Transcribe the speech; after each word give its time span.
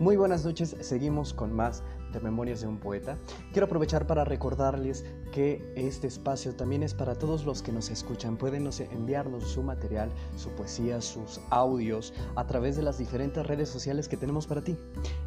Muy 0.00 0.16
buenas 0.16 0.44
noches, 0.44 0.76
seguimos 0.78 1.34
con 1.34 1.52
más 1.52 1.82
de 2.12 2.20
Memorias 2.20 2.60
de 2.60 2.68
un 2.68 2.78
Poeta. 2.78 3.18
Quiero 3.52 3.66
aprovechar 3.66 4.06
para 4.06 4.24
recordarles 4.24 5.04
que 5.32 5.72
este 5.74 6.06
espacio 6.06 6.54
también 6.54 6.84
es 6.84 6.94
para 6.94 7.16
todos 7.16 7.44
los 7.44 7.62
que 7.62 7.72
nos 7.72 7.90
escuchan. 7.90 8.36
Pueden 8.36 8.70
enviarnos 8.92 9.42
su 9.48 9.60
material, 9.64 10.08
su 10.36 10.50
poesía, 10.50 11.00
sus 11.00 11.40
audios 11.50 12.14
a 12.36 12.46
través 12.46 12.76
de 12.76 12.82
las 12.82 12.96
diferentes 12.98 13.44
redes 13.44 13.68
sociales 13.68 14.06
que 14.06 14.16
tenemos 14.16 14.46
para 14.46 14.62
ti. 14.62 14.76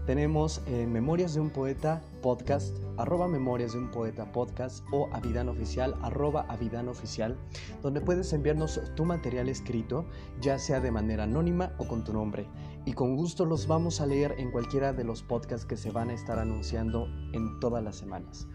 Tenemos 0.06 0.62
en 0.68 0.92
Memorias 0.94 1.34
de 1.34 1.42
un 1.42 1.50
Poeta 1.50 2.02
podcast, 2.22 2.74
arroba 2.96 3.28
Memorias 3.28 3.74
de 3.74 3.80
un 3.80 3.92
Poeta 3.92 4.32
podcast 4.32 4.86
o 4.94 5.10
Avidan 5.12 5.50
Oficial, 5.50 5.96
arroba 6.02 6.46
Avidan 6.48 6.88
Oficial, 6.88 7.36
donde 7.84 8.00
puedes 8.00 8.32
enviarnos 8.32 8.80
tu 8.96 9.04
material 9.04 9.50
escrito, 9.50 10.06
ya 10.40 10.58
sea 10.58 10.80
de 10.80 10.92
manera 10.92 11.24
anónima 11.24 11.74
o 11.78 11.88
con 11.88 12.06
tu 12.06 12.14
nombre 12.14 12.48
y 12.86 12.94
con 12.94 13.16
gusto 13.16 13.46
los 13.46 13.68
vamos 13.68 14.02
a 14.02 14.06
leer 14.06 14.36
en 14.38 14.52
cualquiera 14.52 14.94
de 14.94 15.04
los 15.04 15.24
podcasts 15.24 15.66
que 15.66 15.78
se 15.78 15.92
van 15.92 16.10
a 16.10 16.14
estar 16.14 16.40
anunciando 16.40 17.08
en 17.34 17.60
todas 17.60 17.84
las 17.84 17.96
semanas. 17.96 18.48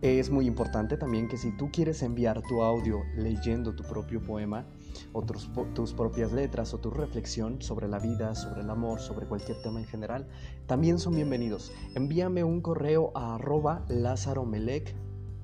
Es 0.00 0.28
muy 0.30 0.46
importante 0.46 0.96
también 0.98 1.28
que 1.28 1.38
si 1.38 1.56
tú 1.56 1.70
quieres 1.72 2.02
enviar 2.02 2.42
tu 2.42 2.62
audio 2.62 3.02
leyendo 3.16 3.74
tu 3.74 3.84
propio 3.84 4.22
poema 4.22 4.66
o 5.12 5.22
tus, 5.22 5.94
propias 5.94 6.30
letras 6.30 6.74
o 6.74 6.78
tu 6.78 6.90
reflexión 6.90 7.62
sobre 7.62 7.88
la 7.88 7.98
vida, 7.98 8.34
sobre 8.34 8.60
el 8.60 8.70
amor, 8.70 9.00
sobre 9.00 9.26
cualquier 9.26 9.62
tema 9.62 9.80
en 9.80 9.86
general, 9.86 10.28
también 10.66 10.98
son 10.98 11.14
bienvenidos. 11.14 11.72
Envíame 11.94 12.44
un 12.44 12.60
correo 12.60 13.12
a 13.14 13.36
arroba 13.36 13.86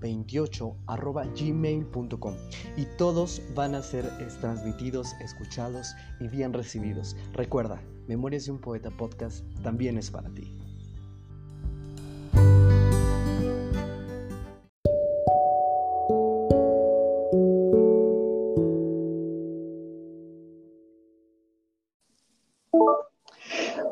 28 0.01 0.77
gmail.com 1.37 2.35
y 2.77 2.85
todos 2.97 3.43
van 3.55 3.75
a 3.75 3.83
ser 3.83 4.11
transmitidos, 4.41 5.15
escuchados 5.21 5.95
y 6.21 6.29
bien 6.29 6.53
recibidos. 6.53 7.17
Recuerda, 7.33 7.83
Memorias 8.11 8.47
de 8.47 8.51
un 8.51 8.59
Poeta 8.59 8.91
Podcast 8.91 9.45
también 9.63 9.97
es 9.97 10.11
para 10.11 10.29
ti. 10.31 10.53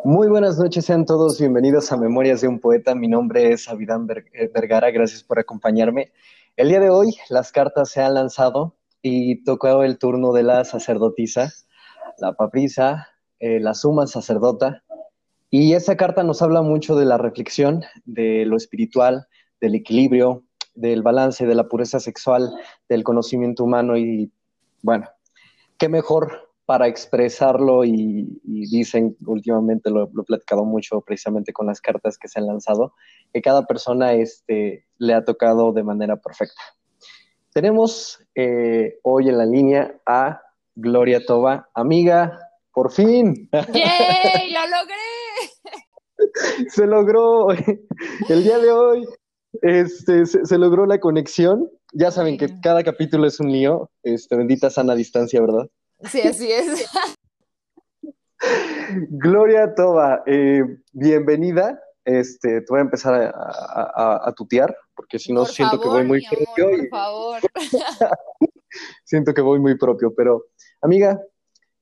Muy 0.03 0.27
buenas 0.27 0.59
noches, 0.59 0.85
sean 0.85 1.07
todos 1.07 1.39
bienvenidos 1.39 1.93
a 1.93 1.97
Memorias 1.97 2.41
de 2.41 2.49
un 2.49 2.59
Poeta. 2.59 2.97
Mi 2.97 3.07
nombre 3.07 3.53
es 3.53 3.69
Avidán 3.69 4.09
eh, 4.33 4.51
Vergara, 4.53 4.91
gracias 4.91 5.23
por 5.23 5.39
acompañarme. 5.39 6.11
El 6.57 6.71
día 6.71 6.81
de 6.81 6.91
hoy 6.91 7.15
las 7.29 7.53
cartas 7.53 7.91
se 7.91 8.03
han 8.03 8.15
lanzado 8.15 8.75
y 9.01 9.45
tocó 9.45 9.85
el 9.85 9.97
turno 9.97 10.33
de 10.33 10.43
la 10.43 10.65
sacerdotisa, 10.65 11.53
la 12.19 12.33
paprisa, 12.33 13.07
eh, 13.41 13.61
la 13.61 13.75
suma 13.75 14.07
sacerdota. 14.07 14.83
Y 15.51 15.73
esa 15.73 15.97
carta 15.97 16.23
nos 16.23 16.43
habla 16.43 16.63
mucho 16.63 16.97
de 16.97 17.07
la 17.07 17.17
reflexión, 17.17 17.83
de 18.05 18.45
lo 18.45 18.57
espiritual, 18.57 19.27
del 19.61 19.75
equilibrio, 19.75 20.45
del 20.75 21.03
balance, 21.03 21.47
de 21.47 21.55
la 21.55 21.69
pureza 21.69 22.01
sexual, 22.01 22.53
del 22.89 23.03
conocimiento 23.03 23.65
humano 23.65 23.97
y 23.97 24.31
bueno, 24.83 25.09
qué 25.79 25.89
mejor 25.89 26.49
para 26.67 26.87
expresarlo 26.87 27.85
y, 27.85 28.41
dicen 28.45 29.17
últimamente, 29.27 29.91
lo, 29.91 30.05
he 30.05 30.25
platicado 30.25 30.65
mucho 30.65 31.01
precisamente 31.01 31.53
con 31.53 31.67
las 31.67 31.81
cartas 31.81 32.19
que 32.19 32.29
se 32.29 32.41
han 32.41 32.47
lanzado, 32.47 32.93
que 33.33 33.41
cada 33.41 33.65
persona 33.65 34.13
este, 34.13 34.85
le 34.99 35.15
ha 35.15 35.25
tocado 35.25 35.73
de 35.73 35.83
manera 35.83 36.17
perfecta. 36.17 36.61
Tenemos 37.55 38.23
eh, 38.35 38.99
hoy 39.03 39.31
en 39.31 39.39
la 39.39 39.47
línea 39.47 39.99
a 40.05 40.43
Gloria 40.75 41.25
Toba, 41.25 41.71
amiga, 41.73 42.39
por 42.79 42.93
fin. 42.93 43.51
¡Yay! 43.53 44.53
¡Lo 44.53 44.61
logré! 44.69 44.95
se 46.71 46.87
logró. 46.87 47.51
El 48.29 48.45
día 48.45 48.61
de 48.61 48.71
hoy 48.71 49.05
este, 49.63 50.25
se, 50.27 50.59
logró 50.59 50.87
la 50.87 51.01
conexión. 51.01 51.69
Ya 51.93 52.13
saben 52.13 52.39
que 52.39 52.47
cada 52.63 52.85
capítulo 52.85 53.27
es 53.27 53.41
un 53.41 53.51
lío. 53.51 53.91
Este, 54.05 54.37
bendita 54.37 54.71
sana 54.71 54.95
distancia, 54.95 55.41
¿verdad? 55.41 55.67
Sí, 56.05 56.21
así 56.21 56.53
es. 56.53 56.89
Gloria 59.11 59.75
Toba, 59.75 60.23
eh, 60.27 60.63
bienvenida. 60.93 61.81
Este, 62.05 62.61
te 62.61 62.67
voy 62.69 62.79
a 62.79 62.83
empezar 62.83 63.35
a, 63.35 64.33
tutear, 64.37 64.73
porque 64.95 65.19
si 65.19 65.33
no 65.33 65.45
siento 65.47 65.81
que 65.81 65.89
voy 65.89 66.05
muy 66.05 66.25
propio. 66.25 66.71
Por 66.71 66.89
favor. 66.91 67.41
siento 69.05 69.35
que 69.35 69.41
voy 69.41 69.59
muy 69.59 69.77
propio, 69.77 70.15
pero 70.15 70.45
amiga, 70.81 71.21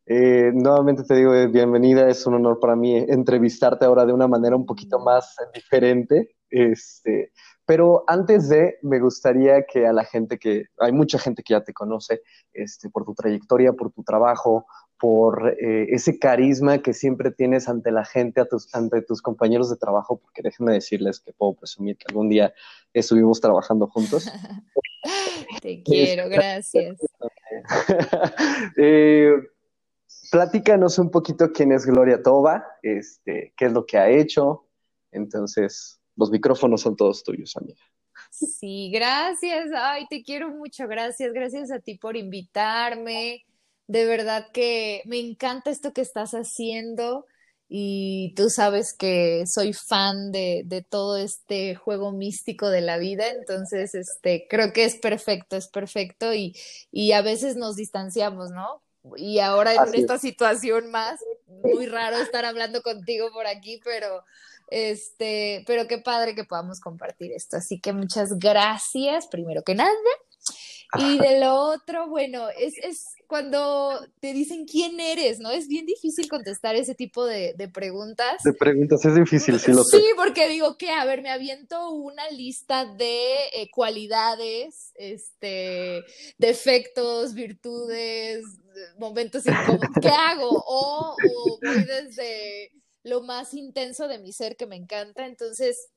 eh, 0.06 0.52
nuevamente 0.54 1.02
te 1.02 1.16
digo 1.16 1.34
eh, 1.34 1.48
bienvenida, 1.48 2.08
es 2.08 2.26
un 2.26 2.34
honor 2.34 2.60
para 2.60 2.76
mí 2.76 2.96
entrevistarte 2.96 3.84
ahora 3.84 4.06
de 4.06 4.12
una 4.12 4.28
manera 4.28 4.54
un 4.54 4.64
poquito 4.64 4.98
más 5.00 5.34
diferente. 5.52 6.36
Este, 6.48 7.32
pero 7.64 8.04
antes 8.06 8.48
de, 8.48 8.78
me 8.82 9.00
gustaría 9.00 9.66
que 9.66 9.86
a 9.86 9.92
la 9.92 10.04
gente 10.04 10.38
que, 10.38 10.66
hay 10.78 10.92
mucha 10.92 11.18
gente 11.18 11.42
que 11.42 11.54
ya 11.54 11.64
te 11.64 11.72
conoce, 11.72 12.22
este, 12.52 12.88
por 12.88 13.04
tu 13.04 13.14
trayectoria, 13.14 13.72
por 13.72 13.90
tu 13.90 14.04
trabajo, 14.04 14.66
por 14.98 15.56
eh, 15.60 15.88
ese 15.90 16.18
carisma 16.20 16.78
que 16.78 16.94
siempre 16.94 17.32
tienes 17.32 17.68
ante 17.68 17.90
la 17.90 18.04
gente, 18.04 18.42
ante 18.72 19.02
tus 19.02 19.20
compañeros 19.20 19.68
de 19.68 19.76
trabajo, 19.76 20.18
porque 20.18 20.42
déjenme 20.42 20.72
decirles 20.72 21.18
que 21.18 21.32
puedo 21.32 21.54
presumir 21.54 21.96
que 21.96 22.06
algún 22.08 22.28
día 22.28 22.54
estuvimos 22.94 23.40
trabajando 23.40 23.88
juntos. 23.88 24.30
Te 25.62 25.82
quiero, 25.82 26.28
gracias. 26.28 26.98
eh, 28.76 29.34
platícanos 30.30 30.98
un 30.98 31.10
poquito 31.10 31.52
quién 31.52 31.72
es 31.72 31.86
Gloria 31.86 32.22
Toba, 32.22 32.64
este, 32.82 33.52
qué 33.56 33.66
es 33.66 33.72
lo 33.72 33.86
que 33.86 33.98
ha 33.98 34.08
hecho. 34.08 34.68
Entonces, 35.12 36.00
los 36.16 36.30
micrófonos 36.30 36.82
son 36.82 36.96
todos 36.96 37.22
tuyos, 37.22 37.56
amiga. 37.56 37.80
Sí, 38.30 38.90
gracias. 38.92 39.68
Ay, 39.74 40.06
te 40.08 40.22
quiero 40.22 40.50
mucho. 40.50 40.86
Gracias. 40.88 41.32
Gracias 41.32 41.70
a 41.70 41.78
ti 41.78 41.96
por 41.96 42.16
invitarme. 42.16 43.44
De 43.86 44.04
verdad 44.04 44.48
que 44.52 45.02
me 45.06 45.18
encanta 45.18 45.70
esto 45.70 45.92
que 45.92 46.00
estás 46.00 46.32
haciendo 46.32 47.26
y 47.68 48.32
tú 48.36 48.48
sabes 48.48 48.94
que 48.94 49.44
soy 49.46 49.72
fan 49.72 50.30
de, 50.30 50.62
de, 50.66 50.82
todo 50.82 51.16
este 51.16 51.74
juego 51.74 52.12
místico 52.12 52.68
de 52.68 52.80
la 52.80 52.96
vida, 52.96 53.28
entonces 53.28 53.94
este, 53.94 54.46
creo 54.48 54.72
que 54.72 54.84
es 54.84 54.96
perfecto, 54.96 55.56
es 55.56 55.66
perfecto 55.68 56.32
y, 56.32 56.54
y 56.92 57.10
a 57.10 57.22
veces 57.22 57.56
nos 57.56 57.74
distanciamos, 57.74 58.50
¿no? 58.50 58.82
Y 59.16 59.38
ahora 59.38 59.74
en 59.74 59.94
esta 59.94 60.18
situación 60.18 60.90
más, 60.90 61.20
muy 61.46 61.86
raro 61.86 62.16
estar 62.16 62.44
hablando 62.44 62.82
contigo 62.82 63.30
por 63.32 63.46
aquí, 63.46 63.80
pero 63.84 64.24
este, 64.68 65.62
pero 65.66 65.86
qué 65.86 65.98
padre 65.98 66.34
que 66.34 66.44
podamos 66.44 66.80
compartir 66.80 67.32
esto. 67.32 67.56
Así 67.56 67.80
que 67.80 67.92
muchas 67.92 68.38
gracias, 68.38 69.26
primero 69.28 69.62
que 69.62 69.74
nada. 69.74 69.92
Y 70.98 71.18
de 71.18 71.40
lo 71.40 71.54
otro, 71.54 72.08
bueno, 72.08 72.48
es, 72.56 72.74
es 72.82 73.04
cuando 73.26 73.98
te 74.20 74.32
dicen 74.32 74.66
quién 74.66 75.00
eres, 75.00 75.40
¿no? 75.40 75.50
Es 75.50 75.66
bien 75.66 75.84
difícil 75.84 76.28
contestar 76.28 76.76
ese 76.76 76.94
tipo 76.94 77.26
de, 77.26 77.54
de 77.56 77.68
preguntas. 77.68 78.42
De 78.44 78.52
preguntas, 78.52 79.04
es 79.04 79.14
difícil, 79.14 79.58
sí 79.58 79.72
lo 79.72 79.82
sé. 79.82 79.98
Sí, 79.98 80.04
porque 80.16 80.48
digo 80.48 80.78
que, 80.78 80.90
a 80.90 81.04
ver, 81.04 81.22
me 81.22 81.30
aviento 81.30 81.90
una 81.90 82.30
lista 82.30 82.84
de 82.84 83.34
eh, 83.52 83.68
cualidades, 83.72 84.92
este, 84.94 86.04
defectos, 86.38 87.34
virtudes, 87.34 88.44
momentos 88.98 89.46
incómodos. 89.46 89.88
¿Qué 90.00 90.08
hago? 90.08 90.48
O, 90.50 91.16
o 91.16 91.58
voy 91.62 91.84
desde 91.84 92.72
lo 93.02 93.22
más 93.22 93.54
intenso 93.54 94.08
de 94.08 94.18
mi 94.18 94.32
ser 94.32 94.56
que 94.56 94.66
me 94.66 94.76
encanta. 94.76 95.26
Entonces, 95.26 95.88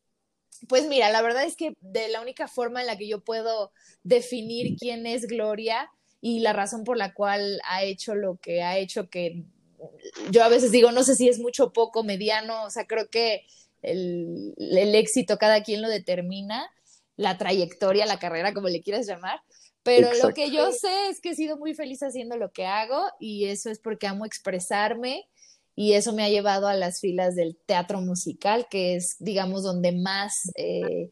pues 0.68 0.88
mira, 0.88 1.10
la 1.10 1.22
verdad 1.22 1.44
es 1.44 1.56
que 1.56 1.74
de 1.82 2.10
la 2.10 2.22
única 2.22 2.48
forma 2.48 2.82
en 2.82 2.88
la 2.88 2.98
que 2.98 3.08
yo 3.08 3.24
puedo 3.24 3.72
definir 4.04 4.76
quién 4.78 5.06
es 5.06 5.28
Gloria 5.28 5.90
y 6.22 6.40
la 6.40 6.54
razón 6.54 6.84
por 6.84 6.98
la 6.98 7.14
cual 7.14 7.62
ha 7.66 7.84
hecho 7.84 8.16
lo 8.16 8.38
que 8.38 8.62
ha 8.62 8.78
hecho, 8.78 9.10
que 9.10 9.46
yo 10.32 10.44
a 10.44 10.50
veces 10.50 10.72
digo, 10.72 10.92
no 10.92 11.04
sé 11.04 11.16
si 11.16 11.30
es 11.30 11.40
mucho 11.40 11.72
poco, 11.72 12.04
mediano, 12.04 12.64
o 12.64 12.70
sea, 12.70 12.86
creo 12.86 13.10
que 13.10 13.46
el, 13.82 14.54
éxito 14.96 15.38
cada 15.38 15.64
quien 15.64 15.82
lo 15.82 15.90
determina, 15.90 16.70
la 17.16 17.38
trayectoria, 17.38 18.06
la 18.06 18.20
carrera, 18.20 18.54
como 18.54 18.68
le 18.68 18.82
quieras 18.82 19.08
llamar. 19.08 19.42
Pero 19.95 20.27
lo 20.27 20.33
que 20.33 20.51
yo 20.51 20.71
sé 20.71 21.09
es 21.09 21.19
que 21.21 21.30
he 21.30 21.36
sido 21.36 21.57
muy 21.57 21.74
feliz 21.74 22.01
haciendo 22.03 22.38
lo 22.38 22.51
que 22.51 22.65
hago 22.65 23.07
y 23.19 23.45
eso 23.45 23.69
es 23.69 23.80
porque 23.80 24.07
amo 24.07 24.25
expresarme 24.25 25.27
y 25.75 25.94
eso 25.94 26.13
me 26.13 26.24
ha 26.24 26.30
llevado 26.30 26.68
a 26.68 26.74
las 26.74 27.00
filas 27.00 27.36
del 27.36 27.57
teatro 27.65 28.01
musical, 28.01 28.68
que 28.69 28.95
es, 28.95 29.15
digamos, 29.19 29.63
donde 29.63 29.94
más 29.94 30.51
eh, 30.56 31.12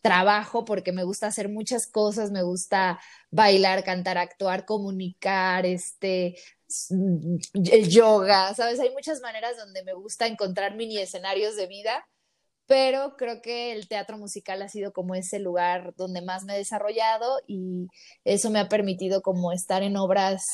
trabajo, 0.00 0.64
porque 0.64 0.90
me 0.90 1.04
gusta 1.04 1.28
hacer 1.28 1.48
muchas 1.48 1.86
cosas, 1.86 2.32
me 2.32 2.42
gusta 2.42 3.00
bailar, 3.30 3.84
cantar, 3.84 4.18
actuar, 4.18 4.66
comunicar, 4.66 5.64
este, 5.64 6.34
el 6.90 7.88
yoga, 7.88 8.52
¿sabes? 8.54 8.80
Hay 8.80 8.90
muchas 8.90 9.20
maneras 9.20 9.56
donde 9.56 9.84
me 9.84 9.94
gusta 9.94 10.26
encontrar 10.26 10.74
mini 10.74 10.98
escenarios 10.98 11.54
de 11.56 11.68
vida, 11.68 12.04
pero 12.66 13.16
creo 13.16 13.42
que 13.42 13.72
el 13.72 13.88
teatro 13.88 14.18
musical 14.18 14.62
ha 14.62 14.68
sido 14.68 14.92
como 14.92 15.14
ese 15.14 15.38
lugar 15.38 15.94
donde 15.96 16.22
más 16.22 16.44
me 16.44 16.54
he 16.54 16.58
desarrollado 16.58 17.40
y 17.46 17.88
eso 18.24 18.50
me 18.50 18.60
ha 18.60 18.68
permitido 18.68 19.22
como 19.22 19.52
estar 19.52 19.82
en 19.82 19.96
obras 19.96 20.46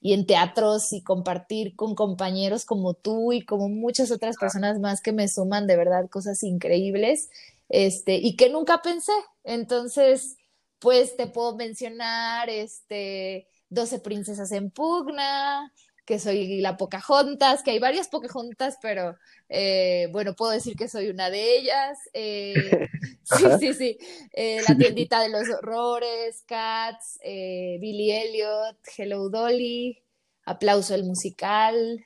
y 0.00 0.14
en 0.14 0.26
teatros 0.26 0.92
y 0.92 1.02
compartir 1.02 1.76
con 1.76 1.94
compañeros 1.94 2.64
como 2.64 2.94
tú 2.94 3.32
y 3.32 3.44
como 3.44 3.68
muchas 3.68 4.10
otras 4.10 4.36
personas 4.38 4.78
más 4.80 5.02
que 5.02 5.12
me 5.12 5.28
suman 5.28 5.66
de 5.66 5.76
verdad 5.76 6.08
cosas 6.08 6.42
increíbles 6.42 7.28
este, 7.68 8.16
y 8.16 8.36
que 8.36 8.50
nunca 8.50 8.82
pensé. 8.82 9.12
Entonces, 9.44 10.36
pues 10.78 11.16
te 11.16 11.26
puedo 11.26 11.54
mencionar 11.56 12.48
este, 12.48 13.46
12 13.68 14.00
princesas 14.00 14.50
en 14.52 14.70
pugna, 14.70 15.72
que 16.10 16.18
soy 16.18 16.60
la 16.60 16.76
Pocahontas, 16.76 17.62
que 17.62 17.70
hay 17.70 17.78
varias 17.78 18.08
Pocahontas, 18.08 18.78
pero 18.82 19.16
eh, 19.48 20.08
bueno, 20.10 20.34
puedo 20.34 20.50
decir 20.50 20.74
que 20.74 20.88
soy 20.88 21.08
una 21.08 21.30
de 21.30 21.56
ellas. 21.56 21.98
Eh, 22.12 22.88
sí, 23.22 23.44
sí, 23.60 23.74
sí. 23.74 23.98
Eh, 24.32 24.60
la 24.68 24.76
tiendita 24.76 25.22
de 25.22 25.28
los 25.28 25.48
horrores, 25.48 26.42
Cats, 26.48 27.20
Billy 27.22 28.10
Elliot, 28.10 28.76
Hello 28.98 29.28
Dolly, 29.28 30.02
Aplauso 30.46 30.96
el 30.96 31.04
musical. 31.04 32.04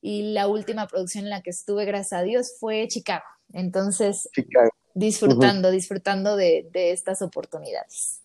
Y 0.00 0.32
la 0.32 0.48
última 0.48 0.88
producción 0.88 1.22
en 1.22 1.30
la 1.30 1.40
que 1.40 1.50
estuve, 1.50 1.84
gracias 1.84 2.20
a 2.20 2.24
Dios, 2.24 2.54
fue 2.58 2.88
Chicago. 2.88 3.22
Entonces, 3.52 4.28
disfrutando, 4.94 5.70
disfrutando 5.70 6.34
de 6.34 6.66
estas 6.72 7.22
oportunidades. 7.22 8.23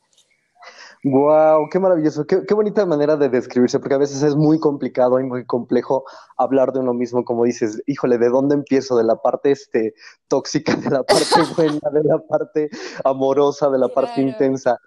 Wow, 1.03 1.69
qué 1.71 1.79
maravilloso, 1.79 2.27
qué, 2.27 2.53
bonita 2.53 2.85
manera 2.85 3.15
de 3.15 3.29
describirse, 3.29 3.79
porque 3.79 3.95
a 3.95 3.99
veces 3.99 4.21
es 4.21 4.35
muy 4.35 4.59
complicado 4.59 5.17
y 5.17 5.23
muy 5.23 5.45
complejo 5.45 6.03
hablar 6.35 6.73
de 6.73 6.79
uno 6.79 6.93
mismo, 6.93 7.23
como 7.23 7.45
dices, 7.45 7.81
híjole, 7.85 8.17
¿de 8.17 8.27
dónde 8.27 8.55
empiezo? 8.55 8.97
De 8.97 9.05
la 9.05 9.15
parte 9.15 9.51
este, 9.51 9.93
tóxica, 10.27 10.75
de 10.75 10.89
la 10.89 11.03
parte 11.03 11.23
buena, 11.55 11.79
de 11.93 12.03
la 12.03 12.19
parte 12.27 12.69
amorosa, 13.05 13.69
de 13.69 13.79
la 13.79 13.87
parte 13.87 14.19
intensa. 14.19 14.77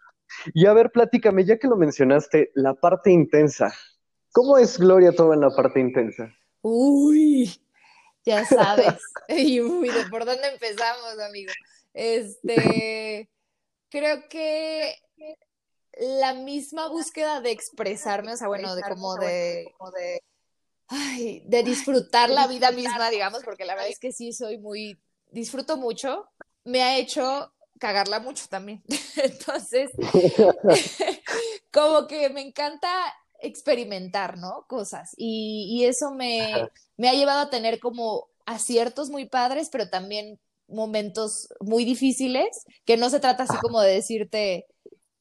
Y 0.53 0.67
a 0.67 0.75
ver, 0.75 0.91
platícame, 0.91 1.47
ya 1.47 1.57
que 1.59 1.67
lo 1.67 1.77
mencionaste, 1.77 2.51
la 2.55 2.75
parte 2.75 3.11
intensa. 3.11 3.73
¿Cómo 4.33 4.59
es 4.59 4.79
Gloria 4.79 5.13
todo 5.13 5.33
en 5.33 5.41
la 5.41 5.51
parte 5.51 5.81
intensa? 5.81 6.31
Uy, 6.61 7.59
ya 8.23 8.45
sabes. 8.45 9.01
uy, 9.31 9.89
¿de 9.89 10.11
por 10.11 10.27
dónde 10.27 10.47
empezamos, 10.49 11.19
amigo? 11.27 11.53
Este, 11.95 13.31
creo 13.89 14.29
que 14.29 14.95
la 15.99 16.35
misma 16.35 16.89
búsqueda 16.89 17.41
de 17.41 17.51
expresarme, 17.51 18.33
o 18.33 18.37
sea, 18.37 18.49
bueno, 18.49 18.75
de 18.75 18.83
como 18.83 19.17
de, 19.17 19.73
ay, 20.89 21.43
de 21.47 21.63
disfrutar 21.63 22.31
la 22.31 22.47
vida 22.47 22.71
misma, 22.71 23.11
digamos, 23.11 23.43
porque 23.45 23.65
la 23.65 23.75
verdad 23.75 23.91
es 23.91 23.99
que 23.99 24.13
sí 24.13 24.33
soy 24.33 24.59
muy, 24.59 24.99
disfruto 25.31 25.77
mucho, 25.77 26.29
me 26.65 26.83
ha 26.83 26.97
hecho 26.97 27.53
cagarla 27.79 28.21
mucho 28.21 28.47
también. 28.49 28.83
Entonces, 29.17 29.91
como 31.73 32.07
que 32.07 32.31
me 32.31 32.41
encanta 32.41 32.89
experimentar, 33.41 34.39
¿no? 34.39 34.67
Cosas. 34.69 35.15
Y, 35.17 35.67
y 35.71 35.85
eso 35.85 36.13
me, 36.13 36.69
me 36.97 37.09
ha 37.09 37.15
llevado 37.15 37.41
a 37.41 37.51
tener 37.51 37.81
como 37.81 38.29
aciertos 38.47 39.11
muy 39.11 39.27
padres, 39.27 39.69
pero 39.71 39.91
también 39.91 40.39
momentos 40.69 41.49
muy 41.61 41.85
difíciles, 41.85 42.65
que 42.85 42.97
no 42.97 43.11
se 43.11 43.21
trata 43.21 43.43
así 43.43 43.57
como 43.59 43.81
de 43.81 43.95
decirte, 43.95 44.67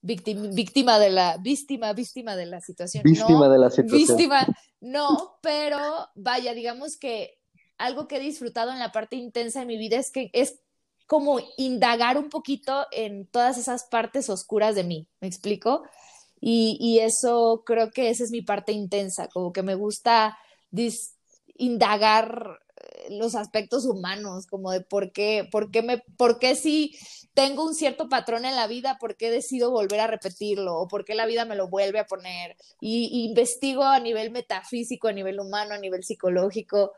víctima, 0.01 0.47
víctima 0.53 0.99
de 0.99 1.09
la 1.09 1.37
víctima, 1.37 1.93
víctima 1.93 2.35
de 2.35 2.45
la 2.45 2.61
situación. 2.61 3.03
Víctima 3.03 3.49
de 3.49 3.57
la 3.57 3.69
situación. 3.69 4.17
Víctima, 4.17 4.47
no, 4.79 5.37
pero 5.41 5.79
vaya, 6.15 6.53
digamos 6.53 6.97
que 6.97 7.37
algo 7.77 8.07
que 8.07 8.17
he 8.17 8.19
disfrutado 8.19 8.71
en 8.71 8.79
la 8.79 8.91
parte 8.91 9.15
intensa 9.15 9.61
de 9.61 9.65
mi 9.65 9.77
vida 9.77 9.97
es 9.97 10.11
que 10.11 10.29
es 10.33 10.59
como 11.07 11.39
indagar 11.57 12.17
un 12.17 12.29
poquito 12.29 12.85
en 12.91 13.27
todas 13.27 13.57
esas 13.57 13.85
partes 13.85 14.29
oscuras 14.29 14.75
de 14.75 14.83
mí, 14.83 15.07
¿me 15.19 15.27
explico? 15.27 15.83
Y, 16.39 16.77
y 16.79 16.99
eso 16.99 17.63
creo 17.65 17.91
que 17.91 18.09
esa 18.09 18.23
es 18.23 18.31
mi 18.31 18.41
parte 18.41 18.71
intensa, 18.71 19.27
como 19.27 19.51
que 19.51 19.61
me 19.61 19.75
gusta 19.75 20.37
indagar 21.57 22.59
los 23.09 23.35
aspectos 23.35 23.85
humanos, 23.85 24.47
como 24.47 24.71
de 24.71 24.81
por 24.81 25.11
qué, 25.11 25.47
por 25.51 25.71
qué 25.71 25.81
me, 25.81 25.99
por 26.17 26.39
qué 26.39 26.55
si 26.55 26.95
tengo 27.33 27.65
un 27.65 27.73
cierto 27.73 28.09
patrón 28.09 28.45
en 28.45 28.55
la 28.55 28.67
vida, 28.67 28.97
por 28.99 29.15
qué 29.15 29.31
decido 29.31 29.71
volver 29.71 29.99
a 29.99 30.07
repetirlo, 30.07 30.77
o 30.77 30.87
por 30.87 31.05
qué 31.05 31.15
la 31.15 31.25
vida 31.25 31.45
me 31.45 31.55
lo 31.55 31.69
vuelve 31.69 31.99
a 31.99 32.05
poner. 32.05 32.55
Y, 32.79 33.25
investigo 33.25 33.83
a 33.83 33.99
nivel 33.99 34.31
metafísico, 34.31 35.07
a 35.07 35.13
nivel 35.13 35.39
humano, 35.39 35.73
a 35.73 35.79
nivel 35.79 36.03
psicológico, 36.03 36.91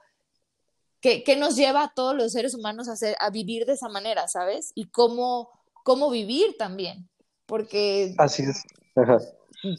qué, 1.00 1.24
nos 1.38 1.56
lleva 1.56 1.84
a 1.84 1.94
todos 1.94 2.16
los 2.16 2.32
seres 2.32 2.56
humanos 2.56 2.90
a, 2.90 2.94
hacer, 2.94 3.16
a 3.20 3.30
vivir 3.30 3.66
de 3.66 3.74
esa 3.74 3.90
manera, 3.90 4.28
¿sabes? 4.28 4.72
Y 4.76 4.90
cómo, 4.90 5.50
cómo 5.84 6.10
vivir 6.10 6.56
también. 6.58 7.10
Porque. 7.46 8.16
Así 8.18 8.44
es 8.44 8.64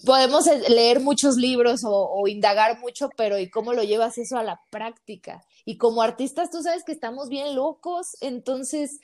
podemos 0.04 0.46
leer 0.68 1.00
muchos 1.00 1.36
libros 1.36 1.82
o, 1.84 2.26
indagar 2.28 2.78
mucho, 2.80 3.10
pero 3.16 3.38
¿y 3.38 3.50
cómo 3.50 3.72
lo 3.72 3.82
llevas 3.82 4.18
eso 4.18 4.36
a 4.36 4.42
la 4.42 4.60
práctica? 4.70 5.44
Y 5.64 5.76
como 5.78 6.02
artistas, 6.02 6.50
tú 6.50 6.62
sabes 6.62 6.84
que 6.84 6.92
estamos 6.92 7.28
bien 7.28 7.54
locos, 7.54 8.16
entonces 8.20 9.00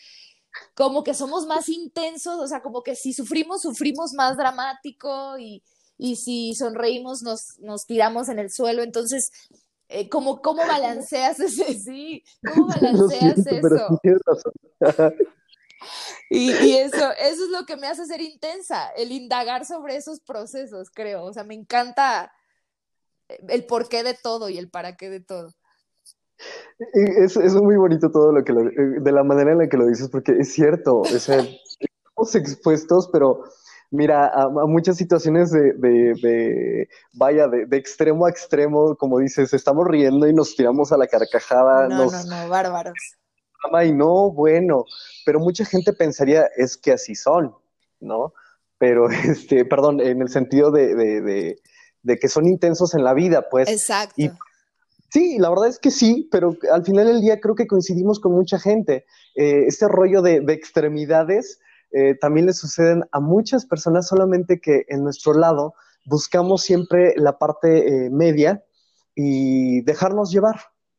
como 0.75 1.05
que 1.05 1.15
somos 1.15 1.47
más 1.47 1.69
intensos, 1.69 2.41
o 2.41 2.47
sea, 2.47 2.61
como 2.61 2.83
que 2.83 2.97
si 2.97 3.13
sufrimos, 3.13 3.63
sufrimos 3.63 4.13
más 4.15 4.37
dramático 4.37 5.39
y, 5.39 5.63
si 6.17 6.55
sonreímos, 6.55 7.23
nos, 7.23 7.59
nos 7.61 7.87
tiramos 7.87 8.29
en 8.29 8.39
el 8.39 8.51
suelo, 8.51 8.83
entonces... 8.83 9.31
Eh, 9.93 10.09
¿cómo, 10.09 10.41
¿Cómo 10.41 10.65
balanceas 10.65 11.41
ese? 11.41 11.75
Sí, 11.85 12.23
¿cómo 12.47 12.69
balanceas 12.81 13.45
eso? 13.45 14.01
Y, 16.29 16.77
eso, 16.77 17.11
eso 17.19 17.45
es 17.45 17.51
lo 17.51 17.67
que 17.67 17.77
me 17.77 17.87
hace 17.87 18.07
ser 18.07 18.21
intensa, 18.21 18.89
el 18.97 19.13
indagar 19.13 19.65
sobre 19.65 19.97
esos 19.97 20.21
procesos, 20.21 20.91
creo. 20.91 21.25
O 21.25 21.33
sea, 21.33 21.45
me 21.45 21.55
encanta 21.55 22.33
el 23.29 23.65
porqué 23.67 24.03
de 24.03 24.15
todo 24.15 24.49
y 24.49 24.59
el 24.59 24.71
para 24.71 24.97
qué 24.97 25.11
de 25.11 25.21
todo. 25.21 25.51
Es, 26.93 27.37
es 27.37 27.55
muy 27.55 27.77
bonito 27.77 28.11
todo 28.11 28.33
lo 28.33 28.45
que 28.45 28.53
lo, 28.53 28.63
de 28.65 29.13
la 29.13 29.23
manera 29.25 29.53
en 29.53 29.59
la 29.59 29.69
que 29.69 29.77
lo 29.77 29.87
dices, 29.87 30.09
porque 30.09 30.33
es 30.39 30.53
cierto, 30.53 31.03
sea, 31.05 31.39
estamos 31.81 32.35
expuestos, 32.35 33.11
pero 33.13 33.45
mira, 33.91 34.29
a, 34.29 34.49
muchas 34.49 34.97
situaciones 34.97 35.51
de, 35.51 35.75
de, 35.75 36.89
vaya, 37.13 37.47
de, 37.49 37.67
de, 37.67 37.77
extremo 37.77 38.25
a 38.25 38.31
extremo, 38.31 38.97
como 38.97 39.19
dices, 39.19 39.53
estamos 39.53 39.87
riendo 39.87 40.27
y 40.27 40.33
nos 40.33 40.57
tiramos 40.57 40.93
a 40.93 40.97
la 40.97 41.07
carcajada. 41.07 41.89
No, 41.89 42.11
no, 42.11 42.25
no, 42.25 42.49
bárbaros 42.49 43.21
y 43.85 43.93
no, 43.93 44.31
bueno, 44.31 44.85
pero 45.25 45.41
mucha 45.41 45.65
gente 45.65 45.93
pensaría 45.93 46.49
es 46.57 46.77
que 46.77 46.93
así 46.93 47.15
son, 47.15 47.55
¿no? 48.01 48.33
Pero, 48.79 49.09
este, 49.11 49.65
perdón, 49.65 50.01
en 50.01 50.23
el 50.23 50.29
sentido 50.29 50.71
de, 50.71 50.95
de, 50.95 51.59
de, 52.03 52.19
que 52.19 52.29
son 52.29 52.47
intensos 52.47 52.95
en 52.95 53.05
la 53.05 53.15
vida, 53.15 53.49
pues. 53.51 53.69
Exacto. 53.69 54.15
Y, 54.17 54.31
sí, 55.11 55.39
la 55.39 55.51
verdad 55.51 55.69
es 55.69 55.79
que 55.79 55.91
sí, 55.91 56.29
pero 56.31 56.57
al 56.73 56.85
final 56.85 57.07
del 57.07 57.21
día 57.21 57.41
creo 57.41 57.55
que 57.55 57.67
coincidimos 57.67 58.21
con 58.21 58.33
mucha 58.33 58.59
gente. 58.59 59.05
Eh, 59.35 59.65
este 59.67 59.89
rollo 59.89 60.23
de, 60.23 60.37
extremidades 60.49 61.61
eh, 61.93 62.15
también 62.21 62.47
le 62.47 62.53
suceden 62.53 63.05
a 63.13 63.21
muchas 63.21 63.67
personas, 63.67 64.09
solamente 64.09 64.61
que 64.61 64.85
en 64.89 65.03
nuestro 65.03 65.35
lado 65.35 65.75
buscamos 66.07 66.63
siempre 66.63 67.15
la 67.17 67.39
parte 67.39 68.07
eh, 68.07 68.11
media 68.11 68.65
y 69.15 69.83
dejarnos 69.83 70.31
llevar, 70.31 70.57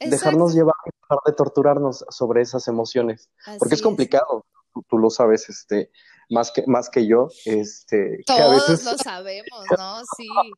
dejarnos 0.09 0.53
llevar, 0.53 0.75
dejar 0.85 1.19
de 1.25 1.33
torturarnos 1.33 2.05
sobre 2.09 2.41
esas 2.41 2.67
emociones, 2.67 3.29
porque 3.59 3.75
es 3.75 3.81
complicado, 3.81 4.45
Tú, 4.87 4.97
lo 4.97 5.09
sabes, 5.09 5.49
este, 5.49 5.91
más 6.29 6.51
que, 6.51 6.63
más 6.65 6.89
que 6.89 7.05
yo, 7.05 7.27
este, 7.45 8.19
Todos 8.25 8.39
a 8.39 8.49
veces... 8.49 8.85
lo 8.85 8.97
sabemos, 8.97 9.65
¿no? 9.77 10.01
Sí. 10.17 10.27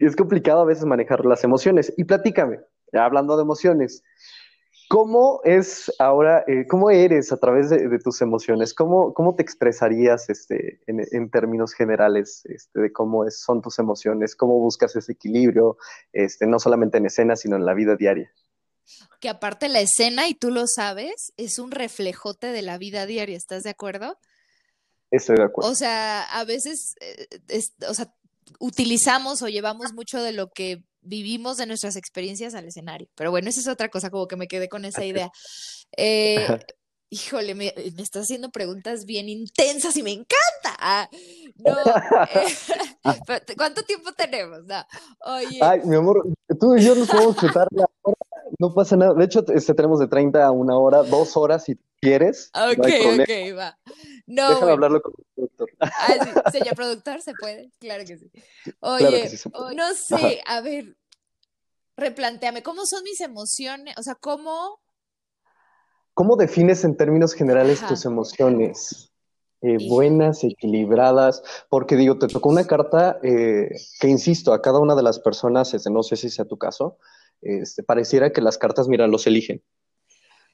Es 0.00 0.14
complicado 0.14 0.60
a 0.60 0.64
veces 0.64 0.84
manejar 0.84 1.26
las 1.26 1.42
emociones. 1.42 1.92
Y 1.96 2.04
platícame, 2.04 2.60
hablando 2.92 3.36
de 3.36 3.42
emociones, 3.42 4.04
¿Cómo 4.88 5.42
es 5.44 5.92
ahora, 5.98 6.44
eh, 6.46 6.66
cómo 6.66 6.90
eres 6.90 7.30
a 7.30 7.36
través 7.36 7.68
de, 7.68 7.98
tus 7.98 8.22
emociones? 8.22 8.72
¿Cómo, 8.72 9.12
¿Cómo, 9.12 9.34
te 9.34 9.42
expresarías 9.42 10.30
este, 10.30 10.80
en, 10.86 11.30
términos 11.30 11.74
generales 11.74 12.42
este, 12.46 12.80
de 12.80 12.92
cómo 12.92 13.30
son 13.30 13.60
tus 13.60 13.78
emociones? 13.78 14.34
¿Cómo 14.34 14.58
buscas 14.58 14.96
ese 14.96 15.12
equilibrio, 15.12 15.76
este, 16.14 16.46
no 16.46 16.58
solamente 16.58 16.96
en 16.96 17.04
escena, 17.04 17.36
sino 17.36 17.56
en 17.56 17.66
la 17.66 17.74
vida 17.74 17.96
diaria? 17.96 18.32
Que 19.20 19.28
aparte 19.28 19.68
la 19.68 19.80
escena, 19.80 20.26
y 20.26 20.34
tú 20.34 20.50
lo 20.50 20.64
sabes, 20.66 21.34
es 21.36 21.58
un 21.58 21.70
reflejote 21.70 22.46
de 22.46 22.62
la 22.62 22.78
vida 22.78 23.04
diaria, 23.04 23.36
¿estás 23.36 23.64
de 23.64 23.70
acuerdo? 23.70 24.18
Estoy 25.10 25.36
de 25.36 25.44
acuerdo. 25.44 25.70
O 25.70 25.74
sea, 25.74 26.22
a 26.22 26.44
veces, 26.44 26.94
eh, 27.00 27.28
o 27.86 27.92
sea, 27.92 28.14
utilizamos 28.58 29.42
o 29.42 29.48
llevamos 29.48 29.92
mucho 29.92 30.22
de 30.22 30.32
lo 30.32 30.48
que 30.48 30.87
vivimos 31.00 31.56
de 31.56 31.66
nuestras 31.66 31.96
experiencias 31.96 32.54
al 32.54 32.66
escenario. 32.66 33.08
Pero 33.14 33.30
bueno, 33.30 33.48
esa 33.48 33.60
es 33.60 33.68
otra 33.68 33.88
cosa, 33.88 34.10
como 34.10 34.28
que 34.28 34.36
me 34.36 34.48
quedé 34.48 34.68
con 34.68 34.84
esa 34.84 35.04
idea. 35.04 35.30
Eh, 35.96 36.46
híjole, 37.10 37.54
me, 37.54 37.72
me 37.96 38.02
estás 38.02 38.24
haciendo 38.24 38.50
preguntas 38.50 39.04
bien 39.04 39.28
intensas 39.28 39.96
y 39.96 40.02
me 40.02 40.12
encanta. 40.12 40.76
Ah, 40.78 41.08
no, 41.56 41.76
eh, 42.34 43.54
¿cuánto 43.56 43.82
tiempo 43.82 44.12
tenemos? 44.12 44.64
No, 44.64 44.84
oye. 45.24 45.58
Ay, 45.60 45.80
mi 45.84 45.96
amor, 45.96 46.26
tú 46.60 46.76
y 46.76 46.82
yo 46.82 46.94
nos 46.94 47.08
podemos 47.08 47.36
chutar 47.36 47.66
la 47.70 47.86
hora, 48.02 48.16
no 48.58 48.74
pasa 48.74 48.96
nada. 48.96 49.14
De 49.14 49.24
hecho, 49.24 49.44
este, 49.54 49.74
tenemos 49.74 49.98
de 49.98 50.08
30 50.08 50.44
a 50.44 50.50
una 50.50 50.76
hora, 50.76 51.02
dos 51.02 51.36
horas 51.36 51.64
si 51.64 51.78
quieres. 52.00 52.50
Ok, 52.54 52.78
ok, 52.78 53.56
va. 53.56 53.78
No, 54.26 54.50
Déjame 54.50 54.72
hablarlo 54.72 55.02
con 55.02 55.14
el 55.18 55.24
productor. 55.34 55.70
Ah, 55.80 56.50
señor 56.52 56.74
productor, 56.74 57.22
se 57.22 57.32
puede, 57.34 57.70
claro 57.78 58.04
que 58.04 58.18
sí. 58.18 58.30
Oye, 58.80 59.30
no 59.74 59.94
sé, 59.94 60.42
a 60.46 60.60
ver, 60.60 60.96
replanteame, 61.96 62.62
¿cómo 62.62 62.84
son 62.86 63.02
mis 63.04 63.20
emociones? 63.20 63.94
O 63.96 64.02
sea, 64.02 64.14
¿cómo? 64.14 64.80
¿Cómo 66.18 66.34
defines 66.34 66.82
en 66.82 66.96
términos 66.96 67.32
generales 67.32 67.80
tus 67.86 68.04
emociones? 68.04 69.12
Eh, 69.62 69.78
buenas, 69.88 70.42
equilibradas, 70.42 71.44
porque 71.70 71.94
digo, 71.94 72.18
te 72.18 72.26
tocó 72.26 72.48
una 72.48 72.66
carta 72.66 73.20
eh, 73.22 73.68
que, 74.00 74.08
insisto, 74.08 74.52
a 74.52 74.60
cada 74.60 74.80
una 74.80 74.96
de 74.96 75.04
las 75.04 75.20
personas, 75.20 75.74
este, 75.74 75.92
no 75.92 76.02
sé 76.02 76.16
si 76.16 76.28
sea 76.28 76.44
tu 76.44 76.58
caso, 76.58 76.98
este, 77.40 77.84
pareciera 77.84 78.32
que 78.32 78.40
las 78.40 78.58
cartas, 78.58 78.88
mira, 78.88 79.06
los 79.06 79.28
eligen. 79.28 79.62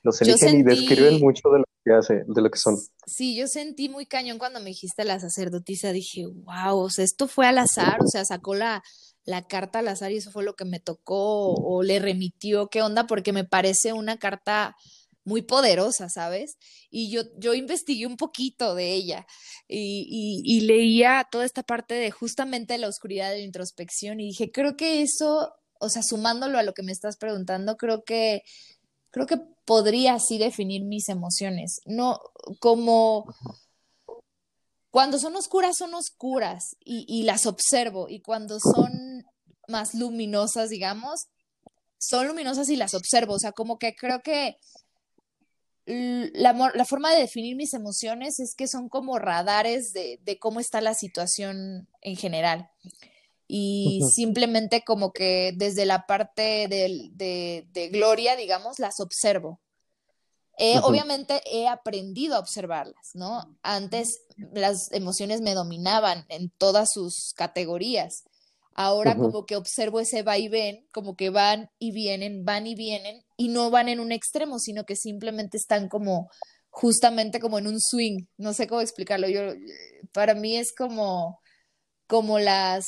Los 0.03 0.21
eligen 0.21 0.61
y 0.61 0.63
describen 0.65 1.19
mucho 1.19 1.49
de 1.49 1.61
lo 1.61 1.65
que 1.83 1.95
hace, 1.95 2.25
de 2.27 2.43
lo 2.43 2.51
que 2.51 2.59
son. 2.59 2.77
Sí, 3.07 3.35
yo 3.35 3.47
sentí 3.47 3.89
muy 3.89 4.05
cañón 4.05 4.37
cuando 4.37 4.61
me 4.61 4.67
dijiste 4.67 5.07
la 5.07 5.19
sacerdotisa, 5.19 5.93
dije, 5.93 6.27
wow, 6.27 6.79
o 6.79 6.91
sea, 6.91 7.07
esto 7.07 7.27
fue 7.27 7.47
al 7.47 7.57
azar, 7.57 8.01
o 8.05 8.07
sea, 8.07 8.27
sacó 8.27 8.55
la, 8.55 8.83
la 9.25 9.47
carta 9.47 9.79
al 9.79 9.89
azar 9.89 10.13
y 10.13 10.19
eso 10.19 10.31
fue 10.31 10.45
lo 10.45 10.57
que 10.57 10.67
me 10.67 10.79
tocó 10.79 11.55
o 11.55 11.83
le 11.83 12.01
remitió, 12.01 12.69
¿qué 12.69 12.83
onda? 12.83 13.07
Porque 13.07 13.33
me 13.33 13.45
parece 13.45 13.95
una 13.95 14.19
carta 14.19 14.77
muy 15.25 15.43
poderosa, 15.43 16.09
¿sabes? 16.09 16.59
Y 16.91 17.11
yo, 17.11 17.23
yo 17.39 17.55
investigué 17.55 18.07
un 18.07 18.17
poquito 18.17 18.75
de 18.75 18.93
ella 18.93 19.27
y, 19.67 20.43
y, 20.45 20.61
leía 20.61 21.27
toda 21.31 21.45
esta 21.45 21.63
parte 21.63 21.95
de 21.95 22.11
justamente 22.11 22.79
la 22.79 22.89
oscuridad 22.89 23.31
de 23.31 23.39
la 23.39 23.45
introspección 23.45 24.21
y 24.21 24.27
dije, 24.27 24.53
creo 24.53 24.77
que 24.77 25.03
eso, 25.03 25.55
o 25.81 25.89
sea, 25.89 26.03
sumándolo 26.03 26.59
a 26.59 26.63
lo 26.63 26.75
que 26.75 26.83
me 26.83 26.93
estás 26.93 27.17
preguntando, 27.17 27.77
creo 27.77 28.05
que, 28.05 28.43
creo 29.11 29.27
que 29.27 29.39
podría 29.65 30.15
así 30.15 30.39
definir 30.39 30.85
mis 30.85 31.09
emociones, 31.09 31.81
no 31.87 32.21
como... 32.61 33.25
Cuando 34.91 35.19
son 35.19 35.35
oscuras, 35.35 35.77
son 35.77 35.93
oscuras 35.95 36.77
y, 36.79 37.05
y 37.09 37.25
las 37.25 37.47
observo 37.47 38.09
y 38.09 38.21
cuando 38.21 38.61
son 38.61 39.25
más 39.67 39.93
luminosas, 39.95 40.71
digamos, 40.71 41.27
son 41.99 42.29
luminosas 42.29 42.69
y 42.69 42.77
las 42.77 42.95
observo, 42.95 43.35
o 43.35 43.39
sea, 43.41 43.51
como 43.51 43.79
que 43.79 43.97
creo 43.97 44.23
que 44.23 44.57
la, 45.87 46.53
la, 46.75 46.85
forma 46.85 47.13
de 47.13 47.21
definir 47.21 47.57
mis 47.57 47.75
emociones 47.75 48.41
es 48.41 48.55
que 48.55 48.67
son 48.69 48.89
como 48.89 49.19
radares 49.19 49.93
de, 49.93 50.19
de 50.23 50.39
cómo 50.39 50.61
está 50.61 50.81
la 50.81 50.95
situación 50.95 51.89
en 52.01 52.17
general. 52.17 52.71
Y 53.47 54.03
simplemente 54.15 54.83
como 54.85 55.13
que 55.13 55.53
desde 55.55 55.85
la 55.85 56.07
parte 56.07 56.67
de, 56.69 57.11
de, 57.13 57.67
de 57.71 57.89
gloria, 57.89 58.37
digamos, 58.37 58.79
las 58.79 59.01
observo. 59.01 59.61
Obviamente 60.83 61.43
he 61.47 61.69
aprendido 61.69 62.37
a 62.37 62.39
observarlas, 62.39 63.11
¿no? 63.15 63.57
Antes 63.63 64.21
las 64.53 64.91
emociones 64.93 65.41
me 65.41 65.55
dominaban 65.55 66.25
en 66.29 66.49
todas 66.51 66.93
sus 66.93 67.35
categorías. 67.35 68.25
Ahora 68.75 69.17
como 69.17 69.47
que 69.47 69.57
observo 69.57 70.01
ese 70.01 70.23
va 70.23 70.37
y 70.37 70.49
ven, 70.49 70.87
como 70.93 71.15
que 71.15 71.31
van 71.31 71.71
y 71.79 71.93
vienen, 71.93 72.45
van 72.45 72.67
y 72.67 72.75
vienen, 72.75 73.23
y 73.37 73.49
no 73.49 73.71
van 73.71 73.89
en 73.89 74.01
un 74.01 74.11
extremo, 74.11 74.59
sino 74.59 74.85
que 74.85 74.97
simplemente 74.97 75.57
están 75.57 75.89
como 75.89 76.29
justamente 76.71 77.39
como 77.39 77.59
en 77.59 77.69
un 77.69 77.81
swing. 77.81 78.27
No 78.37 78.53
sé 78.53 78.67
cómo 78.67 78.81
explicarlo. 78.81 79.29
Yo, 79.29 79.43
para 80.13 80.35
mí 80.35 80.57
es 80.57 80.75
como, 80.75 81.41
como 82.09 82.41
las, 82.41 82.87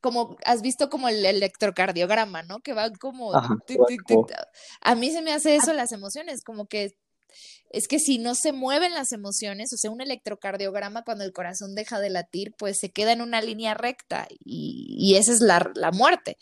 como, 0.00 0.36
has 0.44 0.62
visto 0.62 0.88
como 0.88 1.08
el 1.08 1.26
electrocardiograma, 1.26 2.44
¿no? 2.44 2.60
Que 2.60 2.72
van 2.72 2.94
como, 2.94 3.32
a 3.34 4.94
mí 4.94 5.10
se 5.10 5.22
me 5.22 5.32
hace 5.32 5.56
eso 5.56 5.72
las 5.72 5.90
emociones, 5.90 6.44
como 6.44 6.66
que 6.66 6.92
es 7.70 7.88
que 7.88 7.98
si 7.98 8.18
no 8.18 8.34
se 8.34 8.52
mueven 8.52 8.94
las 8.94 9.12
emociones, 9.12 9.72
o 9.72 9.76
sea, 9.76 9.90
un 9.90 10.00
electrocardiograma 10.00 11.02
cuando 11.02 11.24
el 11.24 11.32
corazón 11.32 11.74
deja 11.74 12.00
de 12.00 12.10
latir, 12.10 12.54
pues 12.56 12.78
se 12.80 12.90
queda 12.90 13.12
en 13.12 13.22
una 13.22 13.40
línea 13.40 13.74
recta 13.74 14.28
y, 14.44 15.14
esa 15.16 15.32
es 15.32 15.40
la, 15.40 15.90
muerte. 15.92 16.36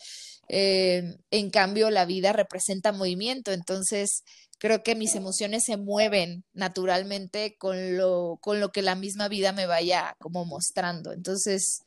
Eh, 0.49 1.17
en 1.31 1.51
cambio, 1.51 1.91
la 1.91 2.05
vida 2.05 2.33
representa 2.33 2.93
movimiento, 2.93 3.53
entonces 3.53 4.25
creo 4.59 4.83
que 4.83 4.95
mis 4.95 5.15
emociones 5.15 5.65
se 5.65 5.77
mueven 5.77 6.45
naturalmente 6.53 7.57
con 7.59 7.97
lo, 7.97 8.39
con 8.41 8.61
lo 8.61 8.73
que 8.73 8.83
la 8.83 8.95
misma 8.95 9.29
vida 9.29 9.53
me 9.53 9.67
vaya 9.67 10.17
como 10.21 10.45
mostrando. 10.45 11.13
Entonces, 11.13 11.83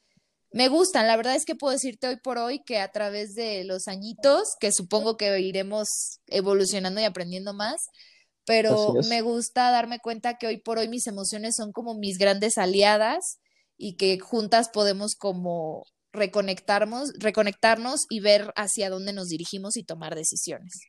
me 0.52 0.70
gustan. 0.70 1.08
La 1.08 1.18
verdad 1.18 1.36
es 1.36 1.46
que 1.46 1.56
puedo 1.56 1.74
decirte 1.74 2.08
hoy 2.08 2.18
por 2.18 2.38
hoy 2.38 2.64
que 2.64 2.80
a 2.80 2.92
través 2.92 3.36
de 3.36 3.64
los 3.64 3.88
añitos, 3.88 4.56
que 4.60 4.72
supongo 4.72 5.18
que 5.18 5.40
iremos 5.40 6.20
evolucionando 6.28 7.02
y 7.02 7.04
aprendiendo 7.04 7.54
más, 7.54 7.90
pero 8.48 8.94
me 9.10 9.20
gusta 9.22 9.72
darme 9.72 10.00
cuenta 10.00 10.38
que 10.38 10.48
hoy 10.48 10.58
por 10.58 10.78
hoy 10.78 10.88
mis 10.88 11.06
emociones 11.06 11.58
son 11.58 11.74
como 11.74 11.96
mis 11.96 12.18
grandes 12.18 12.58
aliadas 12.58 13.40
y 13.76 13.98
que 13.98 14.18
juntas 14.20 14.70
podemos 14.70 15.16
como 15.16 15.84
reconectarnos, 16.14 17.12
reconectarnos 17.20 18.06
y 18.10 18.22
ver 18.22 18.54
hacia 18.56 18.90
dónde 18.90 19.12
nos 19.12 19.28
dirigimos 19.28 19.76
y 19.76 19.84
tomar 19.84 20.16
decisiones. 20.16 20.80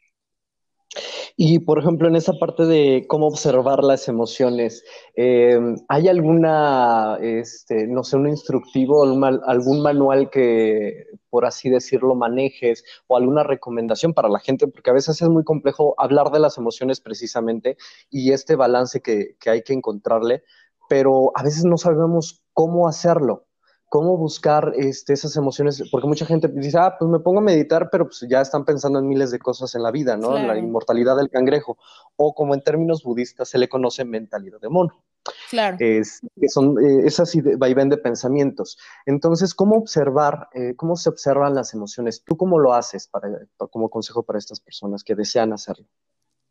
Y 1.37 1.61
por 1.61 1.78
ejemplo, 1.78 2.09
en 2.09 2.16
esa 2.16 2.33
parte 2.35 2.64
de 2.64 3.04
cómo 3.09 3.26
observar 3.26 3.85
las 3.85 4.09
emociones, 4.09 4.85
em, 5.14 5.76
¿hay 5.88 6.09
alguna, 6.09 7.18
este, 7.21 7.87
no 7.87 8.02
sé, 8.04 8.16
un 8.16 8.28
instructivo, 8.28 9.02
algún 9.02 9.83
manual 9.83 10.30
que, 10.30 11.07
por 11.30 11.45
así 11.47 11.71
decirlo, 11.71 12.14
manejes 12.14 12.85
o 13.07 13.16
alguna 13.16 13.45
recomendación 13.45 14.14
para 14.14 14.28
la 14.28 14.40
gente? 14.40 14.66
Porque 14.66 14.90
a 14.90 14.95
veces 14.95 15.21
es 15.23 15.28
muy 15.28 15.45
complejo 15.45 15.95
hablar 15.99 16.30
de 16.30 16.40
las 16.40 16.59
emociones 16.59 17.00
precisamente 17.00 17.76
y 18.11 18.33
este 18.33 18.57
balance 18.57 19.00
que, 19.00 19.37
que 19.38 19.50
hay 19.50 19.62
que 19.62 19.75
encontrarle, 19.75 20.42
pero 20.88 21.33
a 21.35 21.42
veces 21.42 21.64
no 21.64 21.76
sabemos 21.76 22.42
cómo 22.52 22.88
hacerlo 22.88 23.48
cómo 23.88 24.16
buscar 24.16 24.73
este, 24.76 25.14
esas 25.14 25.37
emociones, 25.37 25.83
porque 25.90 26.07
mucha 26.07 26.26
gente 26.26 26.49
dice, 26.49 26.78
ah, 26.78 26.97
pues 26.99 27.11
me 27.11 27.21
pongo 27.21 27.38
a 27.38 27.42
meditar, 27.42 27.88
pero 27.90 28.04
pues 28.04 28.25
ya 28.28 28.40
están 28.40 28.64
pensando 28.64 28.99
en 28.99 29.09
miles 29.09 29.30
de 29.30 29.38
cosas 29.38 29.75
en 29.75 29.83
la 29.83 29.90
vida, 29.90 30.16
¿no? 30.16 30.37
En 30.37 30.47
la 30.47 30.59
inmortalidad 30.59 31.16
del 31.16 31.30
cangrejo, 31.30 31.78
o 32.16 32.35
como 32.35 32.54
en 32.54 32.62
términos 32.62 33.02
budistas 33.02 33.49
se 33.49 33.59
le 33.59 33.68
conoce 33.68 34.04
mentalidad 34.04 34.61
de 34.61 34.68
mono. 34.68 35.02
Claro. 35.50 35.76
Es, 35.80 36.21
que 36.38 36.49
son 36.49 36.76
eh, 36.78 37.07
esas 37.07 37.33
vaivén 37.57 37.88
de 37.88 37.97
pensamientos. 37.97 38.78
Entonces, 39.07 39.54
¿cómo 39.54 39.76
observar, 39.76 40.49
eh, 40.52 40.75
cómo 40.76 40.97
se 40.97 41.09
observan 41.09 41.54
las 41.54 41.73
emociones? 41.73 42.23
¿Tú 42.25 42.37
cómo 42.37 42.59
lo 42.59 42.75
haces 42.75 43.09
para, 43.09 43.28
como 43.71 43.88
consejo 43.88 44.23
para 44.23 44.38
estas 44.38 44.61
personas 44.61 45.02
que 45.02 45.14
desean 45.14 45.52
hacerlo? 45.52 45.87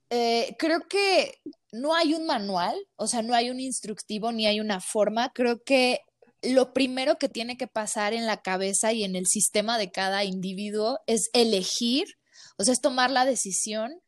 Eh, 0.10 0.56
creo 0.58 0.82
que 0.88 1.40
no 1.72 1.94
hay 1.94 2.14
un 2.14 2.26
manual, 2.26 2.76
o 2.96 3.08
sea, 3.08 3.22
no 3.22 3.34
hay 3.34 3.50
un 3.50 3.60
instructivo 3.60 4.32
ni 4.32 4.48
hay 4.48 4.60
una 4.60 4.80
forma. 4.80 5.32
Creo 5.34 5.64
que 5.64 6.00
lo 6.54 6.74
primero 6.74 7.18
que 7.18 7.30
tiene 7.30 7.58
que 7.58 7.68
pasar 7.68 8.14
en 8.14 8.26
la 8.26 8.42
cabeza 8.42 8.94
y 8.94 9.04
en 9.04 9.16
el 9.16 9.26
sistema 9.28 9.78
de 9.78 9.92
cada 9.92 10.24
individuo 10.24 11.00
es 11.08 11.30
elegir, 11.34 12.06
o 12.58 12.64
sea, 12.64 12.74
es 12.74 12.82
tomar 12.82 13.12
la 13.12 13.26
decisión 13.26 14.00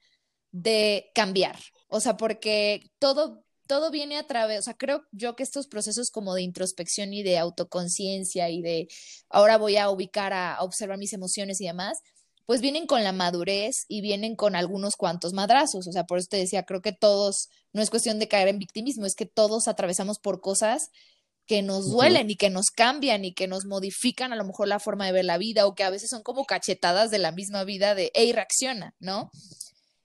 de 0.51 1.11
cambiar. 1.15 1.57
O 1.87 1.99
sea, 1.99 2.17
porque 2.17 2.91
todo, 2.99 3.43
todo 3.67 3.91
viene 3.91 4.17
a 4.17 4.27
través, 4.27 4.59
o 4.59 4.61
sea, 4.63 4.75
creo 4.75 5.03
yo 5.11 5.35
que 5.35 5.43
estos 5.43 5.67
procesos 5.67 6.11
como 6.11 6.33
de 6.33 6.43
introspección 6.43 7.13
y 7.13 7.23
de 7.23 7.37
autoconciencia 7.37 8.49
y 8.49 8.61
de 8.61 8.87
ahora 9.29 9.57
voy 9.57 9.77
a 9.77 9.89
ubicar 9.89 10.33
a, 10.33 10.55
a 10.55 10.63
observar 10.63 10.97
mis 10.97 11.13
emociones 11.13 11.59
y 11.61 11.65
demás, 11.65 11.99
pues 12.45 12.61
vienen 12.61 12.87
con 12.87 13.03
la 13.03 13.11
madurez 13.11 13.85
y 13.87 14.01
vienen 14.01 14.35
con 14.35 14.55
algunos 14.55 14.95
cuantos 14.95 15.33
madrazos. 15.33 15.87
O 15.87 15.91
sea, 15.91 16.05
por 16.05 16.17
eso 16.17 16.29
te 16.31 16.37
decía, 16.37 16.63
creo 16.63 16.81
que 16.81 16.93
todos, 16.93 17.49
no 17.73 17.81
es 17.81 17.91
cuestión 17.91 18.17
de 18.17 18.27
caer 18.27 18.47
en 18.47 18.57
victimismo, 18.59 19.05
es 19.05 19.15
que 19.15 19.27
todos 19.27 19.67
atravesamos 19.67 20.17
por 20.19 20.41
cosas 20.41 20.89
que 21.49 21.63
nos 21.63 21.89
duelen 21.89 22.29
y 22.29 22.35
que 22.35 22.51
nos 22.51 22.67
cambian 22.69 23.25
y 23.25 23.33
que 23.33 23.47
nos 23.47 23.65
modifican 23.65 24.31
a 24.31 24.35
lo 24.35 24.45
mejor 24.45 24.67
la 24.67 24.79
forma 24.79 25.07
de 25.07 25.13
ver 25.13 25.25
la 25.25 25.39
vida 25.39 25.65
o 25.65 25.73
que 25.73 25.83
a 25.83 25.89
veces 25.89 26.11
son 26.11 26.21
como 26.21 26.45
cachetadas 26.45 27.09
de 27.09 27.17
la 27.17 27.31
misma 27.31 27.63
vida 27.63 27.95
de, 27.95 28.11
hey, 28.13 28.31
reacciona, 28.33 28.93
¿no? 28.99 29.31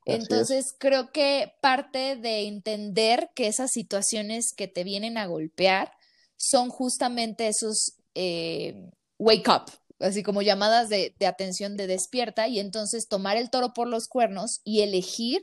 Entonces 0.06 0.74
creo 0.78 1.12
que 1.12 1.52
parte 1.60 2.16
de 2.16 2.46
entender 2.46 3.28
que 3.34 3.46
esas 3.46 3.72
situaciones 3.72 4.54
que 4.56 4.68
te 4.68 4.84
vienen 4.84 5.18
a 5.18 5.26
golpear 5.26 5.92
son 6.38 6.70
justamente 6.70 7.46
esos 7.48 7.92
eh, 8.14 8.90
wake 9.18 9.50
up, 9.50 9.70
así 10.00 10.22
como 10.22 10.40
llamadas 10.40 10.88
de, 10.88 11.14
de 11.18 11.26
atención 11.26 11.76
de 11.76 11.86
despierta 11.86 12.48
y 12.48 12.58
entonces 12.58 13.06
tomar 13.06 13.36
el 13.36 13.50
toro 13.50 13.74
por 13.74 13.86
los 13.86 14.08
cuernos 14.08 14.62
y 14.64 14.80
elegir 14.80 15.42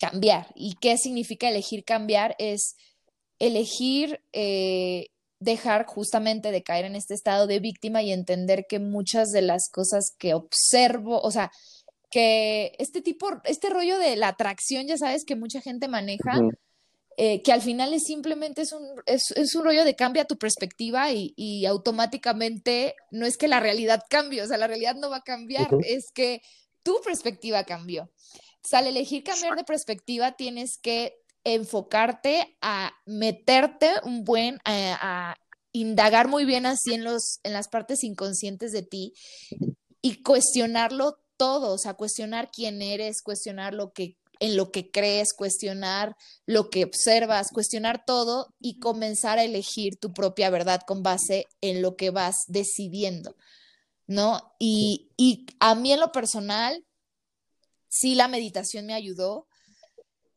cambiar. 0.00 0.48
¿Y 0.56 0.74
qué 0.80 0.98
significa 0.98 1.48
elegir 1.48 1.84
cambiar? 1.84 2.34
Es 2.40 2.74
elegir 3.38 4.20
eh, 4.32 5.08
dejar 5.38 5.86
justamente 5.86 6.50
de 6.50 6.62
caer 6.62 6.86
en 6.86 6.96
este 6.96 7.14
estado 7.14 7.46
de 7.46 7.60
víctima 7.60 8.02
y 8.02 8.12
entender 8.12 8.66
que 8.68 8.78
muchas 8.78 9.30
de 9.30 9.42
las 9.42 9.68
cosas 9.70 10.14
que 10.18 10.34
observo, 10.34 11.20
o 11.20 11.30
sea, 11.30 11.50
que 12.10 12.72
este 12.78 13.02
tipo, 13.02 13.28
este 13.44 13.68
rollo 13.68 13.98
de 13.98 14.16
la 14.16 14.28
atracción, 14.28 14.86
ya 14.86 14.96
sabes, 14.96 15.24
que 15.24 15.36
mucha 15.36 15.60
gente 15.60 15.88
maneja, 15.88 16.40
eh, 17.18 17.42
que 17.42 17.52
al 17.52 17.62
final 17.62 17.92
es 17.92 18.04
simplemente 18.04 18.62
es 18.62 18.72
un, 18.72 18.86
es, 19.06 19.54
un 19.54 19.64
rollo 19.64 19.84
de 19.84 19.96
cambia 19.96 20.24
tu 20.24 20.36
perspectiva 20.38 21.10
y, 21.12 21.66
automáticamente 21.66 22.94
no 23.10 23.26
es 23.26 23.36
que 23.36 23.48
la 23.48 23.60
realidad 23.60 24.02
cambie, 24.08 24.42
o 24.42 24.46
sea, 24.46 24.56
la 24.56 24.66
realidad 24.66 24.94
no 24.96 25.10
va 25.10 25.18
a 25.18 25.22
cambiar, 25.22 25.68
es 25.84 26.10
que 26.12 26.40
tu 26.82 27.00
perspectiva 27.04 27.64
cambió. 27.64 28.04
O 28.04 28.68
sea, 28.68 28.80
al 28.80 28.86
elegir 28.86 29.22
cambiar 29.22 29.56
de 29.56 29.64
perspectiva 29.64 30.32
tienes 30.32 30.78
que 30.78 31.14
enfocarte 31.54 32.56
a 32.60 32.92
meterte 33.06 33.90
un 34.02 34.24
buen, 34.24 34.58
a, 34.64 34.98
a 35.00 35.36
indagar 35.72 36.26
muy 36.26 36.44
bien 36.44 36.66
así 36.66 36.92
en, 36.92 37.04
los, 37.04 37.38
en 37.44 37.52
las 37.52 37.68
partes 37.68 38.02
inconscientes 38.02 38.72
de 38.72 38.82
ti 38.82 39.14
y 40.02 40.22
cuestionarlo 40.22 41.18
todo, 41.36 41.74
o 41.74 41.78
sea, 41.78 41.94
cuestionar 41.94 42.50
quién 42.50 42.82
eres, 42.82 43.22
cuestionar 43.22 43.74
lo 43.74 43.92
que 43.92 44.16
en 44.38 44.56
lo 44.56 44.70
que 44.70 44.90
crees, 44.90 45.32
cuestionar 45.32 46.14
lo 46.44 46.68
que 46.68 46.84
observas, 46.84 47.48
cuestionar 47.52 48.04
todo 48.04 48.54
y 48.60 48.78
comenzar 48.80 49.38
a 49.38 49.44
elegir 49.44 49.96
tu 49.96 50.12
propia 50.12 50.50
verdad 50.50 50.82
con 50.86 51.02
base 51.02 51.46
en 51.62 51.80
lo 51.80 51.96
que 51.96 52.10
vas 52.10 52.44
decidiendo, 52.46 53.34
¿no? 54.06 54.54
Y, 54.58 55.10
y 55.16 55.46
a 55.58 55.74
mí 55.74 55.92
en 55.92 56.00
lo 56.00 56.12
personal, 56.12 56.84
sí 57.88 58.14
la 58.14 58.28
meditación 58.28 58.84
me 58.84 58.94
ayudó. 58.94 59.45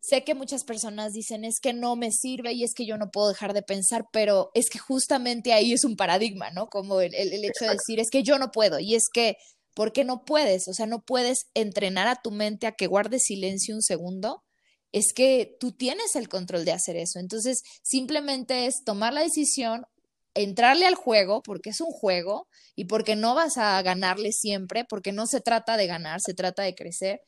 Sé 0.02 0.24
que 0.24 0.34
muchas 0.34 0.64
personas 0.64 1.12
dicen 1.12 1.44
es 1.44 1.60
que 1.60 1.74
no 1.74 1.96
me 1.96 2.12
sirve 2.12 2.54
y 2.54 2.64
es 2.64 2.74
que 2.74 2.86
yo 2.86 2.98
no 2.98 3.10
puedo 3.12 3.28
dejar 3.28 3.54
de 3.54 3.62
pensar, 3.62 4.06
pero 4.14 4.50
es 4.54 4.70
que 4.70 4.80
justamente 4.80 5.52
ahí 5.54 5.74
es 5.74 5.84
un 5.84 5.96
paradigma, 5.96 6.52
¿no? 6.52 6.68
Como 6.68 7.02
el, 7.02 7.14
el, 7.14 7.34
el 7.34 7.44
hecho 7.44 7.66
de 7.66 7.72
decir 7.72 8.00
es 8.00 8.10
que 8.10 8.24
yo 8.24 8.40
no 8.40 8.52
puedo 8.52 8.80
y 8.80 8.96
es 8.96 9.10
que 9.14 9.36
porque 9.76 10.04
no 10.04 10.26
puedes, 10.26 10.68
o 10.68 10.74
sea, 10.74 10.86
no 10.86 11.02
puedes 11.02 11.48
entrenar 11.54 12.08
a 12.08 12.22
tu 12.22 12.32
mente 12.32 12.68
a 12.68 12.74
que 12.74 12.88
guarde 12.88 13.20
silencio 13.20 13.76
un 13.76 13.82
segundo, 13.82 14.44
es 14.92 15.14
que 15.14 15.56
tú 15.60 15.72
tienes 15.72 16.16
el 16.16 16.28
control 16.28 16.66
de 16.66 16.72
hacer 16.72 16.96
eso. 16.98 17.20
Entonces, 17.20 17.62
simplemente 17.84 18.66
es 18.66 18.84
tomar 18.84 19.14
la 19.14 19.22
decisión, 19.22 19.86
entrarle 20.34 20.86
al 20.86 20.96
juego, 20.96 21.42
porque 21.42 21.72
es 21.72 21.82
un 21.82 21.92
juego 21.92 22.48
y 22.76 22.86
porque 22.86 23.16
no 23.16 23.36
vas 23.36 23.58
a 23.58 23.82
ganarle 23.82 24.32
siempre, 24.32 24.86
porque 24.86 25.12
no 25.12 25.28
se 25.28 25.42
trata 25.42 25.78
de 25.78 25.88
ganar, 25.88 26.22
se 26.22 26.34
trata 26.34 26.64
de 26.64 26.76
crecer 26.76 27.22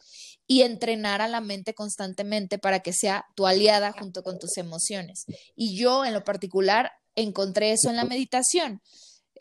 y 0.47 0.61
entrenar 0.61 1.21
a 1.21 1.27
la 1.27 1.41
mente 1.41 1.73
constantemente 1.73 2.57
para 2.57 2.81
que 2.81 2.93
sea 2.93 3.25
tu 3.35 3.47
aliada 3.47 3.91
junto 3.91 4.23
con 4.23 4.39
tus 4.39 4.57
emociones. 4.57 5.25
Y 5.55 5.77
yo 5.77 6.05
en 6.05 6.13
lo 6.13 6.23
particular 6.23 6.91
encontré 7.15 7.71
eso 7.71 7.89
en 7.89 7.95
la 7.95 8.05
meditación. 8.05 8.81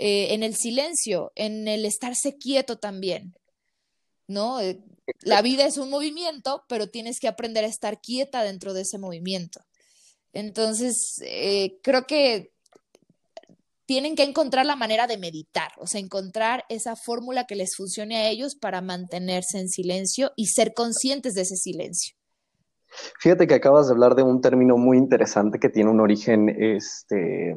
Eh, 0.03 0.33
en 0.33 0.43
el 0.43 0.55
silencio, 0.55 1.31
en 1.35 1.69
el 1.69 1.85
estarse 1.85 2.39
quieto 2.39 2.79
también, 2.79 3.35
¿no? 4.27 4.59
Eh, 4.61 4.81
la 5.21 5.43
vida 5.43 5.67
es 5.67 5.77
un 5.77 5.91
movimiento, 5.91 6.65
pero 6.69 6.89
tienes 6.89 7.21
que 7.21 7.29
aprender 7.29 7.65
a 7.65 7.69
estar 7.69 8.01
quieta 8.01 8.43
dentro 8.43 8.73
de 8.73 8.83
ese 8.83 8.97
movimiento. 8.97 9.61
Entonces, 10.33 11.21
eh, 11.23 11.81
creo 11.83 12.07
que 12.07 12.53
tienen 13.91 14.15
que 14.15 14.23
encontrar 14.23 14.67
la 14.67 14.77
manera 14.77 15.09
de 15.09 15.19
meditar, 15.19 15.73
o 15.79 15.89
sea, 15.89 16.01
encontrar 16.01 16.65
esa 16.69 16.95
fórmula 16.95 17.47
que 17.49 17.57
les 17.57 17.75
funcione 17.75 18.19
a 18.19 18.29
ellos 18.29 18.55
para 18.55 18.81
mantenerse 18.81 19.59
en 19.59 19.69
silencio 19.69 20.31
y 20.37 20.47
ser 20.47 20.75
conscientes 20.75 21.35
de 21.35 21.41
ese 21.41 21.57
silencio. 21.57 22.15
Fíjate 23.19 23.49
que 23.49 23.55
acabas 23.55 23.89
de 23.89 23.95
hablar 23.95 24.15
de 24.15 24.23
un 24.23 24.41
término 24.41 24.77
muy 24.77 24.97
interesante 24.97 25.59
que 25.59 25.69
tiene 25.69 25.91
un 25.91 25.99
origen 25.99 26.51
este, 26.51 27.57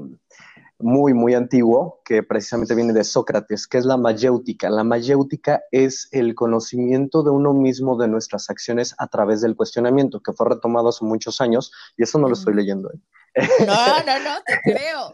muy, 0.80 1.14
muy 1.14 1.36
antiguo, 1.36 2.02
que 2.04 2.24
precisamente 2.24 2.74
viene 2.74 2.94
de 2.94 3.04
Sócrates, 3.04 3.68
que 3.68 3.78
es 3.78 3.86
la 3.86 3.98
mayéutica. 3.98 4.72
La 4.72 4.84
mayéutica 4.84 5.62
es 5.70 6.10
el 6.12 6.34
conocimiento 6.34 7.22
de 7.22 7.30
uno 7.30 7.54
mismo 7.54 7.96
de 7.96 8.08
nuestras 8.08 8.50
acciones 8.50 8.96
a 8.98 9.06
través 9.06 9.42
del 9.42 9.56
cuestionamiento, 9.56 10.20
que 10.20 10.34
fue 10.34 10.50
retomado 10.50 10.90
hace 10.90 11.06
muchos 11.06 11.42
años, 11.42 11.72
y 11.96 12.02
eso 12.02 12.18
no 12.18 12.28
lo 12.28 12.34
estoy 12.34 12.56
leyendo. 12.56 12.90
¿eh? 12.92 13.48
No, 13.68 14.04
no, 14.04 14.20
no, 14.20 14.44
te 14.48 14.60
creo. 14.64 15.12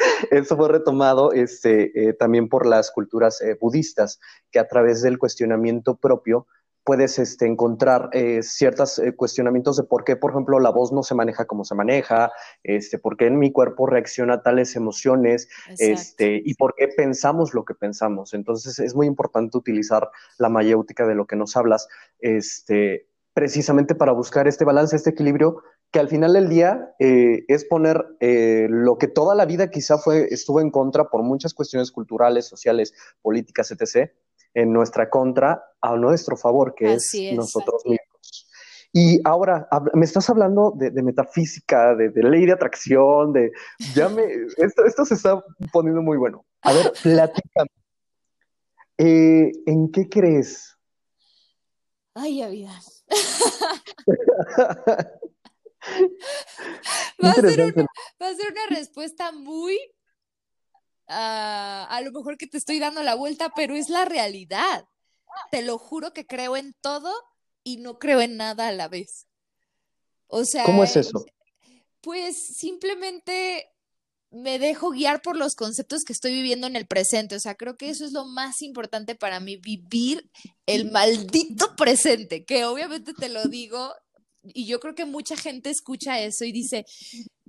Eso 0.30 0.56
fue 0.56 0.68
retomado 0.68 1.32
este, 1.32 2.08
eh, 2.08 2.12
también 2.14 2.48
por 2.48 2.66
las 2.66 2.90
culturas 2.90 3.40
eh, 3.40 3.56
budistas, 3.60 4.20
que 4.50 4.58
a 4.58 4.68
través 4.68 5.02
del 5.02 5.18
cuestionamiento 5.18 5.96
propio 5.96 6.46
puedes 6.84 7.18
este, 7.18 7.46
encontrar 7.46 8.08
eh, 8.12 8.42
ciertos 8.42 8.98
eh, 8.98 9.14
cuestionamientos 9.14 9.76
de 9.76 9.84
por 9.84 10.04
qué, 10.04 10.16
por 10.16 10.30
ejemplo, 10.30 10.58
la 10.58 10.70
voz 10.70 10.92
no 10.92 11.02
se 11.02 11.14
maneja 11.14 11.44
como 11.44 11.64
se 11.64 11.74
maneja, 11.74 12.32
este, 12.62 12.98
por 12.98 13.16
qué 13.16 13.26
en 13.26 13.38
mi 13.38 13.52
cuerpo 13.52 13.86
reacciona 13.86 14.42
tales 14.42 14.74
emociones, 14.76 15.48
este, 15.78 16.42
y 16.44 16.54
por 16.54 16.74
qué 16.74 16.88
pensamos 16.88 17.54
lo 17.54 17.64
que 17.64 17.74
pensamos. 17.74 18.34
Entonces 18.34 18.78
es 18.78 18.94
muy 18.94 19.06
importante 19.06 19.56
utilizar 19.56 20.10
la 20.38 20.48
mayéutica 20.48 21.06
de 21.06 21.14
lo 21.14 21.26
que 21.26 21.36
nos 21.36 21.56
hablas, 21.56 21.88
este, 22.18 23.06
precisamente 23.34 23.94
para 23.94 24.12
buscar 24.12 24.48
este 24.48 24.64
balance, 24.64 24.96
este 24.96 25.10
equilibrio, 25.10 25.62
que 25.90 25.98
al 25.98 26.08
final 26.08 26.32
del 26.32 26.48
día 26.48 26.94
eh, 26.98 27.44
es 27.48 27.64
poner 27.64 28.04
eh, 28.20 28.66
lo 28.70 28.96
que 28.98 29.08
toda 29.08 29.34
la 29.34 29.44
vida 29.44 29.70
quizá 29.70 29.98
fue, 29.98 30.28
estuvo 30.30 30.60
en 30.60 30.70
contra 30.70 31.10
por 31.10 31.22
muchas 31.22 31.52
cuestiones 31.52 31.90
culturales, 31.90 32.46
sociales, 32.46 32.94
políticas, 33.22 33.70
etc., 33.70 34.10
en 34.54 34.72
nuestra 34.72 35.10
contra 35.10 35.62
a 35.80 35.96
nuestro 35.96 36.36
favor, 36.36 36.74
que 36.74 36.94
es, 36.94 37.12
nosotros 37.34 37.82
mismos. 37.84 38.48
Y 38.92 39.20
ahora, 39.24 39.68
me 39.94 40.04
estás 40.04 40.28
hablando 40.28 40.72
de, 40.76 40.90
metafísica, 41.02 41.94
de, 41.94 42.10
ley 42.22 42.46
de 42.46 42.52
atracción, 42.52 43.32
de... 43.32 43.52
Ya 43.94 44.08
me... 44.08 44.24
Esto, 44.56 44.84
esto 44.84 45.04
se 45.04 45.14
está 45.14 45.42
poniendo 45.72 46.02
muy 46.02 46.18
bueno. 46.18 46.44
A 46.62 46.72
ver, 46.72 46.92
platícame. 47.02 47.70
Eh, 48.98 49.52
¿En 49.66 49.90
qué 49.92 50.08
crees? 50.08 50.76
Ay, 52.14 52.44
vida. 52.50 52.72
va, 57.24 57.30
a 57.30 57.34
ser 57.34 57.60
una, 57.60 57.86
va 58.20 58.28
a 58.28 58.34
ser 58.34 58.52
una 58.52 58.66
respuesta 58.76 59.32
muy 59.32 59.78
Ah, 61.12 61.88
a 61.90 62.00
lo 62.02 62.12
mejor 62.12 62.38
que 62.38 62.46
te 62.46 62.56
estoy 62.56 62.78
dando 62.78 63.02
la 63.02 63.16
vuelta, 63.16 63.52
pero 63.56 63.74
es 63.74 63.88
la 63.88 64.04
realidad. 64.04 64.86
Te 65.50 65.60
lo 65.62 65.76
juro 65.76 66.12
que 66.12 66.24
creo 66.24 66.56
en 66.56 66.72
todo 66.80 67.12
y 67.64 67.78
no 67.78 67.98
creo 67.98 68.20
en 68.20 68.36
nada 68.36 68.68
a 68.68 68.72
la 68.72 68.86
vez. 68.86 69.26
O 70.28 70.44
sea, 70.44 70.62
¿cómo 70.64 70.84
es 70.84 70.94
eso? 70.94 71.24
Pues 72.00 72.36
simplemente 72.56 73.72
me 74.30 74.60
dejo 74.60 74.90
guiar 74.90 75.20
por 75.20 75.36
los 75.36 75.56
conceptos 75.56 76.04
que 76.04 76.12
estoy 76.12 76.30
viviendo 76.30 76.68
en 76.68 76.76
el 76.76 76.86
presente. 76.86 77.34
O 77.34 77.40
sea, 77.40 77.56
creo 77.56 77.76
que 77.76 77.90
eso 77.90 78.04
es 78.04 78.12
lo 78.12 78.24
más 78.24 78.62
importante 78.62 79.16
para 79.16 79.40
mí, 79.40 79.56
vivir 79.56 80.30
el 80.66 80.92
maldito 80.92 81.74
presente, 81.74 82.44
que 82.44 82.66
obviamente 82.66 83.14
te 83.14 83.28
lo 83.28 83.46
digo 83.46 83.92
y 84.42 84.66
yo 84.66 84.80
creo 84.80 84.94
que 84.94 85.04
mucha 85.04 85.36
gente 85.36 85.70
escucha 85.70 86.20
eso 86.20 86.44
y 86.44 86.52
dice, 86.52 86.84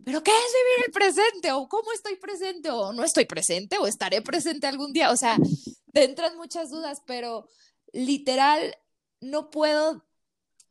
pero 0.03 0.23
¿qué 0.23 0.31
es 0.31 0.53
vivir 0.53 0.85
el 0.85 0.91
presente? 0.91 1.51
¿O 1.51 1.67
cómo 1.67 1.91
estoy 1.93 2.15
presente? 2.15 2.69
¿O 2.69 2.93
no 2.93 3.03
estoy 3.03 3.25
presente? 3.25 3.77
¿O 3.77 3.87
estaré 3.87 4.21
presente 4.21 4.67
algún 4.67 4.93
día? 4.93 5.11
O 5.11 5.17
sea, 5.17 5.37
te 5.93 6.03
entran 6.03 6.35
muchas 6.37 6.69
dudas, 6.69 7.01
pero 7.05 7.47
literal, 7.93 8.75
no 9.21 9.49
puedo 9.49 10.05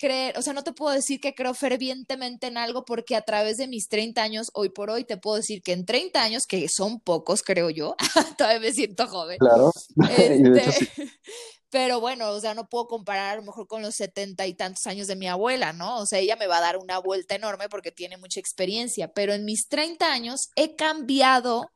creer, 0.00 0.36
o 0.38 0.42
sea, 0.42 0.54
no 0.54 0.64
te 0.64 0.72
puedo 0.72 0.94
decir 0.94 1.20
que 1.20 1.34
creo 1.34 1.52
fervientemente 1.54 2.46
en 2.46 2.56
algo 2.56 2.84
porque 2.84 3.14
a 3.14 3.22
través 3.22 3.58
de 3.58 3.68
mis 3.68 3.88
30 3.88 4.22
años, 4.22 4.50
hoy 4.54 4.70
por 4.70 4.90
hoy, 4.90 5.04
te 5.04 5.18
puedo 5.18 5.36
decir 5.36 5.62
que 5.62 5.72
en 5.72 5.84
30 5.84 6.22
años, 6.22 6.46
que 6.46 6.66
son 6.68 7.00
pocos, 7.00 7.42
creo 7.42 7.70
yo, 7.70 7.94
todavía 8.38 8.60
me 8.60 8.72
siento 8.72 9.06
joven. 9.06 9.38
Claro. 9.38 9.70
Este, 10.18 10.90
pero 11.70 12.00
bueno, 12.00 12.30
o 12.30 12.40
sea, 12.40 12.54
no 12.54 12.68
puedo 12.68 12.86
comparar 12.88 13.32
a 13.32 13.36
lo 13.36 13.42
mejor 13.42 13.68
con 13.68 13.80
los 13.80 13.94
setenta 13.94 14.46
y 14.46 14.54
tantos 14.54 14.86
años 14.86 15.06
de 15.06 15.16
mi 15.16 15.28
abuela, 15.28 15.72
¿no? 15.72 15.98
O 15.98 16.06
sea, 16.06 16.18
ella 16.18 16.36
me 16.36 16.48
va 16.48 16.58
a 16.58 16.62
dar 16.62 16.76
una 16.76 16.98
vuelta 16.98 17.36
enorme 17.36 17.68
porque 17.68 17.92
tiene 17.92 18.16
mucha 18.16 18.40
experiencia, 18.40 19.12
pero 19.12 19.32
en 19.32 19.44
mis 19.44 19.68
30 19.68 20.12
años 20.12 20.50
he 20.56 20.74
cambiado 20.74 21.70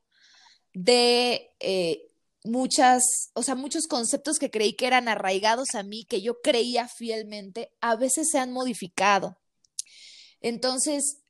de 0.73 1.53
eh, 1.61 2.09
muchas, 2.43 3.31
o 3.35 3.43
sea, 3.45 3.55
muchos 3.55 3.87
conceptos 3.87 4.39
que 4.39 4.51
creí 4.51 4.75
que 4.75 4.87
eran 4.87 5.09
arraigados 5.09 5.75
a 5.75 5.85
mí, 5.85 6.05
que 6.05 6.21
yo 6.21 6.41
creía 6.43 6.89
fielmente, 6.89 7.71
a 7.81 7.95
veces 7.95 8.29
se 8.31 8.39
han 8.39 8.53
modificado. 8.53 9.39
Entonces, 10.41 11.24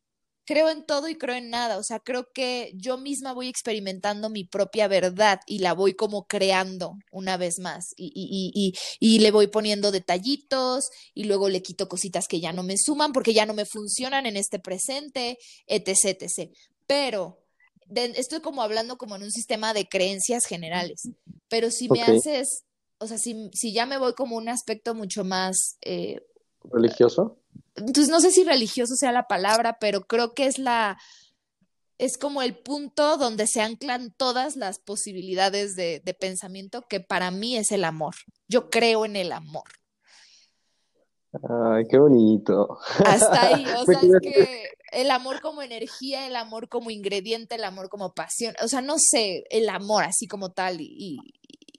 creo 0.44 0.68
en 0.70 0.84
todo 0.84 1.08
y 1.08 1.16
creo 1.16 1.36
en 1.36 1.50
nada. 1.50 1.78
O 1.78 1.82
sea, 1.82 2.00
creo 2.00 2.30
que 2.32 2.72
yo 2.74 2.98
misma 2.98 3.32
voy 3.32 3.48
experimentando 3.48 4.30
mi 4.30 4.44
propia 4.44 4.88
verdad 4.88 5.40
y 5.46 5.58
la 5.58 5.72
voy 5.72 5.94
como 5.94 6.26
creando 6.26 6.98
una 7.10 7.36
vez 7.36 7.58
más. 7.58 7.94
Y, 7.96 8.12
y, 8.14 8.50
y, 8.54 8.74
y, 9.00 9.18
le 9.20 9.30
voy 9.30 9.46
poniendo 9.46 9.90
detallitos 9.90 10.90
y 11.14 11.24
luego 11.24 11.48
le 11.48 11.62
quito 11.62 11.88
cositas 11.88 12.28
que 12.28 12.40
ya 12.40 12.52
no 12.52 12.62
me 12.62 12.76
suman 12.76 13.12
porque 13.12 13.34
ya 13.34 13.46
no 13.46 13.54
me 13.54 13.64
funcionan 13.64 14.26
en 14.26 14.36
este 14.36 14.58
presente, 14.58 15.38
etc. 15.66 16.22
etc. 16.22 16.50
Pero 16.86 17.40
estoy 17.94 18.40
como 18.40 18.62
hablando 18.62 18.96
como 18.96 19.16
en 19.16 19.22
un 19.22 19.30
sistema 19.30 19.74
de 19.74 19.88
creencias 19.88 20.46
generales. 20.46 21.08
Pero 21.48 21.70
si 21.70 21.88
me 21.88 22.02
haces, 22.02 22.64
o 22.98 23.06
sea, 23.06 23.18
si, 23.18 23.50
si 23.52 23.72
ya 23.72 23.86
me 23.86 23.98
voy 23.98 24.14
como 24.14 24.36
un 24.36 24.48
aspecto 24.48 24.94
mucho 24.94 25.24
más... 25.24 25.76
Eh, 25.82 26.20
¿Religioso? 26.64 27.38
Entonces 27.76 28.08
no 28.08 28.20
sé 28.20 28.30
si 28.30 28.44
religioso 28.44 28.94
sea 28.96 29.12
la 29.12 29.26
palabra, 29.26 29.78
pero 29.80 30.02
creo 30.06 30.34
que 30.34 30.46
es 30.46 30.58
la, 30.58 30.98
es 31.98 32.18
como 32.18 32.42
el 32.42 32.56
punto 32.56 33.16
donde 33.16 33.46
se 33.46 33.60
anclan 33.60 34.12
todas 34.16 34.56
las 34.56 34.78
posibilidades 34.78 35.76
de, 35.76 36.00
de, 36.04 36.14
pensamiento 36.14 36.86
que 36.88 37.00
para 37.00 37.30
mí 37.30 37.56
es 37.56 37.72
el 37.72 37.84
amor. 37.84 38.14
Yo 38.48 38.70
creo 38.70 39.04
en 39.04 39.16
el 39.16 39.32
amor. 39.32 39.64
Ay, 41.42 41.84
qué 41.90 41.98
bonito. 41.98 42.78
Hasta 43.04 43.48
ahí, 43.48 43.64
o 43.78 43.84
sea, 43.84 44.00
es 44.00 44.12
que 44.22 44.68
el 44.92 45.10
amor 45.10 45.40
como 45.40 45.62
energía, 45.62 46.26
el 46.26 46.36
amor 46.36 46.68
como 46.68 46.90
ingrediente, 46.90 47.56
el 47.56 47.64
amor 47.64 47.88
como 47.88 48.14
pasión, 48.14 48.54
o 48.62 48.68
sea, 48.68 48.80
no 48.80 48.96
sé, 48.98 49.44
el 49.50 49.68
amor 49.68 50.04
así 50.04 50.26
como 50.26 50.52
tal 50.52 50.80
y, 50.80 51.18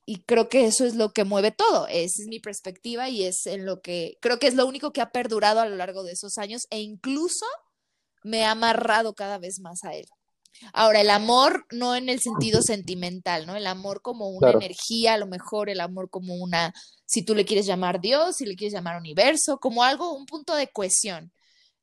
y 0.05 0.21
creo 0.23 0.49
que 0.49 0.65
eso 0.65 0.85
es 0.85 0.95
lo 0.95 1.13
que 1.13 1.23
mueve 1.23 1.51
todo. 1.51 1.87
Esa 1.87 2.21
es 2.21 2.27
mi 2.27 2.39
perspectiva 2.39 3.09
y 3.09 3.23
es 3.23 3.45
en 3.47 3.65
lo 3.65 3.81
que 3.81 4.17
creo 4.21 4.37
que 4.39 4.47
es 4.47 4.53
lo 4.53 4.67
único 4.67 4.91
que 4.93 5.01
ha 5.01 5.11
perdurado 5.11 5.59
a 5.59 5.65
lo 5.65 5.75
largo 5.75 6.03
de 6.03 6.11
esos 6.11 6.37
años 6.37 6.63
e 6.69 6.79
incluso 6.79 7.45
me 8.23 8.45
ha 8.45 8.51
amarrado 8.51 9.13
cada 9.13 9.37
vez 9.37 9.59
más 9.59 9.83
a 9.83 9.93
él. 9.93 10.05
Ahora, 10.73 11.01
el 11.01 11.09
amor 11.09 11.65
no 11.71 11.95
en 11.95 12.07
el 12.07 12.21
sentido 12.21 12.61
sentimental, 12.61 13.45
¿no? 13.45 13.55
El 13.55 13.67
amor 13.67 14.01
como 14.01 14.29
una 14.29 14.51
energía, 14.51 15.15
a 15.15 15.17
lo 15.17 15.27
mejor 15.27 15.69
el 15.69 15.81
amor 15.81 16.09
como 16.09 16.35
una, 16.35 16.73
si 17.05 17.23
tú 17.23 17.35
le 17.35 17.45
quieres 17.45 17.65
llamar 17.65 17.99
Dios, 17.99 18.37
si 18.37 18.45
le 18.45 18.55
quieres 18.55 18.73
llamar 18.73 18.97
universo, 18.97 19.57
como 19.59 19.83
algo, 19.83 20.15
un 20.15 20.25
punto 20.25 20.55
de 20.55 20.69
cohesión. 20.69 21.31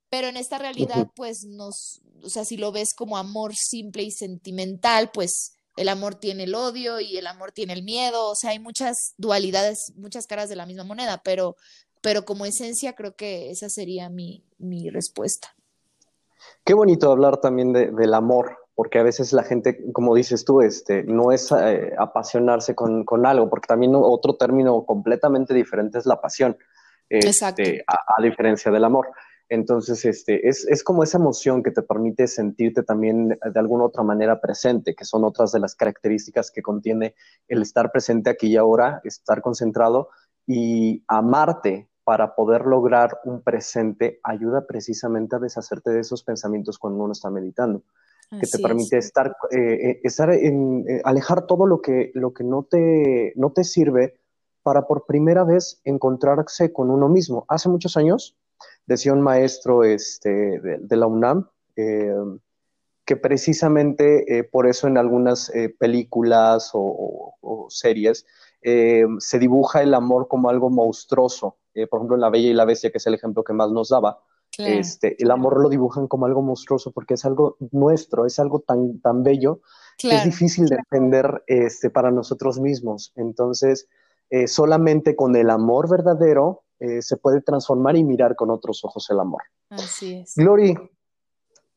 Pero 0.08 0.28
en 0.28 0.36
esta 0.36 0.58
realidad, 0.58 1.08
pues 1.14 1.44
nos, 1.44 2.00
o 2.22 2.30
sea, 2.30 2.44
si 2.44 2.56
lo 2.56 2.72
ves 2.72 2.94
como 2.94 3.18
amor 3.18 3.54
simple 3.54 4.04
y 4.04 4.10
sentimental, 4.10 5.10
pues 5.12 5.52
el 5.76 5.88
amor 5.88 6.14
tiene 6.16 6.44
el 6.44 6.54
odio 6.54 7.00
y 7.00 7.16
el 7.16 7.26
amor 7.26 7.52
tiene 7.52 7.72
el 7.72 7.82
miedo, 7.82 8.30
o 8.30 8.34
sea, 8.34 8.50
hay 8.50 8.58
muchas 8.58 9.14
dualidades, 9.16 9.92
muchas 9.96 10.26
caras 10.26 10.48
de 10.48 10.56
la 10.56 10.66
misma 10.66 10.84
moneda, 10.84 11.22
pero, 11.24 11.56
pero 12.02 12.24
como 12.24 12.44
esencia 12.44 12.94
creo 12.94 13.16
que 13.16 13.50
esa 13.50 13.68
sería 13.68 14.08
mi, 14.08 14.44
mi 14.58 14.90
respuesta. 14.90 15.54
Qué 16.64 16.74
bonito 16.74 17.10
hablar 17.10 17.38
también 17.40 17.72
de, 17.72 17.90
del 17.90 18.14
amor, 18.14 18.58
porque 18.74 18.98
a 18.98 19.02
veces 19.02 19.32
la 19.32 19.44
gente, 19.44 19.80
como 19.92 20.14
dices 20.14 20.44
tú, 20.44 20.60
este, 20.60 21.04
no 21.04 21.32
es 21.32 21.50
eh, 21.52 21.92
apasionarse 21.98 22.74
con, 22.74 23.04
con, 23.04 23.26
algo, 23.26 23.48
porque 23.48 23.66
también 23.66 23.92
otro 23.94 24.36
término 24.36 24.84
completamente 24.84 25.54
diferente 25.54 25.98
es 25.98 26.06
la 26.06 26.20
pasión, 26.20 26.56
este, 27.08 27.84
a, 27.86 28.14
a, 28.16 28.22
diferencia 28.22 28.70
del 28.70 28.84
amor. 28.84 29.10
Entonces, 29.48 30.04
este, 30.04 30.48
es, 30.48 30.66
es, 30.66 30.82
como 30.82 31.02
esa 31.02 31.18
emoción 31.18 31.62
que 31.62 31.70
te 31.70 31.82
permite 31.82 32.26
sentirte 32.26 32.82
también 32.82 33.28
de 33.28 33.60
alguna 33.60 33.84
otra 33.84 34.02
manera 34.02 34.40
presente, 34.40 34.94
que 34.94 35.04
son 35.04 35.24
otras 35.24 35.52
de 35.52 35.60
las 35.60 35.74
características 35.74 36.50
que 36.50 36.62
contiene 36.62 37.14
el 37.48 37.60
estar 37.62 37.92
presente 37.92 38.30
aquí 38.30 38.48
y 38.48 38.56
ahora, 38.56 39.00
estar 39.04 39.42
concentrado 39.42 40.08
y 40.46 41.04
amarte 41.06 41.88
para 42.04 42.34
poder 42.34 42.62
lograr 42.66 43.18
un 43.24 43.42
presente 43.42 44.20
ayuda 44.24 44.66
precisamente 44.66 45.36
a 45.36 45.38
deshacerte 45.38 45.90
de 45.90 46.00
esos 46.00 46.22
pensamientos 46.22 46.78
cuando 46.78 47.04
uno 47.04 47.12
está 47.12 47.30
meditando, 47.30 47.82
que 48.30 48.46
te 48.46 48.58
permite 48.58 48.98
estar, 48.98 49.36
eh, 49.50 49.58
eh, 49.58 50.00
estar 50.02 50.32
en, 50.32 50.84
eh, 50.88 51.00
alejar 51.04 51.46
todo 51.46 51.66
lo 51.66 51.80
que, 51.80 52.10
lo 52.14 52.32
que 52.32 52.44
no, 52.44 52.64
te, 52.64 53.32
no 53.36 53.52
te 53.52 53.62
sirve 53.62 54.18
para 54.62 54.86
por 54.86 55.06
primera 55.06 55.44
vez 55.44 55.80
encontrarse 55.84 56.72
con 56.72 56.90
uno 56.90 57.08
mismo. 57.08 57.44
Hace 57.48 57.68
muchos 57.68 57.96
años 57.96 58.36
decía 58.86 59.12
un 59.12 59.22
maestro 59.22 59.84
este, 59.84 60.60
de, 60.60 60.96
la 60.96 61.06
UNAM 61.06 61.48
que 61.74 63.16
precisamente 63.16 64.48
por 64.52 64.66
eso 64.66 64.86
en 64.86 64.96
algunas 64.98 65.50
películas 65.78 66.70
o 66.72 67.66
series 67.70 68.26
se 68.62 69.38
dibuja 69.38 69.82
el 69.82 69.94
amor 69.94 70.28
como 70.28 70.48
algo 70.48 70.70
monstruoso. 70.70 71.56
Eh, 71.74 71.86
por 71.86 71.98
ejemplo, 71.98 72.16
en 72.16 72.20
La 72.20 72.30
Bella 72.30 72.50
y 72.50 72.54
la 72.54 72.64
Bestia, 72.64 72.90
que 72.90 72.98
es 72.98 73.06
el 73.06 73.14
ejemplo 73.14 73.44
que 73.44 73.52
más 73.52 73.70
nos 73.70 73.88
daba, 73.88 74.20
este, 74.58 75.16
el 75.22 75.30
amor 75.30 75.62
lo 75.62 75.70
dibujan 75.70 76.06
como 76.06 76.26
algo 76.26 76.42
monstruoso 76.42 76.92
porque 76.92 77.14
es 77.14 77.24
algo 77.24 77.56
nuestro, 77.70 78.26
es 78.26 78.38
algo 78.38 78.60
tan, 78.60 79.00
tan 79.00 79.22
bello 79.22 79.62
que 79.96 80.14
es 80.14 80.24
difícil 80.24 80.66
de 80.66 80.76
entender 80.76 81.42
este, 81.46 81.88
para 81.88 82.10
nosotros 82.10 82.60
mismos. 82.60 83.12
Entonces, 83.16 83.88
eh, 84.28 84.46
solamente 84.46 85.16
con 85.16 85.36
el 85.36 85.48
amor 85.48 85.88
verdadero 85.88 86.64
eh, 86.82 87.02
se 87.02 87.16
puede 87.16 87.40
transformar 87.40 87.96
y 87.96 88.04
mirar 88.04 88.36
con 88.36 88.50
otros 88.50 88.84
ojos 88.84 89.08
el 89.10 89.20
amor. 89.20 89.42
Así 89.70 90.16
es. 90.16 90.34
Glory, 90.36 90.76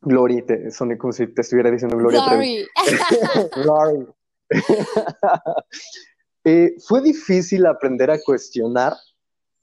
Glory, 0.02 0.42
te, 0.42 0.70
como 0.98 1.14
si 1.14 1.28
te 1.28 1.42
estuviera 1.42 1.70
diciendo 1.70 1.98
Gloria. 1.98 2.24
Glory. 2.26 2.66
Glory. 3.64 4.08
fue 6.88 7.02
difícil 7.02 7.66
aprender 7.66 8.12
a 8.12 8.20
cuestionar 8.24 8.94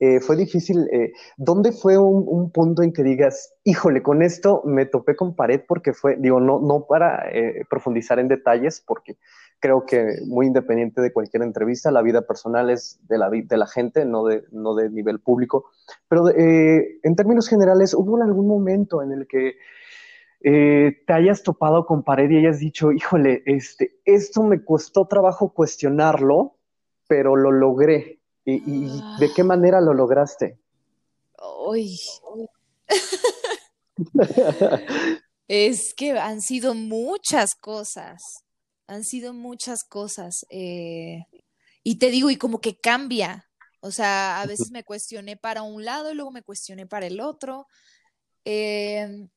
eh, 0.04 0.18
fue 0.18 0.34
difícil. 0.34 0.88
Eh, 0.90 1.12
¿Dónde 1.36 1.70
fue 1.70 1.96
un, 1.96 2.50
punto 2.50 2.82
en 2.82 2.92
que 2.92 3.04
digas, 3.04 3.54
híjole, 3.62 4.02
con 4.02 4.20
esto 4.20 4.62
me 4.64 4.84
topé 4.84 5.14
con 5.14 5.36
pared 5.36 5.60
porque 5.68 5.92
fue, 5.92 6.16
digo, 6.18 6.40
no, 6.40 6.58
no 6.58 6.86
para 6.88 7.30
eh, 7.30 7.64
profundizar 7.70 8.18
en 8.18 8.26
detalles, 8.26 8.82
porque 8.84 9.16
creo 9.62 9.86
que 9.86 10.18
muy 10.26 10.46
independiente 10.48 11.00
de 11.00 11.12
cualquier 11.12 11.44
entrevista, 11.44 11.92
la 11.92 12.02
vida 12.02 12.22
personal 12.22 12.68
es 12.68 12.98
de 13.08 13.16
la, 13.16 13.30
de 13.30 13.56
la 13.56 13.66
gente, 13.66 14.04
no 14.04 14.24
de, 14.24 14.90
nivel 14.90 15.20
público, 15.20 15.70
pero 16.08 16.28
en 16.28 17.16
términos 17.16 17.48
generales, 17.48 17.94
¿hubo 17.94 18.20
algún 18.20 18.48
momento 18.48 19.02
en 19.02 19.12
el 19.12 19.28
que 19.28 19.56
te 20.42 21.12
hayas 21.12 21.44
topado 21.44 21.86
con 21.86 22.02
pared 22.02 22.28
y 22.28 22.38
hayas 22.38 22.58
dicho, 22.58 22.90
híjole, 22.90 23.44
este, 23.46 24.00
esto 24.04 24.42
me 24.42 24.64
costó 24.64 25.06
trabajo 25.06 25.54
cuestionarlo, 25.54 26.56
pero 27.06 27.36
lo 27.36 27.52
logré? 27.52 28.18
¿Y, 28.44 29.00
de 29.20 29.32
qué 29.32 29.44
manera 29.44 29.80
lo 29.80 29.94
lograste? 29.94 30.58
Uy. 31.64 31.96
es 35.48 35.94
que 35.94 36.18
han 36.18 36.40
sido 36.40 36.74
muchas 36.74 37.54
cosas, 37.54 38.44
han 38.92 39.04
sido 39.04 39.32
muchas 39.32 39.84
cosas. 39.84 40.46
Eh, 40.50 41.24
y 41.82 41.96
te 41.96 42.10
digo, 42.10 42.30
y 42.30 42.36
como 42.36 42.60
que 42.60 42.76
cambia. 42.76 43.48
O 43.80 43.90
sea, 43.90 44.40
a 44.40 44.46
veces 44.46 44.70
me 44.70 44.84
cuestioné 44.84 45.36
para 45.36 45.62
un 45.62 45.84
lado 45.84 46.12
y 46.12 46.14
luego 46.14 46.30
me 46.30 46.42
cuestioné 46.42 46.86
para 46.86 47.06
el 47.06 47.20
otro. 47.20 47.66
Em, 48.44 49.28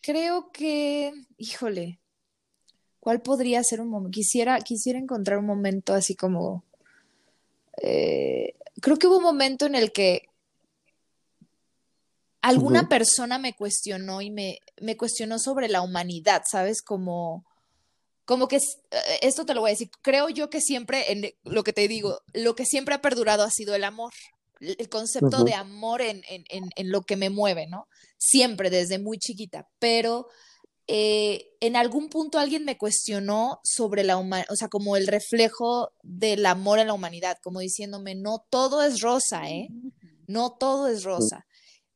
creo 0.00 0.50
que, 0.52 1.12
híjole, 1.36 2.00
¿cuál 3.00 3.20
podría 3.22 3.62
ser 3.62 3.80
un 3.80 3.88
momento? 3.88 4.14
Quisiera, 4.14 4.58
quisiera 4.60 4.98
encontrar 4.98 5.38
un 5.38 5.46
momento 5.46 5.92
así 5.92 6.14
como 6.14 6.64
eh, 7.82 8.54
creo 8.80 8.96
que 8.96 9.06
hubo 9.06 9.18
un 9.18 9.24
momento 9.24 9.66
en 9.66 9.74
el 9.74 9.92
que 9.92 10.28
alguna 12.42 12.88
persona 12.88 13.38
me 13.38 13.54
cuestionó 13.54 14.20
y 14.20 14.30
me, 14.30 14.58
me, 14.80 14.96
cuestionó 14.96 15.38
sobre 15.38 15.68
la 15.68 15.80
humanidad, 15.80 16.42
¿sabes? 16.46 16.82
Como, 16.82 17.44
como 18.24 18.48
que, 18.48 18.56
eh, 18.56 18.60
esto 19.22 19.44
te 19.44 19.54
lo 19.54 19.60
voy 19.60 19.70
a 19.70 19.72
decir, 19.72 19.90
creo 20.02 20.28
yo 20.28 20.50
que 20.50 20.60
siempre, 20.60 21.12
en 21.12 21.32
lo 21.44 21.64
que 21.64 21.72
te 21.72 21.88
digo, 21.88 22.20
lo 22.32 22.54
que 22.54 22.64
siempre 22.64 22.94
ha 22.94 23.02
perdurado 23.02 23.42
ha 23.42 23.50
sido 23.50 23.74
el 23.74 23.84
amor, 23.84 24.12
el 24.60 24.88
concepto 24.88 25.44
de 25.44 25.54
amor 25.54 26.00
en, 26.00 26.22
en, 26.28 26.44
en, 26.48 26.90
lo 26.90 27.02
que 27.02 27.16
me 27.16 27.28
mueve, 27.28 27.66
¿no? 27.66 27.88
Siempre, 28.16 28.70
desde 28.70 28.98
muy 28.98 29.18
chiquita, 29.18 29.68
pero 29.78 30.28
eh, 30.86 31.50
en 31.60 31.76
algún 31.76 32.08
punto 32.08 32.38
alguien 32.38 32.64
me 32.64 32.76
cuestionó 32.76 33.60
sobre 33.62 34.04
la 34.04 34.18
humanidad, 34.18 34.52
o 34.52 34.56
sea, 34.56 34.68
como 34.68 34.96
el 34.96 35.06
reflejo 35.06 35.92
del 36.02 36.44
amor 36.44 36.78
en 36.78 36.88
la 36.88 36.94
humanidad, 36.94 37.38
como 37.42 37.60
diciéndome, 37.60 38.14
no 38.14 38.44
todo 38.50 38.82
es 38.82 39.00
rosa, 39.00 39.48
¿eh? 39.50 39.68
No 40.26 40.52
todo 40.52 40.88
es 40.88 41.04
rosa. 41.04 41.46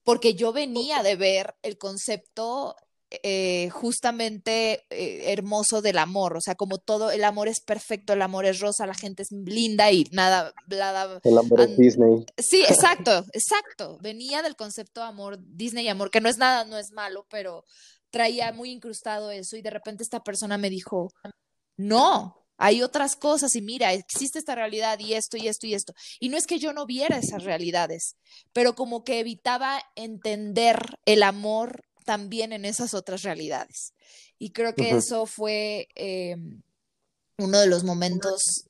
Porque 0.05 0.35
yo 0.35 0.53
venía 0.53 1.03
de 1.03 1.17
ver 1.17 1.55
el 1.63 1.77
concepto 1.77 2.77
eh, 3.11 3.71
justamente 3.71 4.85
eh, 4.91 5.33
hermoso 5.33 5.81
del 5.81 5.97
amor, 5.97 6.37
o 6.37 6.41
sea, 6.43 6.55
como 6.57 6.77
todo, 6.77 7.11
el 7.11 7.25
amor 7.25 7.49
es 7.49 7.61
perfecto, 7.61 8.13
el 8.13 8.21
amor 8.21 8.45
es 8.45 8.61
rosa, 8.61 8.87
la 8.87 8.95
gente 8.95 9.23
es 9.23 9.33
linda 9.33 9.91
y 9.91 10.05
nada, 10.13 10.53
nada. 10.67 11.19
El 11.25 11.39
amor 11.39 11.63
es 11.63 11.77
Disney. 11.79 12.27
Sí, 12.37 12.63
exacto, 12.69 13.25
exacto. 13.33 13.99
Venía 14.03 14.43
del 14.43 14.57
concepto 14.57 15.03
amor, 15.03 15.39
Disney 15.41 15.87
y 15.87 15.89
amor, 15.89 16.11
que 16.11 16.21
no 16.21 16.29
es 16.29 16.37
nada, 16.37 16.67
no 16.67 16.77
es 16.77 16.93
malo, 16.93 17.27
pero 17.31 17.65
traía 18.11 18.53
muy 18.53 18.71
incrustado 18.71 19.31
eso 19.31 19.57
y 19.57 19.63
de 19.63 19.71
repente 19.71 20.03
esta 20.03 20.23
persona 20.23 20.59
me 20.59 20.69
dijo, 20.69 21.11
no, 21.79 22.47
hay 22.59 22.83
otras 22.83 23.17
cosas 23.17 23.55
y 23.55 23.63
mira, 23.63 23.93
existe 23.93 24.39
esta 24.39 24.55
realidad 24.55 24.99
y 24.99 25.15
esto 25.15 25.37
y 25.37 25.47
esto 25.47 25.67
y 25.67 25.75
esto. 25.75 25.95
Y 26.19 26.29
no 26.29 26.37
es 26.37 26.47
que 26.47 26.59
yo 26.59 26.73
no 26.73 26.87
viera 26.87 27.17
esas 27.17 27.45
realidades, 27.45 28.17
pero 28.53 28.75
como 28.75 29.05
que 29.05 29.21
evitaba 29.21 29.81
entender 29.95 30.99
el 31.07 31.23
amor 31.23 31.88
también 32.09 32.55
en 32.55 32.65
esas 32.65 32.95
otras 32.95 33.21
realidades. 33.23 33.93
Y 34.39 34.51
creo 34.51 34.75
que 34.75 34.93
eso 34.93 35.27
fue 35.27 35.89
em, 35.95 36.63
uno 37.37 37.61
de 37.61 37.67
los 37.67 37.85
momentos 37.85 38.65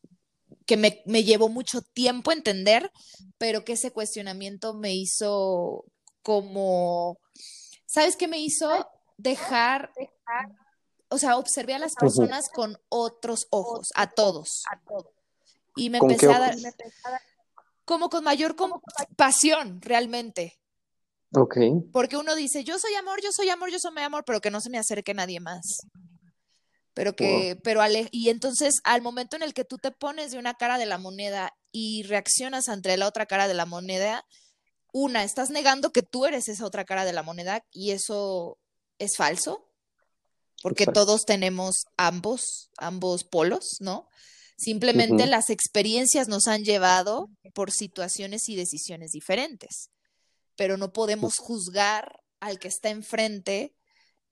que 0.67 0.77
me, 0.77 1.03
me 1.07 1.23
llevó 1.23 1.49
mucho 1.49 1.81
tiempo 1.81 2.33
entender, 2.33 2.91
pero 3.39 3.65
que 3.65 3.75
ese 3.75 3.93
cuestionamiento 3.93 4.75
me 4.75 4.93
hizo 4.93 5.85
como, 6.23 7.19
¿sabes 7.87 8.17
qué 8.17 8.27
me 8.27 8.41
hizo? 8.41 8.89
dejar, 9.19 9.93
o 11.11 11.19
sea, 11.19 11.37
observé 11.37 11.75
a 11.75 11.79
las 11.79 11.95
personas 11.95 12.49
con 12.49 12.79
otros 12.89 13.47
ojos, 13.51 13.91
a 13.95 14.09
todos. 14.09 14.63
Y 15.77 15.91
me 15.91 15.99
empecé 15.99 16.33
a 16.33 16.39
dar, 16.39 16.57
como 17.85 18.09
con 18.09 18.25
mayor 18.25 18.57
compasión, 18.57 19.83
realmente. 19.83 20.59
Ok. 21.33 21.57
Porque 21.93 22.17
uno 22.17 22.35
dice, 22.35 22.65
yo 22.65 22.79
soy 22.79 22.95
amor, 22.95 23.21
yo 23.23 23.31
soy 23.33 23.49
amor, 23.51 23.71
yo 23.71 23.79
soy 23.79 23.97
amor, 23.99 24.25
pero 24.27 24.41
que 24.41 24.51
no 24.51 24.61
se 24.61 24.71
me 24.71 24.79
acerque 24.79 25.15
nadie 25.15 25.41
más. 25.41 25.87
Pero 26.95 27.15
que, 27.15 27.57
pero 27.63 27.81
ale 27.81 28.09
y 28.11 28.29
entonces 28.29 28.81
al 28.83 29.03
momento 29.03 29.37
en 29.37 29.45
el 29.45 29.55
que 29.55 29.65
tú 29.65 29.79
te 29.79 29.93
pones 29.93 30.33
de 30.33 30.39
una 30.39 30.55
cara 30.55 30.79
de 30.79 30.87
la 30.87 30.99
moneda 30.99 31.53
y 31.71 32.03
reaccionas 32.03 32.69
ante 32.69 32.97
la 32.97 33.07
otra 33.07 33.27
cara 33.27 33.47
de 33.47 33.55
la 33.55 33.67
moneda, 33.67 34.25
una, 34.93 35.23
estás 35.23 35.51
negando 35.51 35.93
que 35.93 36.03
tú 36.03 36.27
eres 36.27 36.49
esa 36.49 36.67
otra 36.67 36.85
cara 36.85 37.05
de 37.05 37.13
la 37.13 37.23
moneda 37.23 37.65
y 37.71 37.93
eso 37.93 38.59
es 38.99 39.17
falso, 39.17 39.69
porque 40.63 40.87
todos 40.87 41.25
tenemos 41.25 41.85
ambos, 41.97 42.71
ambos 42.79 43.23
polos, 43.23 43.77
¿no? 43.81 44.09
Simplemente 44.57 45.27
las 45.27 45.51
experiencias 45.51 46.27
nos 46.27 46.49
han 46.49 46.65
llevado 46.65 47.31
por 47.55 47.71
situaciones 47.71 48.49
y 48.49 48.57
decisiones 48.57 49.13
diferentes, 49.13 49.91
pero 50.59 50.77
no 50.77 50.93
podemos 50.93 51.37
juzgar 51.39 52.21
al 52.41 52.59
que 52.59 52.67
está 52.67 52.91
enfrente 52.91 53.77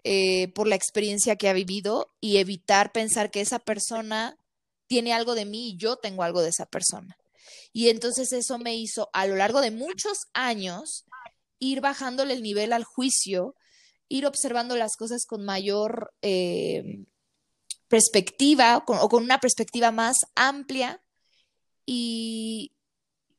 eh, 0.02 0.48
por 0.54 0.66
la 0.66 0.74
experiencia 0.74 1.36
que 1.36 1.48
ha 1.48 1.52
vivido 1.52 2.12
y 2.20 2.38
evitar 2.38 2.90
pensar 2.90 3.30
que 3.30 3.40
esa 3.40 3.60
persona 3.60 4.36
tiene 4.88 5.12
algo 5.12 5.36
de 5.36 5.44
mí 5.44 5.68
y 5.70 5.76
yo 5.76 5.96
tengo 5.96 6.24
algo 6.24 6.42
de 6.42 6.48
esa 6.48 6.66
persona. 6.66 7.16
Y 7.72 7.90
entonces 7.90 8.32
eso 8.32 8.58
me 8.58 8.74
hizo 8.74 9.08
a 9.12 9.24
lo 9.26 9.36
largo 9.36 9.60
de 9.60 9.70
muchos 9.70 10.26
años 10.32 11.04
ir 11.60 11.80
bajándole 11.80 12.34
el 12.34 12.42
nivel 12.42 12.72
al 12.72 12.82
juicio, 12.82 13.54
ir 14.08 14.26
observando 14.26 14.76
las 14.76 14.96
cosas 14.96 15.26
con 15.26 15.44
mayor 15.44 16.12
eh, 16.22 17.04
perspectiva 17.86 18.82
o 18.84 19.08
con 19.08 19.22
una 19.22 19.38
perspectiva 19.38 19.92
más 19.92 20.16
amplia 20.34 21.00
y, 21.86 22.72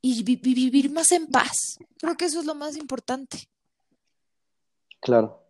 y 0.00 0.22
vivir 0.22 0.90
más 0.92 1.12
en 1.12 1.26
paz. 1.26 1.78
Creo 1.98 2.16
que 2.16 2.26
eso 2.26 2.40
es 2.40 2.46
lo 2.46 2.54
más 2.54 2.76
importante. 2.76 3.48
Claro. 5.00 5.42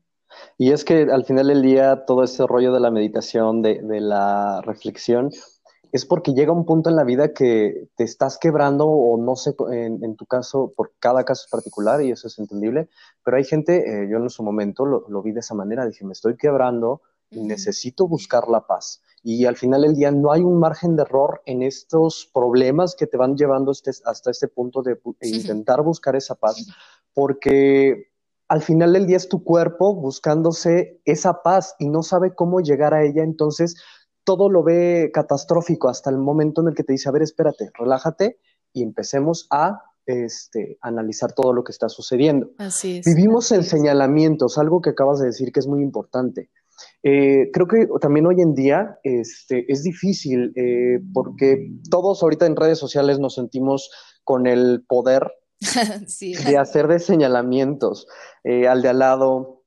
Y 0.57 0.73
es 0.73 0.85
que 0.85 1.03
al 1.11 1.25
final 1.25 1.49
del 1.49 1.63
día 1.63 2.05
todo 2.07 2.25
ese 2.25 2.47
rollo 2.47 2.73
de 2.73 2.81
la 2.81 2.91
meditación, 2.91 3.63
de, 3.63 3.81
la 4.01 4.61
reflexión, 4.63 5.31
es 5.91 6.05
porque 6.05 6.35
llega 6.35 6.53
un 6.53 6.67
punto 6.67 6.91
en 6.91 6.97
la 6.97 7.05
vida 7.05 7.33
que 7.33 7.89
te 7.97 8.05
estás 8.05 8.39
quebrando 8.39 8.87
o 8.87 9.17
no 9.17 9.37
sé, 9.37 9.55
en, 9.71 10.17
tu 10.17 10.27
caso, 10.27 10.73
por 10.77 10.93
cada 10.99 11.25
caso 11.25 11.47
particular, 11.51 12.03
y 12.03 12.11
eso 12.11 12.29
es 12.29 12.39
entendible, 12.39 12.89
pero 13.25 13.39
hay 13.39 13.45
gente, 13.45 13.79
eh, 13.79 14.09
yo 14.11 14.19
en 14.19 14.29
su 14.29 14.43
momento 14.43 14.85
lo, 14.85 15.23
vi 15.23 15.33
de 15.33 15.41
esa 15.41 15.55
manera, 15.55 15.87
dije, 15.87 16.05
me 16.05 16.13
estoy 16.13 16.37
quebrando 16.37 17.01
y 17.31 17.41
necesito 17.41 18.09
buscar 18.09 18.49
la 18.49 18.67
paz. 18.67 19.03
Y 19.23 19.45
al 19.47 19.57
final 19.57 19.83
del 19.83 19.95
día 19.95 20.11
no 20.11 20.33
hay 20.33 20.43
un 20.43 20.59
margen 20.59 20.97
de 20.97 21.03
error 21.03 21.43
en 21.45 21.63
estos 21.63 22.31
problemas 22.33 22.95
que 22.95 23.07
te 23.07 23.17
van 23.17 23.37
llevando 23.37 23.73
este, 23.73 23.91
hasta 24.05 24.31
este 24.31 24.49
punto 24.49 24.83
de 24.83 24.99
intentar 25.23 25.83
buscar 25.83 26.17
esa 26.17 26.35
paz, 26.35 26.67
porque 27.13 28.13
al 28.49 28.63
final 28.63 28.93
del 28.93 29.07
día 29.07 29.17
es 29.17 29.29
tu 29.29 29.45
cuerpo 29.45 29.95
buscándose 29.95 31.01
esa 31.05 31.43
paz 31.43 31.75
y 31.79 31.89
no 31.89 32.03
sabe 32.03 32.35
cómo 32.35 32.61
llegar 32.61 32.95
a 32.95 33.05
ella, 33.05 33.23
entonces 33.23 33.77
todo 34.25 34.51
lo 34.51 34.63
ve 34.63 35.11
catastrófico 35.13 35.89
hasta 35.89 36.11
el 36.11 36.19
momento 36.19 36.63
en 36.63 36.69
el 36.69 36.75
que 36.75 36.85
te 36.85 36.93
dice, 36.93 37.09
a 37.09 37.13
ver, 37.13 37.23
espérate, 37.23 37.71
relájate 37.75 38.39
y 38.73 38.83
empecemos 38.83 39.47
a 39.51 39.83
este, 40.07 40.79
analizar 40.81 41.33
todo 41.33 41.53
lo 41.53 41.65
que 41.65 41.73
está 41.73 41.89
sucediendo. 41.89 42.51
Así 42.59 42.99
es. 42.99 43.07
Vivimos 43.07 43.53
en 43.53 43.63
señalamientos, 43.63 44.57
algo 44.59 44.81
que 44.81 44.91
acabas 44.91 45.19
de 45.21 45.27
decir 45.27 45.53
que 45.53 45.61
es 45.61 45.67
muy 45.67 45.83
importante. 45.83 46.51
Eh, 47.03 47.51
creo 47.53 47.69
que 47.69 47.89
también 48.01 48.27
hoy 48.27 48.41
en 48.41 48.55
día 48.55 48.99
este, 49.05 49.71
es 49.71 49.85
difícil 49.85 50.53
eh, 50.57 50.99
porque 51.15 51.71
todos 51.89 52.23
ahorita 52.23 52.47
en 52.47 52.57
redes 52.57 52.79
sociales 52.79 53.21
nos 53.21 53.37
sentimos 53.37 53.91
con 54.25 54.49
el 54.49 54.85
poder 54.89 55.31
de 56.21 56.59
hacer 56.59 56.89
de 56.89 56.99
señalamientos 56.99 58.09
eh, 58.43 58.67
al 58.67 58.83
de 58.83 58.89
al 58.89 58.99
lado, 58.99 59.63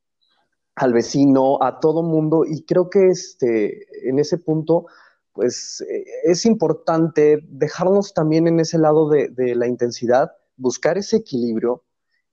al 0.75 0.93
vecino, 0.93 1.63
a 1.63 1.79
todo 1.79 2.03
mundo, 2.03 2.43
y 2.45 2.63
creo 2.65 2.89
que 2.89 3.07
este, 3.07 3.87
en 4.07 4.19
ese 4.19 4.37
punto, 4.37 4.85
pues 5.33 5.83
es 6.23 6.45
importante 6.45 7.39
dejarnos 7.49 8.13
también 8.13 8.47
en 8.47 8.59
ese 8.59 8.77
lado 8.77 9.09
de, 9.09 9.55
la 9.55 9.67
intensidad, 9.67 10.31
buscar 10.57 10.97
ese 10.97 11.17
equilibrio 11.17 11.83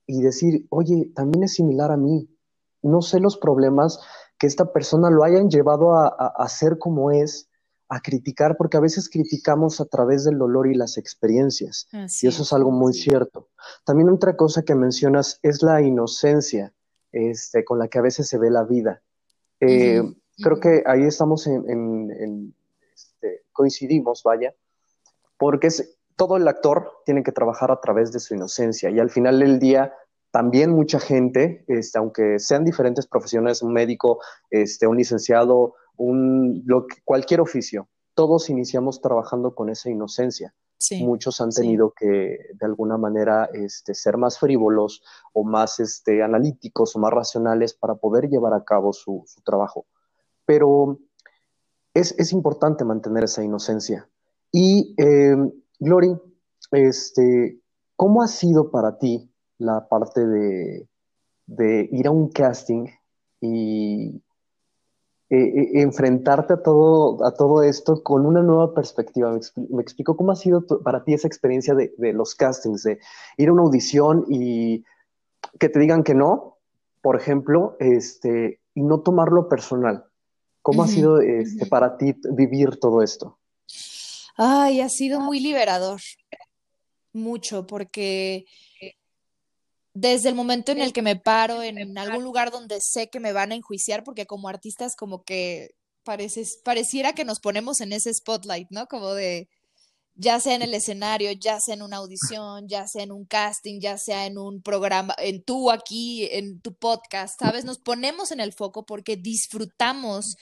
y 0.07 0.21
decir, 0.21 0.65
oye, 0.69 1.11
también 1.15 1.43
es 1.43 1.53
similar 1.53 1.91
a 1.91 1.97
mí, 1.97 2.29
no 2.81 3.01
sé 3.01 3.19
los 3.19 3.37
problemas 3.37 3.99
que 4.39 4.47
esta 4.47 4.71
persona 4.71 5.09
lo 5.09 5.23
hayan 5.23 5.49
llevado 5.49 5.93
a, 5.93 6.07
a, 6.07 6.47
ser 6.47 6.79
como 6.79 7.11
es, 7.11 7.49
a 7.89 7.99
criticar, 7.99 8.55
porque 8.57 8.77
a 8.77 8.79
veces 8.79 9.09
criticamos 9.09 9.81
a 9.81 9.85
través 9.85 10.23
del 10.23 10.37
dolor 10.37 10.67
y 10.67 10.75
las 10.75 10.97
experiencias. 10.97 11.87
y 11.91 12.27
eso 12.27 12.43
es 12.43 12.53
algo 12.53 12.71
muy 12.71 12.93
cierto. 12.93 13.49
También 13.83 14.09
otra 14.09 14.37
cosa 14.37 14.63
que 14.63 14.75
mencionas 14.75 15.39
es 15.43 15.61
la 15.61 15.81
inocencia 15.81 16.73
este, 17.11 17.65
con 17.65 17.79
la 17.79 17.87
que 17.87 17.99
a 17.99 18.03
veces 18.03 18.27
se 18.27 18.37
ve 18.37 18.49
la 18.49 18.63
vida. 18.63 19.01
Eh, 19.59 20.01
creo 20.41 20.59
que 20.59 20.83
ahí 20.85 21.03
estamos 21.03 21.45
en, 21.45 22.55
este, 22.93 23.43
coincidimos, 23.51 24.23
vaya, 24.23 24.55
porque 25.37 25.67
es, 25.67 25.97
todo 26.15 26.37
el 26.37 26.47
actor 26.47 26.91
tiene 27.05 27.23
que 27.23 27.31
trabajar 27.31 27.71
a 27.71 27.81
través 27.81 28.11
de 28.11 28.19
su 28.19 28.35
inocencia 28.35 28.89
y 28.89 28.99
al 28.99 29.09
final 29.09 29.39
del 29.39 29.59
día 29.59 29.93
también 30.31 30.71
mucha 30.71 30.99
gente, 30.99 31.63
este, 31.67 31.97
aunque 31.97 32.39
sean 32.39 32.63
diferentes 32.63 33.07
profesiones, 33.07 33.61
un 33.63 33.73
médico, 33.73 34.19
este, 34.49 34.87
un 34.87 34.97
licenciado, 34.97 35.75
un, 35.97 36.65
cualquier 37.03 37.41
oficio, 37.41 37.89
todos 38.13 38.49
iniciamos 38.49 39.01
trabajando 39.01 39.55
con 39.55 39.69
esa 39.69 39.89
inocencia. 39.89 40.53
Muchos 41.01 41.41
han 41.41 41.49
tenido 41.49 41.91
que 41.91 42.05
de 42.53 42.65
alguna 42.65 42.97
manera 42.97 43.49
este, 43.51 43.93
ser 43.93 44.15
más 44.15 44.39
frívolos 44.39 45.03
o 45.33 45.43
más 45.43 45.79
este, 45.81 46.23
analíticos 46.23 46.95
o 46.95 46.99
más 46.99 47.11
racionales 47.11 47.73
para 47.73 47.95
poder 47.95 48.29
llevar 48.29 48.53
a 48.53 48.63
cabo 48.63 48.93
su, 48.93 49.25
trabajo. 49.43 49.87
Pero 50.45 50.99
es, 51.93 52.31
importante 52.31 52.85
mantener 52.85 53.25
esa 53.25 53.43
inocencia. 53.43 54.09
Y, 54.53 54.95
eh, 54.97 55.35
Glory, 55.79 56.17
este, 56.71 57.61
¿cómo 57.97 58.21
ha 58.21 58.27
sido 58.27 58.71
para 58.71 58.97
ti 58.97 59.28
la 59.59 59.87
parte 59.87 60.25
de, 60.25 60.87
de 61.45 61.89
ir 61.91 62.07
a 62.07 62.11
un 62.11 62.29
casting 62.29 62.87
y 63.41 64.21
eh, 65.31 65.37
eh, 65.37 65.81
enfrentarte 65.81 66.53
a 66.53 66.63
todo, 66.63 67.23
a 67.23 67.35
todo 67.35 67.61
esto 67.61 68.01
con 68.01 68.25
una 68.25 68.41
nueva 68.41 68.73
perspectiva. 68.73 69.37
Me, 69.69 69.81
explico 69.81 70.17
cómo 70.17 70.31
ha 70.31 70.35
sido 70.35 70.65
para 70.83 71.03
ti 71.03 71.13
esa 71.13 71.27
experiencia 71.27 71.75
de, 71.75 72.13
los 72.13 72.33
castings, 72.33 72.81
de 72.81 72.99
ir 73.37 73.49
a 73.49 73.53
una 73.53 73.61
audición 73.61 74.25
y 74.27 74.83
que 75.59 75.69
te 75.69 75.79
digan 75.79 76.03
que 76.03 76.15
no, 76.15 76.57
por 77.03 77.15
ejemplo, 77.15 77.77
este, 77.79 78.59
y 78.73 78.81
no 78.81 79.01
tomarlo 79.01 79.47
personal. 79.47 80.05
¿Cómo 80.63 80.81
ha 80.81 80.87
sido 80.87 81.21
este, 81.21 81.67
para 81.67 81.97
ti 81.97 82.15
vivir 82.31 82.79
todo 82.79 83.03
esto? 83.03 83.37
Ay, 84.35 84.81
ha 84.81 84.89
sido 84.89 85.19
muy 85.19 85.39
liberador, 85.39 86.01
mucho, 87.13 87.67
porque 87.67 88.45
desde 89.93 90.29
el 90.29 90.35
momento 90.35 90.71
en 90.71 90.81
el 90.81 90.93
que 90.93 91.01
me 91.01 91.15
paro 91.15 91.63
en, 91.63 91.97
algún 91.97 92.23
lugar 92.23 92.51
donde 92.51 92.79
sé 92.81 93.09
que 93.09 93.19
me 93.19 93.33
van 93.33 93.51
a 93.51 93.55
enjuiciar, 93.55 94.03
porque 94.03 94.25
como 94.25 94.49
artistas 94.49 94.95
como 94.95 95.23
que 95.23 95.71
pareciera 96.63 97.13
que 97.13 97.25
nos 97.25 97.39
ponemos 97.39 97.81
en 97.81 97.93
ese 97.93 98.13
spotlight, 98.13 98.67
¿no? 98.71 98.87
Como 98.87 99.13
de, 99.13 99.49
ya 100.15 100.39
sea 100.39 100.55
en 100.55 100.61
el 100.61 100.73
escenario, 100.73 101.31
ya 101.31 101.59
sea 101.61 101.75
en 101.75 101.81
una 101.81 101.97
audición, 101.97 102.67
ya 102.67 102.87
sea 102.87 103.03
en 103.03 103.11
un 103.11 103.25
casting, 103.25 103.79
ya 103.79 103.97
sea 103.97 104.25
en 104.25 104.37
un 104.37 104.61
programa, 104.61 105.15
en 105.17 105.43
tú 105.43 105.71
aquí, 105.71 106.27
en 106.31 106.59
tu 106.59 106.75
podcast, 106.75 107.39
¿sabes? 107.39 107.63
Nos 107.63 107.79
ponemos 107.79 108.31
en 108.31 108.41
el 108.41 108.53
foco 108.53 108.85
porque 108.85 109.15
disfrutamos, 109.15 110.35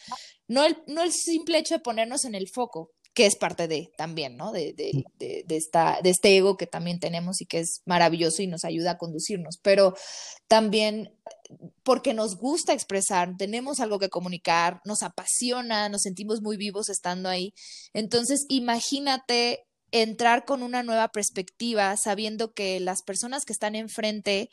no 0.47 0.65
el, 0.65 0.77
no 0.87 1.03
el 1.03 1.13
simple 1.13 1.59
hecho 1.59 1.75
de 1.75 1.81
ponernos 1.81 2.25
en 2.25 2.33
el 2.33 2.49
foco, 2.49 2.91
que 3.17 3.25
es 3.25 3.35
parte 3.35 3.67
de 3.67 3.91
también, 3.97 4.37
¿no? 4.37 4.51
De, 4.51 4.73
de, 4.73 5.03
de, 5.17 5.55
esta, 5.55 6.01
de 6.03 6.11
este 6.11 6.37
ego 6.37 6.55
que 6.55 6.67
también 6.67 6.99
tenemos 6.99 7.41
y 7.41 7.47
que 7.47 7.57
es 7.57 7.81
maravilloso 7.87 8.43
y 8.43 8.47
nos 8.47 8.63
ayuda 8.63 8.91
a 8.91 8.97
conducirnos, 8.99 9.57
pero 9.57 9.95
también 10.47 11.17
porque 11.81 12.13
nos 12.13 12.37
gusta 12.37 12.73
expresar, 12.73 13.35
tenemos 13.35 13.79
algo 13.79 13.97
que 13.97 14.09
comunicar, 14.09 14.81
nos 14.85 15.01
apasiona, 15.01 15.89
nos 15.89 16.03
sentimos 16.03 16.43
muy 16.43 16.57
vivos 16.57 16.89
estando 16.89 17.27
ahí. 17.27 17.55
Entonces, 17.91 18.45
imagínate 18.49 19.65
entrar 19.89 20.45
con 20.45 20.61
una 20.61 20.83
nueva 20.83 21.07
perspectiva, 21.07 21.97
sabiendo 21.97 22.53
que 22.53 22.79
las 22.79 23.01
personas 23.01 23.45
que 23.45 23.53
están 23.53 23.73
enfrente 23.73 24.51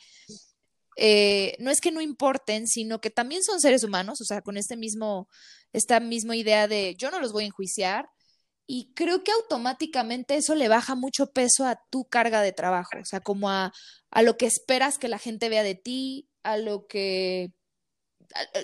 eh, 0.97 1.55
no 1.59 1.69
es 1.69 1.81
que 1.81 1.91
no 1.91 2.01
importen, 2.01 2.67
sino 2.67 2.99
que 2.99 3.11
también 3.11 3.43
son 3.43 3.61
seres 3.61 3.83
humanos, 3.83 4.21
o 4.21 4.25
sea, 4.25 4.41
con 4.41 4.57
este 4.57 4.75
mismo, 4.75 5.29
esta 5.71 5.99
misma 5.99 6.35
idea 6.35 6.67
de 6.67 6.95
yo 6.97 7.11
no 7.11 7.19
los 7.19 7.31
voy 7.31 7.43
a 7.43 7.47
enjuiciar, 7.47 8.07
y 8.67 8.93
creo 8.95 9.23
que 9.23 9.31
automáticamente 9.31 10.35
eso 10.35 10.55
le 10.55 10.67
baja 10.67 10.95
mucho 10.95 11.31
peso 11.31 11.65
a 11.65 11.79
tu 11.89 12.05
carga 12.05 12.41
de 12.41 12.51
trabajo, 12.51 12.97
o 13.01 13.05
sea, 13.05 13.19
como 13.19 13.49
a, 13.49 13.71
a 14.11 14.21
lo 14.21 14.37
que 14.37 14.45
esperas 14.47 14.97
que 14.97 15.07
la 15.07 15.19
gente 15.19 15.49
vea 15.49 15.63
de 15.63 15.75
ti, 15.75 16.29
a 16.43 16.57
lo 16.57 16.87
que 16.87 17.53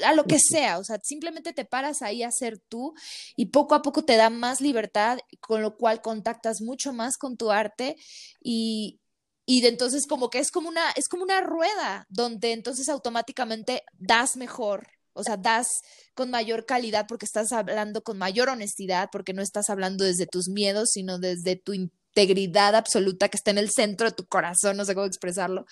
a, 0.05 0.13
lo 0.13 0.25
que 0.25 0.39
sea, 0.39 0.79
o 0.79 0.83
sea, 0.83 0.99
simplemente 1.03 1.53
te 1.53 1.65
paras 1.65 2.01
ahí 2.01 2.23
a 2.23 2.31
ser 2.31 2.59
tú 2.59 2.93
y 3.35 3.47
poco 3.47 3.75
a 3.75 3.81
poco 3.81 4.03
te 4.03 4.17
da 4.17 4.29
más 4.29 4.61
libertad, 4.61 5.19
con 5.39 5.61
lo 5.61 5.77
cual 5.77 6.01
contactas 6.01 6.61
mucho 6.61 6.93
más 6.93 7.17
con 7.17 7.37
tu 7.37 7.51
arte 7.51 7.95
y, 8.41 8.99
y 9.45 9.61
de 9.61 9.69
entonces 9.69 10.07
como 10.07 10.29
que 10.29 10.39
es 10.39 10.51
como 10.51 10.69
una 10.69 10.91
es 10.95 11.07
como 11.07 11.23
una 11.23 11.41
rueda 11.41 12.05
donde 12.09 12.53
entonces 12.53 12.89
automáticamente 12.89 13.83
das 13.93 14.35
mejor, 14.35 14.87
o 15.13 15.23
sea, 15.23 15.37
das 15.37 15.67
con 16.13 16.29
mayor 16.29 16.65
calidad 16.65 17.05
porque 17.07 17.25
estás 17.25 17.51
hablando 17.51 18.01
con 18.03 18.17
mayor 18.17 18.49
honestidad, 18.49 19.09
porque 19.11 19.33
no 19.33 19.41
estás 19.41 19.69
hablando 19.69 20.03
desde 20.03 20.27
tus 20.27 20.49
miedos, 20.49 20.91
sino 20.91 21.19
desde 21.19 21.55
tu 21.55 21.73
integridad 21.73 22.75
absoluta 22.75 23.29
que 23.29 23.37
está 23.37 23.51
en 23.51 23.57
el 23.57 23.71
centro 23.71 24.09
de 24.09 24.15
tu 24.15 24.25
corazón, 24.25 24.77
no 24.77 24.85
sé 24.85 24.93
cómo 24.93 25.05
expresarlo. 25.05 25.65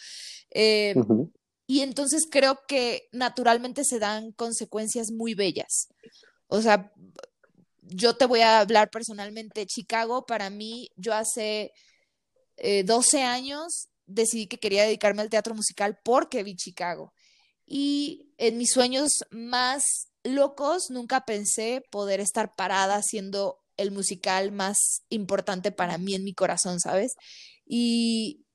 Eh, 0.52 0.96
y 1.68 1.82
entonces 1.82 2.24
creo 2.30 2.60
que 2.68 3.10
naturalmente 3.12 3.84
se 3.84 4.00
dan 4.00 4.32
consecuencias 4.32 5.12
muy 5.12 5.36
bellas. 5.36 5.90
O 6.48 6.62
sea, 6.62 6.92
yo 7.82 8.16
te 8.16 8.26
voy 8.26 8.42
a 8.42 8.60
hablar 8.60 8.90
personalmente, 8.90 9.66
Chicago, 9.66 10.26
para 10.26 10.50
mí, 10.50 10.90
yo 10.96 11.14
hace 11.14 11.74
12 12.86 13.18
eh, 13.18 13.24
años 13.24 13.90
decidí 14.06 14.48
que 14.48 14.58
quería 14.58 14.84
dedicarme 14.84 15.22
al 15.22 15.30
teatro 15.30 15.54
musical 15.54 16.00
porque 16.04 16.44
vi 16.44 16.56
Chicago 16.56 17.14
Y 17.66 18.34
en 18.38 18.58
mis 18.58 18.72
sueños 18.72 19.12
más 19.30 20.09
locos 20.24 20.90
nunca 20.90 21.26
pensé 21.26 21.84
poder 21.92 22.20
estar 22.20 22.56
parada 22.56 22.96
haciendo 22.96 23.60
el 23.78 23.92
musical 23.92 24.52
más 24.52 25.04
importante 25.10 25.72
para 25.72 25.98
mí 25.98 26.14
en 26.14 26.24
mi 26.24 26.34
corazón, 26.34 26.80
¿sabes? 26.80 27.14
Y, 27.66 28.46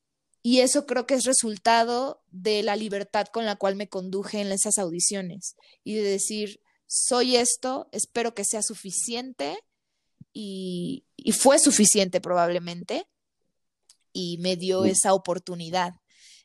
y 0.42 0.60
eso 0.60 0.84
creo 0.84 1.06
que 1.06 1.14
es 1.14 1.24
resultado 1.24 2.22
de 2.30 2.62
la 2.62 2.76
libertad 2.76 3.26
con 3.32 3.46
la 3.46 3.56
cual 3.56 3.76
me 3.76 3.88
conduje 3.88 4.40
en 4.40 4.52
esas 4.52 4.76
audiciones 4.78 5.56
y 5.82 5.94
de 5.94 6.02
decir, 6.02 6.60
soy 6.86 7.36
esto, 7.36 7.88
espero 7.92 8.34
que 8.34 8.44
sea 8.44 8.62
suficiente 8.62 9.58
y, 10.34 11.06
y 11.16 11.32
fue 11.32 11.58
suficiente 11.58 12.20
probablemente 12.20 13.06
y 14.12 14.36
me 14.38 14.56
dio 14.56 14.84
esa 14.84 15.14
oportunidad. 15.14 15.94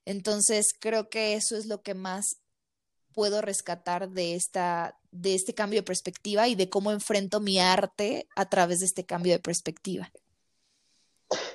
Entonces 0.05 0.67
creo 0.79 1.09
que 1.09 1.33
eso 1.33 1.57
es 1.57 1.65
lo 1.65 1.81
que 1.81 1.93
más 1.93 2.37
puedo 3.13 3.41
rescatar 3.41 4.09
de 4.09 4.35
esta 4.35 4.95
de 5.11 5.33
este 5.35 5.53
cambio 5.53 5.79
de 5.79 5.85
perspectiva 5.85 6.47
y 6.47 6.55
de 6.55 6.69
cómo 6.69 6.91
enfrento 6.91 7.39
mi 7.39 7.59
arte 7.59 8.27
a 8.35 8.47
través 8.47 8.79
de 8.79 8.85
este 8.85 9.05
cambio 9.05 9.33
de 9.33 9.39
perspectiva. 9.39 10.11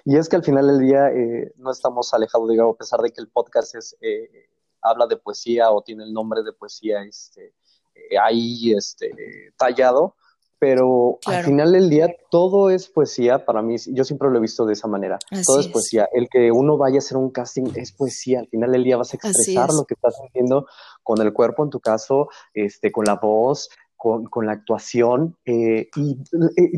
Y 0.04 0.16
es 0.16 0.28
que 0.28 0.36
al 0.36 0.44
final 0.44 0.66
del 0.66 0.80
día 0.80 1.08
eh, 1.10 1.52
no 1.56 1.70
estamos 1.70 2.12
alejados, 2.14 2.48
digamos, 2.48 2.74
a 2.74 2.78
pesar 2.78 3.00
de 3.00 3.10
que 3.10 3.20
el 3.20 3.28
podcast 3.28 3.74
es, 3.74 3.96
eh, 4.00 4.48
habla 4.80 5.06
de 5.06 5.16
poesía 5.16 5.70
o 5.70 5.82
tiene 5.82 6.04
el 6.04 6.12
nombre 6.12 6.42
de 6.42 6.52
poesía 6.52 7.02
este, 7.02 7.54
eh, 7.94 8.18
ahí 8.20 8.72
este, 8.72 9.10
tallado, 9.56 10.16
pero 10.64 11.18
al 11.26 11.44
final 11.44 11.72
del 11.72 11.90
día 11.90 12.08
todo 12.30 12.70
es 12.70 12.88
poesía 12.88 13.44
para 13.44 13.60
mí, 13.60 13.76
yo 13.92 14.02
siempre 14.02 14.30
lo 14.30 14.38
he 14.38 14.40
visto 14.40 14.64
de 14.64 14.72
esa 14.72 14.88
manera, 14.88 15.18
todo 15.44 15.60
es, 15.60 15.68
poesía, 15.68 16.08
el 16.10 16.26
que 16.30 16.50
uno 16.50 16.78
vaya 16.78 16.94
a 16.94 16.98
hacer 17.00 17.18
un 17.18 17.28
casting 17.28 17.64
es 17.74 17.92
poesía, 17.92 18.40
al 18.40 18.48
final 18.48 18.72
del 18.72 18.82
día 18.82 18.96
vas 18.96 19.12
a 19.12 19.18
expresar 19.18 19.68
lo 19.74 19.84
que 19.84 19.92
estás 19.92 20.16
sintiendo 20.16 20.66
con 21.02 21.20
el 21.20 21.34
cuerpo 21.34 21.64
en 21.64 21.68
tu 21.68 21.80
caso, 21.80 22.30
este, 22.54 22.90
con 22.90 23.04
la 23.04 23.16
voz, 23.16 23.68
con, 23.94 24.24
con 24.24 24.46
la 24.46 24.52
actuación, 24.52 25.36
y 25.44 25.86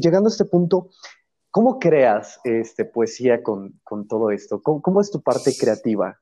llegando 0.01 0.31
a 0.31 0.33
este 0.33 0.46
punto, 0.46 0.88
¿Cómo 1.53 1.79
creas 1.79 2.38
este, 2.44 2.85
poesía 2.85 3.42
con, 3.42 3.81
todo 4.11 4.31
esto? 4.31 4.61
¿Cómo, 4.61 5.01
es 5.01 5.11
tu 5.11 5.22
parte 5.22 5.53
creativa? 5.59 6.20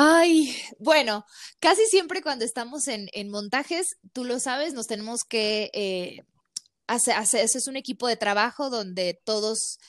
Ay, 0.00 0.54
bueno, 0.78 1.26
casi 1.58 1.84
siempre 1.86 2.22
cuando 2.22 2.44
estamos 2.44 2.86
en, 2.86 3.08
montajes, 3.30 3.96
tú 4.12 4.24
lo 4.24 4.38
sabes, 4.38 4.72
nos 4.72 4.86
tenemos 4.86 5.24
que 5.24 5.72
eh, 5.74 6.22
hacer, 6.86 7.16
es 7.34 7.66
un 7.66 7.76
equipo 7.76 8.06
de 8.06 8.16
trabajo 8.16 8.70
donde 8.70 9.20
todos 9.24 9.80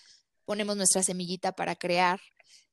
ponemos 0.45 0.75
nuestra 0.75 1.03
semillita 1.03 1.51
para 1.51 1.75
crear 1.75 2.19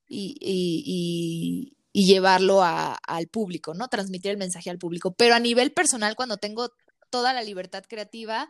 y, 0.07 1.75
llevarlo 1.93 2.63
al 2.63 3.27
público, 3.27 3.75
¿no? 3.75 3.87
Transmitir 3.87 4.31
el 4.31 4.37
mensaje 4.37 4.71
al 4.71 4.79
público. 4.79 5.13
Pero 5.13 5.35
a 5.35 5.39
nivel 5.39 5.73
personal, 5.73 6.15
cuando 6.15 6.37
tengo 6.37 6.71
toda 7.11 7.33
la 7.33 7.43
libertad 7.43 7.83
creativa, 7.87 8.49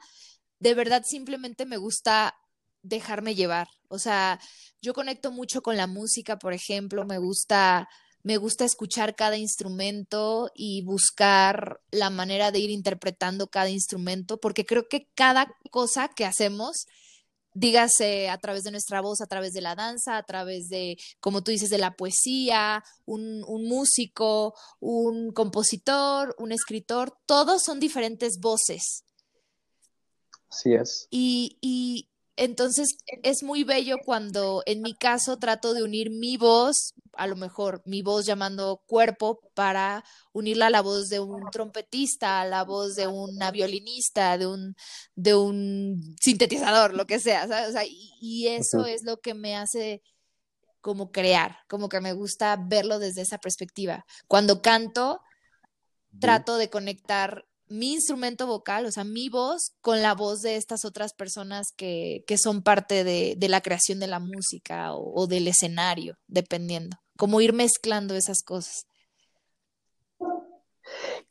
de 0.59 0.73
verdad 0.75 1.03
simplemente 1.05 1.65
me 1.65 1.75
gusta 1.75 2.35
dejarme 2.83 3.35
llevar. 3.35 3.67
O 3.89 3.99
sea, 3.99 4.39
yo 4.81 4.93
conecto 4.93 5.31
mucho 5.31 5.61
con 5.61 5.75
la 5.75 5.87
música, 5.87 6.39
por 6.39 6.53
ejemplo, 6.53 7.05
me 7.05 7.17
gusta 7.17 7.89
me 8.27 8.35
gusta 8.35 8.65
escuchar 8.65 9.15
cada 9.15 9.37
instrumento 9.37 10.51
y 10.53 10.81
buscar 10.81 11.79
la 11.91 12.09
manera 12.09 12.51
de 12.51 12.59
ir 12.59 12.71
interpretando 12.71 13.47
cada 13.47 13.69
instrumento, 13.69 14.37
porque 14.37 14.65
creo 14.65 14.89
que 14.89 15.07
cada 15.15 15.55
cosa 15.71 16.09
que 16.09 16.25
hacemos, 16.25 16.87
dígase 17.53 18.27
a 18.27 18.37
través 18.37 18.65
de 18.65 18.71
nuestra 18.71 18.99
voz, 18.99 19.21
a 19.21 19.27
través 19.27 19.53
de 19.53 19.61
la 19.61 19.75
danza, 19.75 20.17
a 20.17 20.23
través 20.23 20.67
de, 20.67 20.97
como 21.21 21.41
tú 21.41 21.51
dices, 21.51 21.69
de 21.69 21.77
la 21.77 21.95
poesía, 21.95 22.83
un, 23.05 23.45
un 23.47 23.63
músico, 23.63 24.55
un 24.81 25.31
compositor, 25.31 26.35
un 26.37 26.51
escritor, 26.51 27.17
todos 27.25 27.63
son 27.63 27.79
diferentes 27.79 28.39
voces. 28.41 29.05
Así 30.49 30.73
es. 30.73 31.07
Y, 31.11 31.57
y, 31.61 32.09
entonces 32.37 32.97
es 33.23 33.41
muy 33.41 33.63
bello 33.63 33.97
cuando 34.05 34.61
en 34.67 34.81
mi 34.83 34.95
caso 34.95 35.37
trato 35.37 35.73
de 35.73 35.81
unir 35.81 36.11
mi 36.11 36.37
voz, 36.37 36.93
a 37.13 37.25
lo 37.25 37.35
mejor 37.35 37.81
mi 37.85 38.03
voz 38.03 38.27
llamando 38.27 38.83
cuerpo, 38.85 39.39
para 39.55 40.03
unirla 40.33 40.67
a 40.67 40.69
la 40.69 40.81
voz 40.81 41.09
de 41.09 41.19
un 41.19 41.49
trompetista, 41.51 42.41
a 42.41 42.45
la 42.45 42.63
voz 42.63 42.95
de 42.95 43.07
una 43.07 43.49
violinista, 43.49 44.37
de 44.37 44.45
un, 44.45 44.75
de 45.15 45.33
un 45.33 46.15
sintetizador, 46.21 46.93
lo 46.93 47.07
que 47.07 47.19
sea, 47.19 47.47
¿sabes? 47.47 47.69
O 47.69 47.71
sea, 47.71 47.83
y, 47.85 48.47
eso 48.47 48.85
es 48.85 49.03
lo 49.03 49.17
que 49.17 49.33
me 49.33 49.55
hace 49.55 50.03
como 50.79 51.11
crear, 51.11 51.57
como 51.67 51.89
que 51.89 52.01
me 52.01 52.13
gusta 52.13 52.55
verlo 52.55 52.99
desde 52.99 53.23
esa 53.23 53.39
perspectiva. 53.39 54.05
Cuando 54.27 54.61
canto, 54.61 55.21
trato 56.19 56.57
de 56.57 56.69
conectar 56.69 57.46
mi 57.69 57.93
instrumento 57.93 58.47
vocal, 58.47 58.85
o 58.85 58.91
sea, 58.91 59.03
mi 59.03 59.29
voz, 59.29 59.73
con 59.81 60.01
la 60.01 60.13
voz 60.13 60.41
de 60.41 60.55
estas 60.55 60.85
otras 60.85 61.13
personas 61.13 61.67
que, 61.75 62.23
son 62.37 62.61
parte 62.61 63.03
de, 63.03 63.37
la 63.49 63.61
creación 63.61 63.99
de 63.99 64.07
la 64.07 64.19
música 64.19 64.93
o, 64.93 65.27
del 65.27 65.47
escenario, 65.47 66.15
dependiendo. 66.27 66.97
Como 67.17 67.41
ir 67.41 67.53
mezclando 67.53 68.15
esas 68.15 68.43
cosas. 68.43 68.85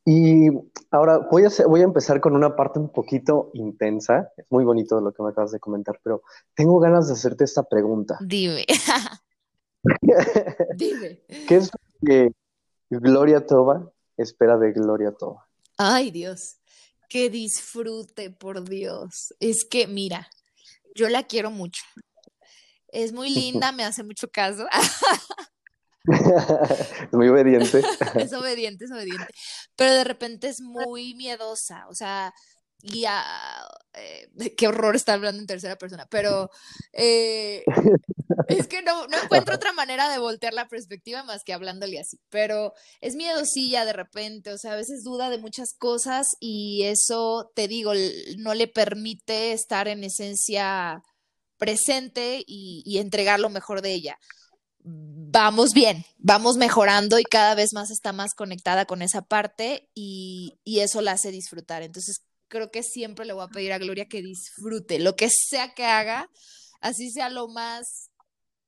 Y 0.05 0.49
ahora 0.90 1.18
voy 1.31 1.44
a, 1.44 1.51
voy 1.66 1.81
a 1.81 1.85
empezar 1.85 2.20
con 2.20 2.35
una 2.35 2.55
parte 2.55 2.79
un 2.79 2.90
poquito 2.90 3.51
intensa. 3.55 4.33
Es 4.37 4.46
muy 4.51 4.64
bonito 4.64 5.01
lo 5.01 5.12
que 5.12 5.22
me 5.22 5.31
acabas 5.31 5.53
de 5.53 5.61
comentar, 5.61 5.99
pero 6.03 6.22
tengo 6.55 6.79
ganas 6.79 7.09
de 7.09 7.14
hacerte 7.14 7.44
esta 7.44 7.62
pregunta. 7.62 8.18
Dime. 8.20 8.66
Dime. 10.77 11.20
¿Qué 11.49 11.57
es 11.57 11.70
lo 11.72 12.07
que 12.07 12.33
Gloria 12.90 13.46
Toba 13.46 13.90
espera 14.16 14.59
de 14.59 14.72
Gloria 14.72 15.12
Toba? 15.12 15.45
Ay, 15.77 16.11
Dios, 16.11 16.57
que 17.09 17.31
disfrute, 17.31 18.31
por 18.31 18.69
Dios. 18.69 19.35
Es 19.41 19.65
que, 19.65 19.87
mira, 19.87 20.29
yo 20.95 21.09
la 21.09 21.25
quiero 21.25 21.51
mucho. 21.51 21.83
Es 22.89 23.12
muy 23.12 23.31
linda, 23.31 23.73
me 23.73 23.85
hace 23.85 24.03
mucho 24.03 24.29
caso. 24.29 24.67
es 26.05 27.12
muy 27.12 27.29
obediente. 27.29 27.83
es 28.15 28.33
obediente, 28.33 28.87
es 28.87 28.91
obediente. 28.91 29.27
Pero 29.77 29.93
de 29.93 30.05
repente 30.05 30.49
es 30.49 30.61
muy 30.61 31.15
miedosa. 31.15 31.87
O 31.89 31.95
sea, 31.95 32.33
y 32.83 33.05
eh, 33.05 34.55
qué 34.57 34.69
horror 34.69 34.97
estar 34.97 35.17
hablando 35.17 35.41
en 35.41 35.47
tercera 35.47 35.77
persona, 35.77 36.07
pero 36.11 36.51
eh, 36.93 37.65
es 38.49 38.67
que 38.67 38.83
no, 38.83 39.07
no, 39.09 39.23
encuentro 39.23 39.55
otra 39.55 39.73
manera 39.73 40.09
de 40.11 40.19
voltear 40.19 40.55
la 40.55 40.69
perspectiva 40.69 41.23
más 41.23 41.45
que 41.45 41.53
hablándole 41.53 41.99
así, 41.99 42.19
pero 42.31 42.75
es 43.01 43.17
miedosilla 43.17 43.85
de 43.85 43.93
repente, 43.93 44.53
o 44.53 44.59
sea, 44.59 44.73
a 44.73 44.77
veces 44.77 45.03
duda 45.03 45.31
de 45.31 45.39
muchas 45.39 45.75
cosas 45.75 46.27
y 46.41 46.85
eso, 46.85 47.51
te 47.55 47.69
digo, 47.69 47.93
no 48.39 48.55
le 48.55 48.69
permite 48.69 49.53
estar 49.53 49.89
en 49.89 50.05
esencia 50.05 51.03
presente 51.59 52.43
y, 52.47 52.83
y 52.85 52.99
entregar 52.99 53.41
lo 53.41 53.49
mejor 53.49 53.83
de 53.83 53.93
ella. 53.93 54.19
Vamos 54.89 55.73
bien, 55.73 56.05
vamos 56.19 56.57
mejorando 56.57 57.19
y 57.19 57.25
cada 57.25 57.55
vez 57.55 57.73
más 57.73 57.91
está 57.91 58.12
más 58.12 58.35
conectada 58.35 58.85
con 58.85 59.03
esa 59.03 59.23
parte 59.23 59.91
y, 59.95 60.61
y 60.65 60.81
eso 60.81 61.01
la 61.01 61.12
hace 61.12 61.33
disfrutar. 61.33 61.83
Entonces, 61.83 62.23
creo 62.49 62.71
que 62.71 62.83
siempre 62.83 63.25
le 63.25 63.33
voy 63.33 63.45
a 63.45 63.49
pedir 63.49 63.73
a 63.73 63.79
Gloria 63.79 64.07
que 64.07 64.23
disfrute 64.23 64.99
lo 64.99 65.17
que 65.17 65.29
sea 65.31 65.75
que 65.75 65.85
haga, 65.85 66.31
así 66.81 67.11
sea 67.11 67.31
lo 67.31 67.49
más 67.49 68.11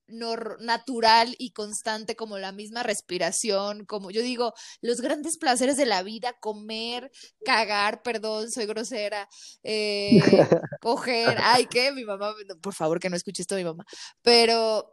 natural 0.09 1.35
y 1.38 1.53
constante 1.53 2.16
como 2.16 2.38
la 2.38 2.53
misma 2.53 2.83
respiración, 2.83 3.85
como 3.85 4.11
yo 4.11 4.23
digo, 4.23 4.55
los 4.81 5.01
grandes 5.01 5.38
placeres 5.38 5.77
de 5.77 5.87
la 5.87 6.03
vida, 6.03 6.35
comer, 6.40 7.11
cagar, 7.44 8.03
perdón, 8.03 8.51
soy 8.51 8.66
grosera, 8.66 9.29
eh, 9.62 10.21
coger, 10.81 11.38
ay, 11.42 11.66
que 11.66 11.92
mi 11.92 12.05
mamá, 12.05 12.35
por 12.61 12.75
favor 12.75 13.01
que 13.01 13.11
no 13.11 13.16
escuche 13.16 13.42
esto 13.42 13.57
mi 13.57 13.64
mamá, 13.64 13.85
pero 14.23 14.92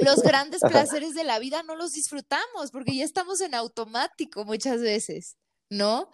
los 0.00 0.22
grandes 0.22 0.60
placeres 0.60 1.14
de 1.14 1.24
la 1.24 1.38
vida 1.38 1.62
no 1.62 1.76
los 1.76 1.92
disfrutamos 1.92 2.70
porque 2.72 2.96
ya 2.96 3.04
estamos 3.04 3.40
en 3.40 3.54
automático 3.54 4.44
muchas 4.44 4.80
veces. 4.80 5.36
¿No? 5.72 6.10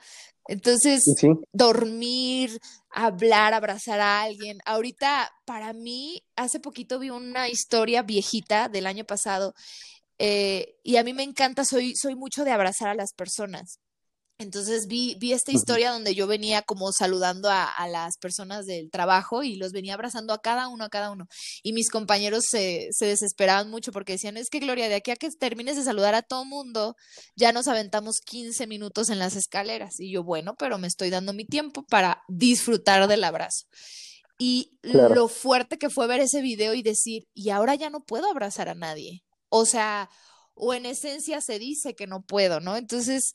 Entonces, 0.46 1.04
dormir, 1.52 2.58
hablar, 2.90 3.52
abrazar 3.52 4.00
a 4.00 4.22
alguien. 4.22 4.58
Ahorita, 4.64 5.30
para 5.44 5.74
mí, 5.74 6.22
hace 6.36 6.58
poquito 6.58 6.98
vi 6.98 7.10
una 7.10 7.48
historia 7.48 8.02
viejita 8.02 8.68
del 8.68 8.86
año 8.86 9.04
pasado 9.04 9.54
eh, 10.18 10.76
y 10.82 10.96
a 10.96 11.04
mí 11.04 11.12
me 11.12 11.22
encanta, 11.22 11.64
soy, 11.64 11.94
soy 11.94 12.16
mucho 12.16 12.44
de 12.44 12.50
abrazar 12.50 12.88
a 12.88 12.94
las 12.94 13.12
personas. 13.12 13.78
Entonces 14.40 14.86
vi, 14.86 15.16
vi 15.18 15.32
esta 15.32 15.50
historia 15.50 15.90
donde 15.90 16.14
yo 16.14 16.28
venía 16.28 16.62
como 16.62 16.92
saludando 16.92 17.50
a, 17.50 17.88
las 17.88 18.18
personas 18.18 18.66
del 18.66 18.88
trabajo 18.88 19.42
y 19.42 19.56
los 19.56 19.72
venía 19.72 19.94
abrazando 19.94 20.32
a 20.32 20.40
cada 20.40 20.68
uno, 20.68 20.84
a 20.84 20.88
cada 20.88 21.10
uno. 21.10 21.26
Y 21.64 21.72
mis 21.72 21.90
compañeros 21.90 22.44
se, 22.48 22.88
se 22.92 23.06
desesperaban 23.06 23.68
mucho 23.68 23.90
porque 23.90 24.12
decían, 24.12 24.36
es 24.36 24.48
que 24.48 24.60
Gloria, 24.60 24.88
de 24.88 24.94
aquí 24.94 25.10
a 25.10 25.16
que 25.16 25.28
termines 25.30 25.76
de 25.76 25.82
saludar 25.82 26.14
a 26.14 26.22
todo 26.22 26.44
mundo, 26.44 26.94
ya 27.34 27.50
nos 27.50 27.66
aventamos 27.66 28.20
15 28.20 28.68
minutos 28.68 29.10
en 29.10 29.18
las 29.18 29.34
escaleras. 29.34 29.98
Y 29.98 30.12
yo, 30.12 30.22
bueno, 30.22 30.54
pero 30.56 30.78
me 30.78 30.86
estoy 30.86 31.10
dando 31.10 31.32
mi 31.32 31.44
tiempo 31.44 31.82
para 31.82 32.22
disfrutar 32.28 33.08
del 33.08 33.24
abrazo. 33.24 33.66
Y 34.38 34.78
lo 34.82 35.26
fuerte 35.26 35.78
que 35.78 35.90
fue 35.90 36.06
ver 36.06 36.20
ese 36.20 36.42
video 36.42 36.74
y 36.74 36.82
decir, 36.82 37.26
y 37.34 37.50
ahora 37.50 37.74
ya 37.74 37.90
no 37.90 38.04
puedo 38.04 38.30
abrazar 38.30 38.68
a 38.68 38.76
nadie. 38.76 39.24
O 39.48 39.66
sea, 39.66 40.08
o 40.54 40.74
en 40.74 40.86
esencia 40.86 41.40
se 41.40 41.58
dice 41.58 41.94
que 41.96 42.06
no 42.06 42.22
puedo, 42.22 42.60
¿no? 42.60 42.76
Entonces 42.76 43.32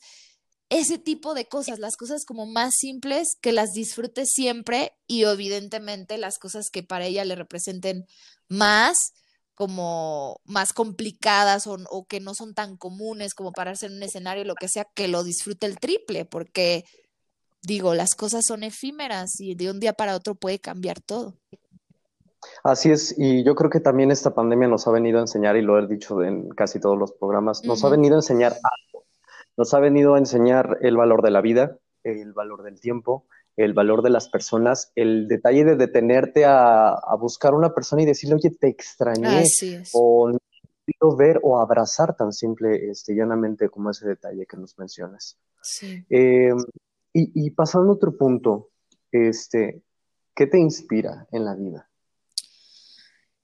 ese 0.68 0.98
tipo 0.98 1.34
de 1.34 1.46
cosas, 1.46 1.78
las 1.78 1.96
cosas 1.96 2.24
como 2.24 2.46
más 2.46 2.74
simples, 2.76 3.36
que 3.40 3.52
las 3.52 3.72
disfrute 3.72 4.24
siempre 4.26 4.92
y 5.06 5.24
evidentemente 5.24 6.18
las 6.18 6.38
cosas 6.38 6.70
que 6.70 6.82
para 6.82 7.06
ella 7.06 7.24
le 7.24 7.36
representen 7.36 8.06
más, 8.48 9.12
como 9.54 10.40
más 10.44 10.72
complicadas 10.72 11.66
o, 11.66 11.76
o 11.90 12.06
que 12.06 12.20
no 12.20 12.34
son 12.34 12.54
tan 12.54 12.76
comunes 12.76 13.34
como 13.34 13.52
pararse 13.52 13.86
en 13.86 13.94
un 13.94 14.02
escenario, 14.02 14.44
lo 14.44 14.54
que 14.54 14.68
sea, 14.68 14.86
que 14.94 15.06
lo 15.08 15.22
disfrute 15.22 15.66
el 15.66 15.78
triple, 15.78 16.24
porque 16.24 16.84
digo, 17.62 17.94
las 17.94 18.14
cosas 18.14 18.44
son 18.46 18.62
efímeras 18.62 19.40
y 19.40 19.54
de 19.54 19.70
un 19.70 19.80
día 19.80 19.92
para 19.92 20.16
otro 20.16 20.34
puede 20.34 20.58
cambiar 20.58 21.00
todo. 21.00 21.38
Así 22.62 22.90
es, 22.90 23.14
y 23.16 23.42
yo 23.42 23.54
creo 23.54 23.70
que 23.70 23.80
también 23.80 24.10
esta 24.10 24.34
pandemia 24.34 24.68
nos 24.68 24.86
ha 24.86 24.90
venido 24.90 25.18
a 25.18 25.22
enseñar, 25.22 25.56
y 25.56 25.62
lo 25.62 25.78
he 25.78 25.86
dicho 25.86 26.22
en 26.22 26.50
casi 26.50 26.78
todos 26.78 26.98
los 26.98 27.12
programas, 27.12 27.64
nos 27.64 27.82
ha 27.84 27.88
venido 27.88 28.16
a 28.16 28.18
enseñar 28.18 28.52
algo. 28.52 28.93
Nos 29.56 29.74
ha 29.74 29.80
venido 29.80 30.14
a 30.14 30.18
enseñar 30.18 30.78
el 30.82 30.96
valor 30.96 31.22
de 31.22 31.30
la 31.30 31.40
vida, 31.40 31.78
el 32.02 32.32
valor 32.32 32.62
del 32.62 32.80
tiempo, 32.80 33.26
el 33.56 33.72
valor 33.72 34.02
de 34.02 34.10
las 34.10 34.28
personas, 34.28 34.92
el 34.96 35.28
detalle 35.28 35.64
de 35.64 35.76
detenerte 35.76 36.44
a, 36.44 36.88
a 36.88 37.16
buscar 37.16 37.52
a 37.52 37.56
una 37.56 37.74
persona 37.74 38.02
y 38.02 38.06
decirle, 38.06 38.36
oye, 38.36 38.50
te 38.50 38.68
extrañé, 38.68 39.44
o 39.92 40.30
no 40.30 40.38
ver 41.16 41.40
o 41.42 41.58
abrazar 41.58 42.16
tan 42.16 42.32
simple, 42.32 42.90
este, 42.90 43.14
llanamente 43.14 43.68
como 43.68 43.90
ese 43.90 44.06
detalle 44.06 44.46
que 44.46 44.56
nos 44.56 44.78
mencionas. 44.78 45.38
Sí. 45.62 46.04
Eh, 46.10 46.52
y, 47.12 47.46
y, 47.46 47.50
pasando 47.50 47.90
a 47.90 47.94
otro 47.94 48.16
punto, 48.16 48.70
este, 49.10 49.82
¿qué 50.34 50.46
te 50.46 50.58
inspira 50.58 51.26
en 51.30 51.44
la 51.44 51.54
vida? 51.54 51.88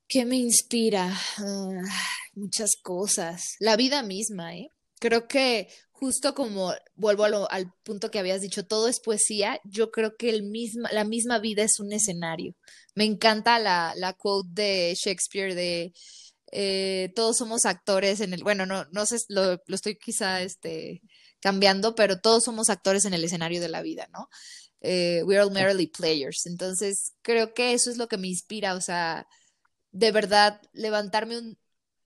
¿Qué 0.09 0.25
me 0.25 0.37
inspira? 0.37 1.13
Uh, 1.39 1.83
muchas 2.35 2.71
cosas. 2.83 3.55
La 3.61 3.77
vida 3.77 4.03
misma, 4.03 4.57
¿eh? 4.57 4.71
Creo 4.99 5.29
que 5.29 5.69
justo 6.01 6.35
como 6.35 6.73
vuelvo 6.95 7.25
al 7.51 7.75
punto 7.85 8.11
que 8.11 8.19
habías 8.19 8.41
dicho, 8.41 8.67
todo 8.67 8.89
es 8.89 9.01
poesía, 9.01 9.61
yo 9.65 9.91
creo 9.91 10.17
que 10.17 10.31
el 10.31 10.43
misma, 10.43 10.89
la 10.93 11.05
misma 11.05 11.39
vida 11.39 11.63
es 11.63 11.79
un 11.79 11.93
escenario. 11.93 12.55
Me 12.95 13.05
encanta 13.05 13.59
la, 13.59 13.93
la 13.97 14.15
quote 14.15 14.49
de 14.63 14.95
Shakespeare 14.97 15.55
de 15.55 15.93
eh, 16.53 17.13
todos 17.15 17.37
somos 17.37 17.67
actores 17.67 18.21
en 18.21 18.33
el, 18.33 18.43
bueno, 18.43 18.65
no, 18.65 18.87
no 18.93 19.05
sé, 19.05 19.19
lo, 19.29 19.61
lo, 19.67 19.75
estoy 19.75 19.99
quizá 19.99 20.41
este, 20.41 21.03
cambiando, 21.39 21.95
pero 21.95 22.19
todos 22.19 22.45
somos 22.45 22.71
actores 22.71 23.05
en 23.05 23.13
el 23.13 23.23
escenario 23.23 23.61
de 23.61 23.69
la 23.69 23.83
vida, 23.83 24.09
¿no? 24.11 24.31
Eh, 24.81 25.23
we're 25.25 25.43
all 25.43 25.53
merely 25.53 25.87
players. 25.87 26.47
Entonces, 26.47 27.13
creo 27.21 27.53
que 27.53 27.75
eso 27.75 27.91
es 27.91 27.99
lo 27.99 28.09
que 28.09 28.17
me 28.17 28.29
inspira, 28.29 28.75
o 28.75 28.81
sea, 28.81 29.29
de 29.93 30.13
verdad 30.13 30.63
levantarme 30.73 31.39
un, 31.39 31.59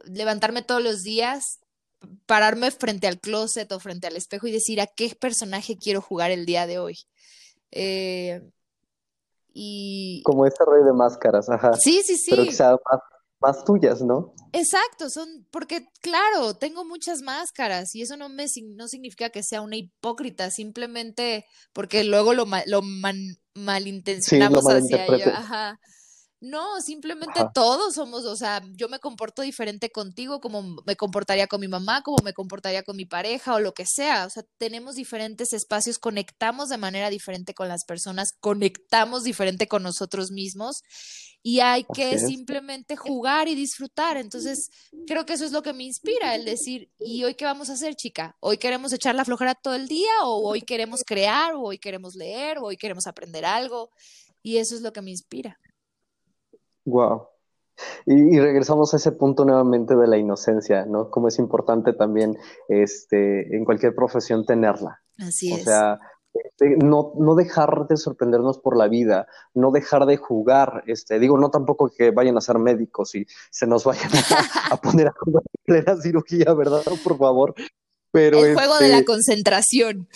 levantarme 0.04 0.62
todos 0.62 0.82
los 0.82 1.04
días, 1.04 1.60
pararme 2.26 2.70
frente 2.70 3.06
al 3.06 3.20
closet 3.20 3.70
o 3.72 3.80
frente 3.80 4.06
al 4.06 4.16
espejo 4.16 4.46
y 4.46 4.52
decir 4.52 4.80
a 4.80 4.86
qué 4.86 5.14
personaje 5.18 5.76
quiero 5.76 6.00
jugar 6.00 6.30
el 6.30 6.46
día 6.46 6.66
de 6.66 6.78
hoy. 6.78 6.98
Eh, 7.70 8.42
y... 9.52 10.22
Como 10.24 10.46
ese 10.46 10.64
rey 10.66 10.84
de 10.84 10.92
máscaras, 10.92 11.48
ajá. 11.48 11.72
Sí, 11.74 12.02
sí, 12.04 12.16
sí. 12.16 12.30
Pero 12.30 12.44
quizá 12.44 12.70
más, 12.72 13.00
más 13.40 13.64
tuyas, 13.64 14.02
¿no? 14.02 14.34
Exacto, 14.52 15.10
son, 15.10 15.46
porque 15.50 15.86
claro, 16.00 16.54
tengo 16.54 16.84
muchas 16.84 17.22
máscaras 17.22 17.94
y 17.94 18.02
eso 18.02 18.16
no 18.16 18.28
me 18.28 18.46
no 18.76 18.88
significa 18.88 19.30
que 19.30 19.42
sea 19.42 19.60
una 19.60 19.76
hipócrita, 19.76 20.50
simplemente 20.50 21.44
porque 21.72 22.04
luego 22.04 22.34
lo, 22.34 22.46
lo 22.66 22.82
man, 22.82 23.16
malintencionamos 23.54 24.64
sí, 24.64 24.70
lo 24.70 24.78
hacia 24.78 25.06
ello. 25.06 25.32
Ajá. 25.34 25.80
No, 26.44 26.82
simplemente 26.82 27.40
Ajá. 27.40 27.52
todos 27.54 27.94
somos, 27.94 28.26
o 28.26 28.36
sea, 28.36 28.62
yo 28.74 28.90
me 28.90 28.98
comporto 28.98 29.40
diferente 29.40 29.90
contigo 29.90 30.42
como 30.42 30.76
me 30.84 30.94
comportaría 30.94 31.46
con 31.46 31.58
mi 31.58 31.68
mamá, 31.68 32.02
como 32.02 32.18
me 32.22 32.34
comportaría 32.34 32.82
con 32.82 32.96
mi 32.96 33.06
pareja 33.06 33.54
o 33.54 33.60
lo 33.60 33.72
que 33.72 33.86
sea. 33.86 34.26
O 34.26 34.30
sea, 34.30 34.44
tenemos 34.58 34.94
diferentes 34.94 35.54
espacios, 35.54 35.98
conectamos 35.98 36.68
de 36.68 36.76
manera 36.76 37.08
diferente 37.08 37.54
con 37.54 37.66
las 37.68 37.86
personas, 37.86 38.34
conectamos 38.40 39.24
diferente 39.24 39.68
con 39.68 39.82
nosotros 39.82 40.32
mismos 40.32 40.82
y 41.42 41.60
hay 41.60 41.86
que 41.94 42.18
simplemente 42.18 42.94
jugar 42.94 43.48
y 43.48 43.54
disfrutar. 43.54 44.18
Entonces, 44.18 44.68
creo 45.06 45.24
que 45.24 45.32
eso 45.32 45.46
es 45.46 45.52
lo 45.52 45.62
que 45.62 45.72
me 45.72 45.84
inspira, 45.84 46.34
el 46.34 46.44
decir, 46.44 46.90
¿y 46.98 47.24
hoy 47.24 47.36
qué 47.36 47.46
vamos 47.46 47.70
a 47.70 47.72
hacer, 47.72 47.94
chica? 47.94 48.36
¿Hoy 48.40 48.58
queremos 48.58 48.92
echar 48.92 49.14
la 49.14 49.24
flojera 49.24 49.54
todo 49.54 49.76
el 49.76 49.88
día 49.88 50.12
o 50.24 50.46
hoy 50.46 50.60
queremos 50.60 51.04
crear 51.06 51.54
o 51.54 51.62
hoy 51.62 51.78
queremos 51.78 52.14
leer 52.14 52.58
o 52.58 52.64
hoy 52.64 52.76
queremos 52.76 53.06
aprender 53.06 53.46
algo? 53.46 53.88
Y 54.42 54.58
eso 54.58 54.74
es 54.74 54.82
lo 54.82 54.92
que 54.92 55.00
me 55.00 55.10
inspira. 55.10 55.58
Wow. 56.84 57.28
Y, 58.06 58.36
y, 58.36 58.40
regresamos 58.40 58.94
a 58.94 58.98
ese 58.98 59.12
punto 59.12 59.44
nuevamente 59.44 59.96
de 59.96 60.06
la 60.06 60.16
inocencia, 60.16 60.86
¿no? 60.86 61.10
Como 61.10 61.28
es 61.28 61.38
importante 61.38 61.92
también 61.92 62.36
este, 62.68 63.56
en 63.56 63.64
cualquier 63.64 63.94
profesión 63.94 64.46
tenerla. 64.46 65.02
Así 65.18 65.52
o 65.52 65.56
es. 65.56 65.62
O 65.62 65.64
sea, 65.64 65.98
este, 66.34 66.76
no, 66.76 67.12
no 67.18 67.34
dejar 67.34 67.86
de 67.88 67.96
sorprendernos 67.96 68.58
por 68.58 68.76
la 68.76 68.88
vida, 68.88 69.26
no 69.54 69.70
dejar 69.70 70.06
de 70.06 70.16
jugar. 70.16 70.84
Este, 70.86 71.18
digo, 71.18 71.38
no 71.38 71.50
tampoco 71.50 71.90
que 71.96 72.10
vayan 72.10 72.36
a 72.36 72.40
ser 72.40 72.58
médicos 72.58 73.14
y 73.14 73.26
se 73.50 73.66
nos 73.66 73.84
vayan 73.84 74.10
a, 74.12 74.74
a 74.74 74.76
poner 74.80 75.08
a 75.08 75.14
jugar 75.18 75.42
en 75.44 75.64
plena 75.64 76.00
cirugía, 76.00 76.52
¿verdad? 76.54 76.82
Por 77.02 77.18
favor. 77.18 77.54
Pero 78.14 78.44
el 78.44 78.54
juego 78.54 78.78
de 78.78 78.88
la 78.90 79.04
concentración. 79.04 80.08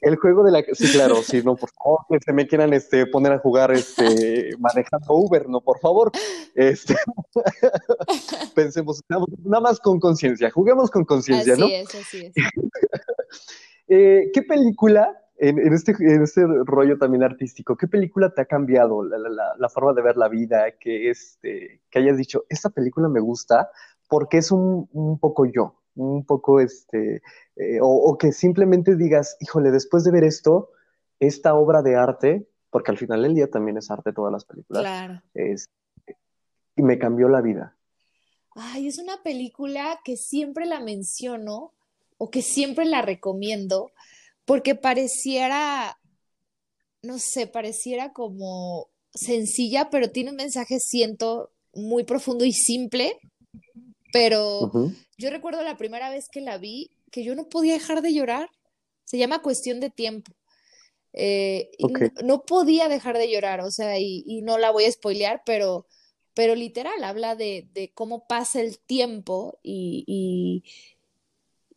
El 0.00 0.16
juego 0.16 0.44
de 0.44 0.52
la 0.52 0.62
sí, 0.72 0.92
claro, 0.92 1.16
sí, 1.16 1.42
no, 1.44 1.56
por 1.56 1.70
favor, 1.70 2.00
que 2.08 2.18
se 2.24 2.32
me 2.32 2.46
quieran 2.46 2.72
este, 2.72 3.06
poner 3.06 3.32
a 3.32 3.38
jugar 3.38 3.72
este, 3.72 4.50
manejando 4.58 5.14
Uber, 5.14 5.48
no, 5.48 5.60
por 5.60 5.78
favor. 5.80 6.12
Este, 6.54 6.94
pensemos, 8.54 9.02
nada 9.08 9.60
más 9.60 9.80
con 9.80 9.98
conciencia, 10.00 10.50
juguemos 10.50 10.90
con 10.90 11.04
conciencia, 11.04 11.56
¿no? 11.56 11.66
Es, 11.66 11.94
así 11.94 12.26
es. 12.26 12.32
eh, 13.88 14.30
¿Qué 14.32 14.42
película, 14.42 15.22
en, 15.38 15.58
en, 15.58 15.72
este, 15.72 15.92
en 15.98 16.22
este 16.22 16.44
rollo 16.64 16.98
también 16.98 17.22
artístico, 17.22 17.76
qué 17.76 17.88
película 17.88 18.32
te 18.34 18.42
ha 18.42 18.46
cambiado 18.46 19.04
la, 19.04 19.18
la, 19.18 19.54
la 19.58 19.68
forma 19.68 19.92
de 19.92 20.02
ver 20.02 20.16
la 20.16 20.28
vida? 20.28 20.72
Que, 20.78 21.10
este, 21.10 21.82
que 21.90 21.98
hayas 21.98 22.16
dicho, 22.16 22.44
esta 22.48 22.70
película 22.70 23.08
me 23.08 23.20
gusta 23.20 23.70
porque 24.08 24.38
es 24.38 24.52
un, 24.52 24.88
un 24.92 25.18
poco 25.18 25.46
yo 25.46 25.74
un 25.96 26.24
poco, 26.24 26.60
este, 26.60 27.22
eh, 27.56 27.80
o, 27.80 27.88
o, 27.88 28.18
que 28.18 28.32
simplemente 28.32 28.96
digas, 28.96 29.36
híjole, 29.40 29.70
después 29.70 30.04
de 30.04 30.12
ver 30.12 30.24
esto, 30.24 30.70
esta 31.18 31.54
obra 31.54 31.82
de 31.82 31.96
arte, 31.96 32.48
porque 32.70 32.90
al 32.90 32.98
final 32.98 33.22
del 33.22 33.34
día 33.34 33.50
también 33.50 33.78
es 33.78 33.90
arte 33.90 34.12
todas 34.12 34.32
las 34.32 34.44
películas, 34.44 34.82
claro. 34.82 35.22
es, 35.34 35.66
y 36.76 36.82
me 36.82 36.98
cambió 36.98 37.28
la 37.28 37.40
vida. 37.40 37.76
Ay, 38.54 38.88
es 38.88 38.98
una 38.98 39.22
película 39.22 40.00
que 40.04 40.16
siempre 40.16 40.66
la 40.66 40.80
menciono 40.80 41.72
o 42.18 42.30
que 42.30 42.42
siempre 42.42 42.84
la 42.84 43.02
recomiendo 43.02 43.90
porque 44.46 44.74
pareciera, 44.74 45.98
no 47.02 47.18
sé, 47.18 47.46
pareciera 47.46 48.12
como 48.12 48.88
sencilla, 49.12 49.90
pero 49.90 50.10
tiene 50.10 50.30
un 50.30 50.36
mensaje, 50.36 50.78
siento, 50.78 51.50
muy 51.74 52.04
profundo 52.04 52.44
y 52.44 52.52
simple, 52.52 53.18
pero 54.12 54.60
uh 54.60 54.70
-huh. 54.70 54.96
yo 55.18 55.30
recuerdo 55.30 55.62
la 55.62 55.76
primera 55.76 56.10
vez 56.10 56.28
que 56.28 56.40
la 56.40 56.58
vi 56.58 56.90
que 57.10 57.24
yo 57.24 57.34
no 57.34 57.48
podía 57.48 57.74
dejar 57.74 58.02
de 58.02 58.12
llorar. 58.12 58.50
Se 59.04 59.18
llama 59.18 59.42
Cuestión 59.42 59.80
de 59.80 59.90
Tiempo. 59.90 60.32
Eh, 61.12 61.70
okay. 61.80 62.08
y 62.20 62.24
no, 62.24 62.44
podía 62.44 62.88
dejar 62.88 63.16
de 63.16 63.30
llorar, 63.30 63.62
o 63.62 63.70
sea, 63.70 63.98
y, 63.98 64.22
y, 64.26 64.42
no 64.42 64.58
la 64.58 64.70
voy 64.70 64.84
a 64.84 64.92
spoilear, 64.92 65.40
pero, 65.46 65.86
pero 66.34 66.54
literal, 66.54 67.02
habla 67.02 67.34
de, 67.34 67.70
de 67.72 67.90
cómo 67.94 68.26
pasa 68.26 68.60
el 68.60 68.78
tiempo 68.78 69.58
y, 69.62 70.04
y, 70.06 70.62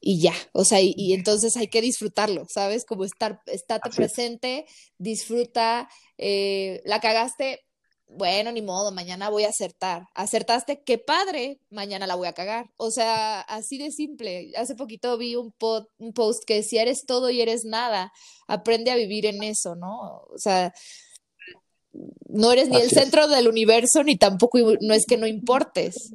y 0.02 0.20
ya, 0.20 0.34
o 0.52 0.66
sea, 0.66 0.82
y, 0.82 0.94
y, 0.98 1.14
entonces 1.14 1.56
hay 1.56 1.68
que 1.68 1.82
disfrutarlo, 1.82 2.48
¿sabes? 2.50 2.84
Como 2.84 3.06
estar, 3.06 3.42
estate 3.46 3.90
presente, 3.92 4.66
disfruta, 4.98 5.88
eh, 6.18 6.82
la 6.84 7.00
cagaste, 7.00 7.62
bueno, 8.10 8.52
ni 8.52 8.62
modo, 8.62 8.92
mañana 8.92 9.30
voy 9.30 9.44
a 9.44 9.50
acertar. 9.50 10.08
Acertaste, 10.16 10.82
qué 10.84 10.98
padre, 10.98 11.60
mañana 11.70 12.08
la 12.08 12.16
voy 12.16 12.28
a 12.28 12.34
cagar. 12.34 12.72
O 12.76 12.90
sea, 12.90 13.42
así 13.42 13.78
de 13.78 13.92
simple. 13.92 14.52
Hace 14.58 14.76
poquito 14.76 15.18
vi 15.18 15.36
un, 15.36 15.52
pod, 15.52 15.86
un 16.00 16.12
post 16.14 16.44
que 16.46 16.56
decía, 16.56 16.82
eres 16.82 17.06
todo 17.06 17.30
y 17.30 17.42
eres 17.42 17.66
nada. 17.66 18.12
Aprende 18.48 18.90
a 18.90 18.96
vivir 18.96 19.28
en 19.28 19.44
eso, 19.44 19.76
¿no? 19.76 20.24
O 20.34 20.38
sea, 20.38 20.74
no 22.28 22.52
eres 22.52 22.70
ni 22.70 22.78
así 22.78 22.86
el 22.86 22.90
centro 22.90 23.24
es. 23.26 23.30
del 23.30 23.48
universo, 23.48 24.04
ni 24.04 24.18
tampoco 24.18 24.58
no 24.82 24.94
es 24.94 25.06
que 25.06 25.18
no 25.18 25.28
importes. 25.28 26.14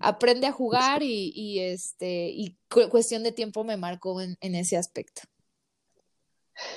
Aprende 0.00 0.48
a 0.48 0.52
jugar 0.52 1.04
y, 1.04 1.32
y 1.34 1.60
este, 1.60 2.28
y 2.28 2.56
cuestión 2.90 3.22
de 3.22 3.32
tiempo 3.32 3.62
me 3.62 3.76
marcó 3.76 4.20
en, 4.20 4.36
en 4.40 4.56
ese 4.56 4.76
aspecto. 4.76 5.22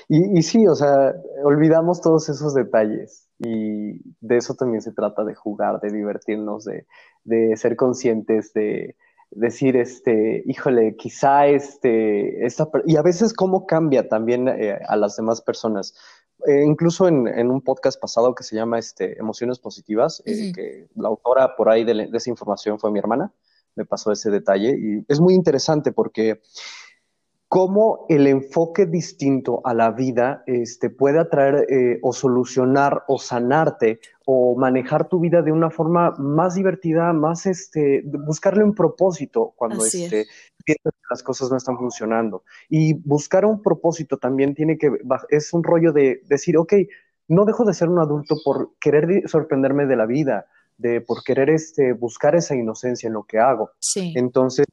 Y, 0.07 0.37
y 0.37 0.43
sí, 0.43 0.67
o 0.67 0.75
sea, 0.75 1.15
olvidamos 1.43 2.01
todos 2.01 2.29
esos 2.29 2.53
detalles 2.53 3.28
y 3.39 4.01
de 4.19 4.37
eso 4.37 4.53
también 4.53 4.81
se 4.81 4.91
trata 4.91 5.23
de 5.23 5.33
jugar, 5.33 5.79
de 5.79 5.91
divertirnos, 5.91 6.65
de, 6.65 6.85
de 7.23 7.55
ser 7.55 7.75
conscientes, 7.77 8.53
de 8.53 8.95
decir, 9.31 9.77
este, 9.77 10.43
híjole, 10.45 10.95
quizá 10.97 11.47
este, 11.47 12.45
esta, 12.45 12.69
y 12.85 12.97
a 12.97 13.01
veces 13.01 13.33
cómo 13.33 13.65
cambia 13.65 14.09
también 14.09 14.47
eh, 14.47 14.79
a 14.87 14.95
las 14.97 15.15
demás 15.15 15.41
personas. 15.41 15.95
Eh, 16.45 16.63
incluso 16.65 17.07
en, 17.07 17.27
en, 17.27 17.51
un 17.51 17.61
podcast 17.61 17.99
pasado 17.99 18.33
que 18.33 18.43
se 18.43 18.55
llama 18.55 18.79
este, 18.79 19.19
Emociones 19.19 19.59
Positivas, 19.59 20.23
eh, 20.25 20.51
que 20.53 20.87
la 20.95 21.09
autora 21.09 21.55
por 21.55 21.69
ahí 21.69 21.83
de, 21.83 21.93
de, 21.93 22.17
esa 22.17 22.29
información 22.29 22.79
fue 22.79 22.91
mi 22.91 22.99
hermana, 22.99 23.33
me 23.75 23.85
pasó 23.85 24.11
ese 24.11 24.29
detalle 24.31 24.75
y 24.77 25.05
es 25.07 25.19
muy 25.19 25.33
interesante 25.33 25.91
porque 25.91 26.41
cómo 27.49 28.05
el 28.09 28.27
enfoque 28.27 28.85
distinto 28.85 29.61
a 29.65 29.73
la 29.73 29.91
vida 29.91 30.43
este, 30.45 30.91
puede 30.91 31.19
atraer 31.19 31.65
eh, 31.67 31.99
o 32.03 32.13
solucionar 32.13 33.03
o 33.07 33.17
sanarte 33.17 33.99
o 34.25 34.55
manejar 34.55 35.09
tu 35.09 35.19
vida 35.19 35.41
de 35.41 35.51
una 35.51 35.71
forma 35.71 36.13
más 36.19 36.53
divertida, 36.53 37.11
más 37.11 37.47
este, 37.47 38.03
buscarle 38.05 38.63
un 38.63 38.75
propósito 38.75 39.53
cuando 39.55 39.83
este, 39.83 40.27
piensas 40.63 40.93
que 40.93 41.07
las 41.09 41.23
cosas 41.23 41.49
no 41.49 41.57
están 41.57 41.75
funcionando. 41.75 42.43
Y 42.69 42.93
buscar 42.93 43.45
un 43.45 43.63
propósito 43.63 44.17
también 44.17 44.53
tiene 44.53 44.77
que, 44.77 44.91
es 45.29 45.51
un 45.51 45.63
rollo 45.63 45.91
de 45.91 46.21
decir, 46.27 46.55
ok, 46.55 46.73
no 47.29 47.45
dejo 47.45 47.65
de 47.65 47.73
ser 47.73 47.89
un 47.89 47.97
adulto 47.97 48.35
por 48.45 48.73
querer 48.79 49.27
sorprenderme 49.27 49.87
de 49.87 49.95
la 49.95 50.05
vida, 50.05 50.45
de 50.77 51.01
por 51.01 51.23
querer 51.23 51.49
este, 51.49 51.93
buscar 51.93 52.35
esa 52.35 52.55
inocencia 52.55 53.07
en 53.07 53.13
lo 53.13 53.23
que 53.23 53.39
hago. 53.39 53.71
Sí. 53.79 54.13
Entonces, 54.15 54.67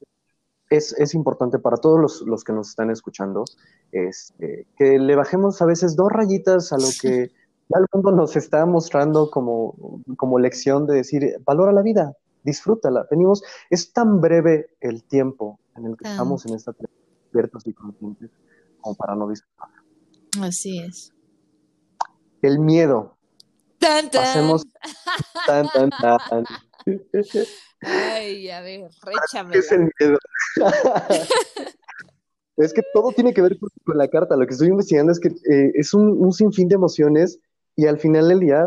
es, 0.69 1.13
importante 1.13 1.59
para 1.59 1.77
todos 1.77 2.21
los, 2.25 2.43
que 2.43 2.53
nos 2.53 2.69
están 2.69 2.89
escuchando 2.89 3.45
este, 3.91 4.67
que 4.77 4.99
le 4.99 5.15
bajemos 5.15 5.61
a 5.61 5.65
veces 5.65 5.95
dos 5.95 6.11
rayitas 6.11 6.73
a 6.73 6.77
lo 6.77 6.87
que 7.01 7.31
el 7.69 7.85
mundo 7.91 8.11
nos 8.11 8.35
está 8.35 8.65
mostrando 8.65 9.29
como, 9.29 10.01
como 10.17 10.39
lección 10.39 10.85
de 10.87 10.95
decir, 10.95 11.35
valora 11.45 11.71
la 11.71 11.81
vida, 11.81 12.13
disfrútala. 12.43 13.05
Venimos, 13.11 13.43
es 13.69 13.91
tan 13.91 14.21
breve 14.21 14.69
el 14.79 15.03
tiempo 15.03 15.59
en 15.75 15.87
el 15.87 15.97
que 15.97 16.07
estamos 16.09 16.45
en 16.45 16.55
esta 16.55 16.73
abiertos 17.31 17.67
y 17.67 17.73
conscientes 17.73 18.31
como 18.81 18.95
para 18.95 19.15
no 19.15 19.27
disfrutar. 19.27 19.69
Así 20.41 20.79
es. 20.79 21.13
El 22.41 22.59
miedo. 22.59 23.17
Tan, 23.79 24.09
tan. 24.09 24.23
Pasemos. 24.23 24.63
Tan, 25.45 25.67
tan, 25.69 25.89
tan. 25.89 26.45
Ay, 27.87 28.49
a 28.49 28.61
ver, 28.61 28.89
réchame. 29.01 29.57
es 29.57 29.71
el 29.71 29.89
miedo? 29.99 30.17
es 32.57 32.73
que 32.73 32.81
todo 32.93 33.11
tiene 33.11 33.33
que 33.33 33.41
ver 33.41 33.57
con 33.59 33.97
la 33.97 34.07
carta. 34.07 34.35
Lo 34.35 34.45
que 34.45 34.53
estoy 34.53 34.67
investigando 34.67 35.11
es 35.11 35.19
que 35.19 35.29
eh, 35.29 35.71
es 35.75 35.93
un, 35.93 36.31
sinfín 36.33 36.67
de 36.67 36.75
emociones 36.75 37.39
y 37.75 37.87
al 37.87 37.99
final 37.99 38.27
del 38.29 38.39
día 38.39 38.65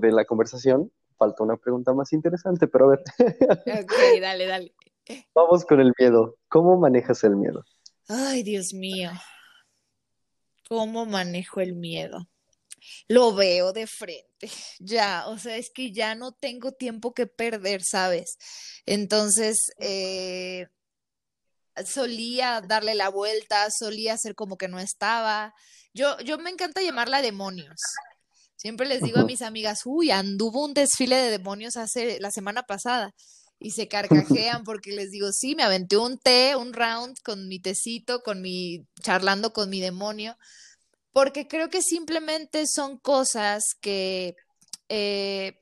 de 0.00 0.12
la 0.12 0.24
conversación 0.24 0.92
falta 1.16 1.42
una 1.42 1.56
pregunta 1.56 1.92
más 1.94 2.12
interesante, 2.12 2.68
pero 2.68 2.86
a 2.86 2.88
ver. 2.90 3.00
ok, 3.82 3.92
dale, 4.20 4.46
dale. 4.46 4.74
Vamos 5.34 5.64
con 5.64 5.80
el 5.80 5.92
miedo. 5.98 6.36
¿Cómo 6.48 6.78
manejas 6.78 7.24
el 7.24 7.36
miedo? 7.36 7.64
Ay, 8.08 8.42
Dios 8.42 8.74
mío. 8.74 9.10
¿Cómo 10.68 11.06
manejo 11.06 11.60
el 11.60 11.74
miedo? 11.74 12.28
Lo 13.08 13.34
veo 13.34 13.72
de 13.72 13.86
frente, 13.86 14.50
ya, 14.78 15.26
o 15.28 15.38
sea, 15.38 15.56
es 15.56 15.70
que 15.70 15.92
ya 15.92 16.14
no 16.14 16.32
tengo 16.32 16.72
tiempo 16.72 17.14
que 17.14 17.26
perder, 17.26 17.82
¿sabes? 17.82 18.38
Entonces, 18.86 19.72
eh, 19.78 20.66
solía 21.84 22.60
darle 22.60 22.94
la 22.94 23.08
vuelta, 23.08 23.68
solía 23.70 24.14
hacer 24.14 24.34
como 24.34 24.56
que 24.58 24.68
no 24.68 24.78
estaba. 24.78 25.54
Yo, 25.94 26.18
yo 26.20 26.38
me 26.38 26.50
encanta 26.50 26.82
llamarla 26.82 27.22
demonios. 27.22 27.80
Siempre 28.56 28.88
les 28.88 29.02
digo 29.02 29.20
a 29.20 29.24
mis 29.24 29.42
amigas, 29.42 29.82
uy, 29.84 30.10
anduvo 30.10 30.64
un 30.64 30.74
desfile 30.74 31.16
de 31.16 31.30
demonios 31.30 31.76
hace 31.76 32.18
la 32.20 32.32
semana 32.32 32.64
pasada 32.64 33.14
y 33.60 33.72
se 33.72 33.88
carcajean 33.88 34.64
porque 34.64 34.92
les 34.92 35.10
digo, 35.10 35.32
sí, 35.32 35.54
me 35.54 35.62
aventé 35.62 35.96
un 35.96 36.18
té, 36.18 36.56
un 36.56 36.72
round 36.72 37.16
con 37.24 37.48
mi 37.48 37.60
tecito, 37.60 38.22
con 38.22 38.40
mi 38.40 38.86
charlando 39.00 39.52
con 39.52 39.70
mi 39.70 39.80
demonio, 39.80 40.36
porque 41.12 41.46
creo 41.48 41.70
que 41.70 41.82
simplemente 41.82 42.64
son 42.66 42.98
cosas 42.98 43.62
que 43.80 44.36
eh, 44.88 45.58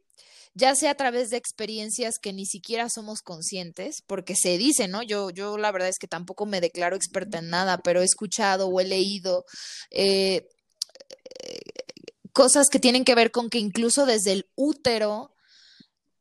ya 0.55 0.75
sea 0.75 0.93
a 0.93 0.97
través 0.97 1.29
de 1.31 1.37
experiencias 1.37 2.15
que 2.21 2.33
ni 2.33 2.47
siquiera 2.47 2.89
somos 2.89 3.21
conscientes, 3.21 4.03
porque 4.07 4.35
se 4.35 4.59
dice, 4.59 4.89
¿no? 4.89 5.03
Yo, 5.03 5.31
yo 5.31 5.59
la 5.59 5.73
verdad 5.73 5.89
es 5.89 5.99
que 5.99 6.09
tampoco 6.09 6.47
me 6.47 6.61
declaro 6.61 6.97
experta 6.97 7.39
en 7.39 7.51
nada, 7.51 7.79
pero 7.79 8.01
he 8.01 8.05
escuchado 8.05 8.69
o 8.69 8.81
he 8.81 8.85
leído 8.85 9.45
eh, 9.91 10.49
cosas 12.37 12.69
que 12.69 12.79
tienen 12.79 13.05
que 13.05 13.15
ver 13.15 13.31
con 13.31 13.49
que 13.49 13.59
incluso 13.59 14.05
desde 14.05 14.33
el 14.33 14.47
útero 14.57 15.33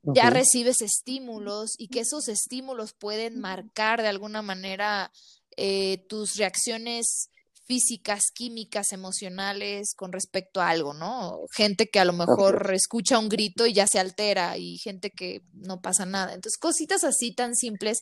ya 0.01 0.29
recibes 0.29 0.81
estímulos 0.81 1.71
y 1.77 1.89
que 1.89 2.01
esos 2.01 2.29
estímulos 2.29 2.93
pueden 2.93 3.39
marcar 3.39 4.01
de 4.01 4.07
alguna 4.07 4.41
manera 4.41 5.11
eh, 5.57 6.05
tus 6.07 6.35
reacciones 6.35 7.29
físicas, 7.65 8.21
químicas, 8.33 8.91
emocionales 8.91 9.93
con 9.95 10.11
respecto 10.11 10.61
a 10.61 10.69
algo, 10.69 10.93
¿no? 10.93 11.39
Gente 11.51 11.87
que 11.87 11.99
a 11.99 12.05
lo 12.05 12.13
mejor 12.13 12.71
escucha 12.73 13.17
un 13.17 13.27
grito 13.27 13.65
y 13.65 13.73
ya 13.73 13.87
se 13.87 13.99
altera 13.99 14.57
y 14.57 14.77
gente 14.77 15.09
que 15.09 15.41
no 15.53 15.81
pasa 15.81 16.05
nada. 16.05 16.33
Entonces, 16.33 16.57
cositas 16.57 17.03
así 17.03 17.33
tan 17.33 17.55
simples 17.55 17.99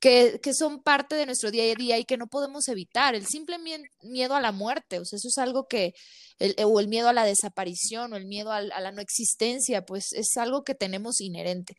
que, 0.00 0.40
que 0.42 0.54
son 0.54 0.82
parte 0.82 1.14
de 1.14 1.26
nuestro 1.26 1.50
día 1.50 1.64
a 1.64 1.74
día 1.74 1.98
y 1.98 2.04
que 2.04 2.16
no 2.16 2.26
podemos 2.26 2.68
evitar. 2.68 3.14
El 3.14 3.26
simple 3.26 3.58
miedo 4.02 4.34
a 4.34 4.40
la 4.40 4.52
muerte, 4.52 4.98
o 4.98 5.04
sea, 5.04 5.18
eso 5.18 5.28
es 5.28 5.38
algo 5.38 5.66
que, 5.68 5.92
el, 6.38 6.56
o 6.64 6.80
el 6.80 6.88
miedo 6.88 7.08
a 7.08 7.12
la 7.12 7.24
desaparición 7.24 8.12
o 8.12 8.16
el 8.16 8.26
miedo 8.26 8.50
a, 8.50 8.58
a 8.58 8.80
la 8.80 8.92
no 8.92 9.02
existencia, 9.02 9.84
pues 9.84 10.12
es 10.12 10.36
algo 10.36 10.64
que 10.64 10.74
tenemos 10.74 11.20
inherente. 11.20 11.74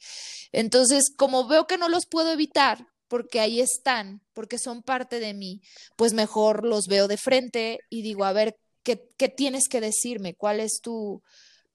Entonces, 0.51 1.11
como 1.15 1.47
veo 1.47 1.65
que 1.65 1.77
no 1.77 1.89
los 1.89 2.05
puedo 2.05 2.31
evitar, 2.31 2.85
porque 3.13 3.39
ahí 3.39 3.61
están, 3.61 4.21
porque 4.33 4.57
son 4.57 4.81
parte 4.81 5.19
de 5.19 5.35
mí, 5.35 5.61
pues 5.95 6.13
mejor 6.13 6.65
los 6.65 6.87
veo 6.87 7.07
de 7.07 7.17
frente 7.17 7.77
y 7.91 8.01
digo, 8.01 8.25
a 8.25 8.33
ver, 8.33 8.57
¿qué, 8.81 9.07
qué 9.19 9.29
tienes 9.29 9.67
que 9.69 9.81
decirme? 9.81 10.33
¿Cuál 10.33 10.59
es 10.59 10.79
tu, 10.81 11.21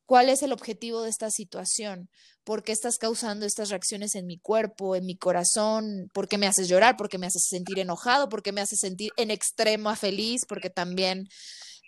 cuál 0.04 0.30
es 0.30 0.42
el 0.42 0.50
objetivo 0.50 1.02
de 1.02 1.10
esta 1.10 1.30
situación? 1.30 2.10
¿Por 2.42 2.64
qué 2.64 2.72
estás 2.72 2.98
causando 2.98 3.46
estas 3.46 3.68
reacciones 3.70 4.16
en 4.16 4.26
mi 4.26 4.40
cuerpo, 4.40 4.96
en 4.96 5.06
mi 5.06 5.16
corazón? 5.16 6.10
¿Por 6.12 6.26
qué 6.26 6.38
me 6.38 6.48
haces 6.48 6.66
llorar? 6.66 6.96
¿Por 6.96 7.08
qué 7.08 7.18
me 7.18 7.28
haces 7.28 7.46
sentir 7.48 7.78
enojado? 7.78 8.28
¿Por 8.28 8.42
qué 8.42 8.50
me 8.50 8.60
haces 8.60 8.80
sentir 8.80 9.12
en 9.16 9.30
extrema 9.30 9.94
feliz? 9.94 10.40
Porque 10.48 10.70
también 10.70 11.28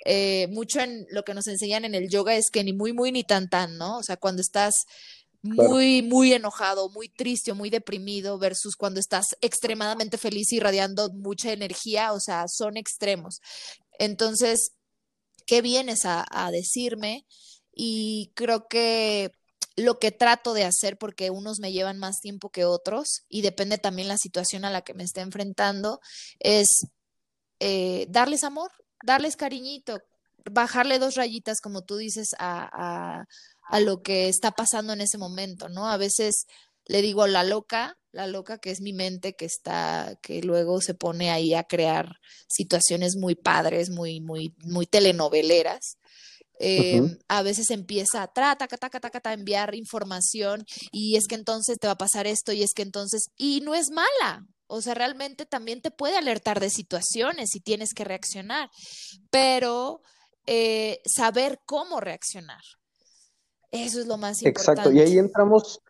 eh, 0.05 0.47
mucho 0.53 0.79
en 0.79 1.07
lo 1.11 1.25
que 1.25 1.35
nos 1.35 1.49
enseñan 1.49 1.85
en 1.85 1.97
el 1.97 2.09
yoga 2.09 2.37
es 2.37 2.51
que 2.53 2.63
ni 2.63 2.73
muy, 2.73 2.93
muy, 2.93 3.11
ni 3.11 3.25
tan, 3.25 3.49
tan, 3.49 3.77
¿no? 3.79 3.99
O 3.99 4.03
sea, 4.05 4.17
cuando 4.17 4.43
estás 4.43 4.85
muy, 5.43 6.03
muy 6.03 6.33
enojado, 6.33 6.91
muy 6.91 7.09
triste 7.09 7.53
o 7.53 7.55
muy 7.55 7.71
deprimido 7.71 8.39
versus 8.39 8.77
cuando 8.77 9.01
estás 9.01 9.27
extremadamente 9.41 10.19
feliz 10.19 10.53
y 10.53 10.61
radiando 10.61 11.11
mucha 11.13 11.53
energía, 11.53 12.13
o 12.13 12.21
sea, 12.21 12.45
son 12.49 12.77
extremos. 12.77 13.41
Entonces, 13.99 14.73
¿qué 15.47 15.63
vienes 15.63 16.03
a, 16.05 16.51
decirme? 16.53 17.27
Y 17.73 18.33
creo 18.35 18.69
que 18.69 19.33
lo 19.77 19.99
que 19.99 20.11
trato 20.13 20.53
de 20.53 20.65
hacer, 20.65 20.99
porque 20.99 21.31
unos 21.31 21.59
me 21.59 21.73
llevan 21.73 21.99
más 21.99 22.21
tiempo 22.21 22.51
que 22.51 22.67
otros, 22.67 23.25
y 23.29 23.43
depende 23.43 23.79
también 23.79 24.09
la 24.09 24.19
situación 24.19 24.65
a 24.65 24.71
la 24.71 24.83
que 24.83 24.95
me 24.95 25.05
esté 25.05 25.23
enfrentando, 25.23 26.01
es 26.39 26.87
eh, 27.61 28.07
darles 28.11 28.45
amor, 28.45 28.71
darles 29.03 29.37
cariñito, 29.37 30.01
bajarle 30.51 30.99
dos 30.99 31.15
rayitas, 31.15 31.61
como 31.61 31.83
tú 31.83 31.97
dices, 31.97 32.35
a, 32.39 32.69
a 32.73 33.27
lo 33.79 34.03
que 34.03 34.29
está 34.29 34.51
pasando 34.51 34.93
en 34.93 35.01
ese 35.01 35.19
momento, 35.19 35.69
¿no? 35.69 35.89
A 35.89 35.97
veces 35.97 36.47
le 36.87 37.03
digo 37.03 37.29
la 37.29 37.45
loca, 37.45 37.97
la 38.11 38.27
loca 38.27 38.59
que 38.59 38.73
es 38.73 38.81
mi 38.81 38.93
mente 38.93 39.37
que 39.37 39.45
está, 39.45 40.19
que 40.23 40.43
luego 40.43 40.81
se 40.81 40.95
pone 40.95 41.31
ahí 41.31 41.55
a 41.55 41.63
crear 41.63 42.17
situaciones 42.49 43.15
muy 43.17 43.37
padres, 43.37 43.91
muy, 43.91 44.21
muy, 44.21 44.55
muy 44.65 44.87
telenoveleras. 44.87 45.99
Em, 46.59 47.17
a 47.29 47.43
veces 47.43 47.71
empieza 47.71 48.23
a 48.23 48.33
tra, 48.33 48.57
taca, 48.57 48.77
taca, 48.77 49.01
taca, 49.01 49.31
a 49.31 49.33
enviar 49.33 49.75
información 49.75 50.67
y 50.93 51.17
es 51.17 51.27
que 51.27 51.35
entonces 51.35 51.79
te 51.79 51.87
va 51.87 51.95
a 51.95 51.99
pasar 51.99 52.27
esto 52.27 52.53
y 52.53 52.63
es 52.63 52.75
que 52.75 52.83
entonces, 52.83 53.31
y 53.37 53.61
no 53.63 53.75
es 53.75 53.91
mala, 53.91 54.47
o 54.67 54.83
sea, 54.83 54.95
realmente 54.95 55.47
también 55.47 55.81
te 55.81 55.91
puede 55.91 56.19
alertar 56.19 56.61
de 56.61 56.69
situaciones 56.69 57.55
y 57.55 57.61
tienes 57.61 57.95
que 57.95 58.05
reaccionar, 58.05 58.71
pero 59.31 60.03
eh, 60.47 61.01
saber 61.07 61.61
cómo 61.65 61.99
reaccionar, 61.99 62.63
eso 63.71 64.01
es 64.01 64.07
lo 64.07 64.17
más 64.17 64.43
importante. 64.43 64.71
Exacto, 64.73 64.93
y 64.93 65.01
ahí 65.01 65.19
entramos, 65.19 65.81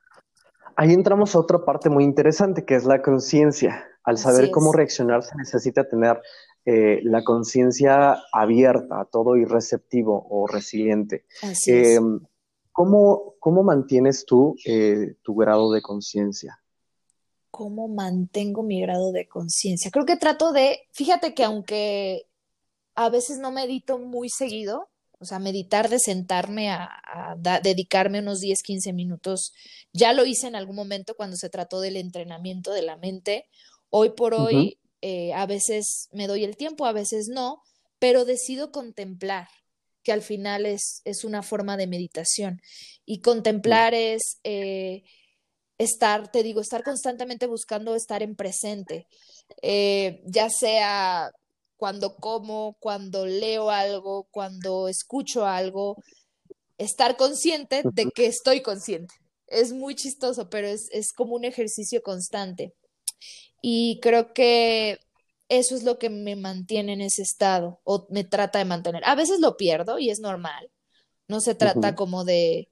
ahí 0.77 0.93
entramos 0.93 1.35
a 1.35 1.39
otra 1.39 1.65
parte 1.65 1.89
muy 1.89 2.05
interesante, 2.05 2.65
que 2.65 2.75
es 2.75 2.85
la 2.85 3.03
conciencia. 3.03 3.87
Al 4.03 4.17
saber 4.19 4.51
cómo 4.51 4.73
reaccionar 4.73 5.23
se 5.23 5.37
necesita 5.37 5.87
tener 5.87 6.21
eh, 6.65 7.01
la 7.05 7.25
conciencia 7.25 8.23
abierta 8.33 9.01
a 9.01 9.05
todo 9.07 9.37
y 9.37 9.45
receptivo 9.45 10.27
o 10.31 10.47
resiliente. 10.47 11.25
Así 11.43 11.73
es. 11.73 11.97
Em, 11.97 12.21
¿cómo, 12.73 13.35
¿Cómo 13.39 13.63
mantienes 13.63 14.27
tú 14.27 14.57
eh, 14.67 15.17
tu 15.23 15.35
grado 15.35 15.73
de 15.73 15.81
conciencia? 15.81 16.63
¿Cómo 17.51 17.89
mantengo 17.89 18.63
mi 18.63 18.81
grado 18.83 19.11
de 19.11 19.27
conciencia? 19.27 19.91
Creo 19.91 20.05
que 20.05 20.17
trato 20.17 20.53
de, 20.53 20.81
fíjate 20.93 21.35
que 21.35 21.45
aunque 21.45 22.27
a 22.95 23.09
veces 23.09 23.39
no 23.39 23.51
medito 23.51 23.99
muy 23.99 24.29
seguido, 24.29 24.90
o 25.21 25.27
sea, 25.27 25.39
meditar 25.39 25.91
de 25.91 25.99
sentarme 25.99 26.71
a, 26.71 26.89
dedicarme 27.63 28.21
unos 28.21 28.41
10, 28.41 28.63
15 28.63 28.93
minutos. 28.95 29.53
Ya 29.93 30.15
lo 30.15 30.25
hice 30.25 30.47
en 30.47 30.57
algún 30.57 30.77
momento 30.77 31.15
cuando 31.15 31.37
se 31.37 31.51
trató 31.51 31.81
del 31.81 31.97
entrenamiento 31.97 32.73
de 32.73 32.83
la 32.83 32.97
mente. 32.97 33.47
Hoy 33.91 34.11
por 34.11 34.33
hoy, 34.33 34.79
eh, 35.03 35.35
a 35.35 35.45
veces 35.45 36.09
me 36.13 36.27
doy 36.27 36.45
el 36.45 36.57
tiempo, 36.57 36.87
a 36.87 36.93
veces 36.93 37.29
no, 37.29 37.63
pero 37.99 38.25
decido 38.25 38.73
contemplar, 38.73 39.49
que 40.03 40.13
al 40.13 40.23
final 40.23 40.65
es, 40.65 41.03
es 41.05 41.25
una 41.25 41.43
forma 41.43 41.77
de 41.77 41.87
meditación. 41.87 42.63
Y 43.05 43.21
contemplar 43.21 43.93
es 43.93 44.39
eh, 44.43 45.05
estar, 45.77 46.33
te 46.33 46.43
digo, 46.43 46.63
estar 46.63 46.83
constantemente 46.83 47.47
buscando 47.47 47.95
estar 47.95 48.23
en 48.23 48.37
presente, 48.37 49.07
eh, 49.61 50.23
ya 50.25 50.49
sea 50.49 51.31
cuando 51.81 52.17
como, 52.17 52.77
cuando 52.79 53.25
leo 53.25 53.71
algo, 53.71 54.29
cuando 54.31 54.87
escucho 54.87 55.47
algo, 55.47 55.97
estar 56.77 57.17
consciente 57.17 57.83
de 57.95 58.11
que 58.15 58.27
estoy 58.27 58.61
consciente. 58.61 59.15
Es 59.47 59.73
muy 59.73 59.95
chistoso, 59.95 60.51
pero 60.51 60.67
es, 60.69 60.89
es 60.93 61.15
como 61.15 61.35
un 61.35 61.47
ejercicio 61.47 62.03
constante. 62.03 62.75
Y 63.63 63.99
creo 64.03 64.35
que 64.35 64.99
eso 65.49 65.75
es 65.75 65.83
lo 65.83 65.99
que 65.99 66.11
me 66.11 66.37
mantiene 66.37 66.93
en 66.93 67.01
ese 67.01 67.23
estado 67.23 67.81
o 67.85 68.07
me 68.11 68.25
trata 68.25 68.59
de 68.59 68.67
mantener. 68.67 69.03
A 69.07 69.15
veces 69.15 69.41
lo 69.41 69.57
pierdo 69.57 69.99
y 69.99 70.11
es 70.11 70.21
normal. 70.21 70.71
No 71.29 71.41
se 71.41 71.55
trata 71.55 71.95
como 71.95 72.25
de, 72.25 72.69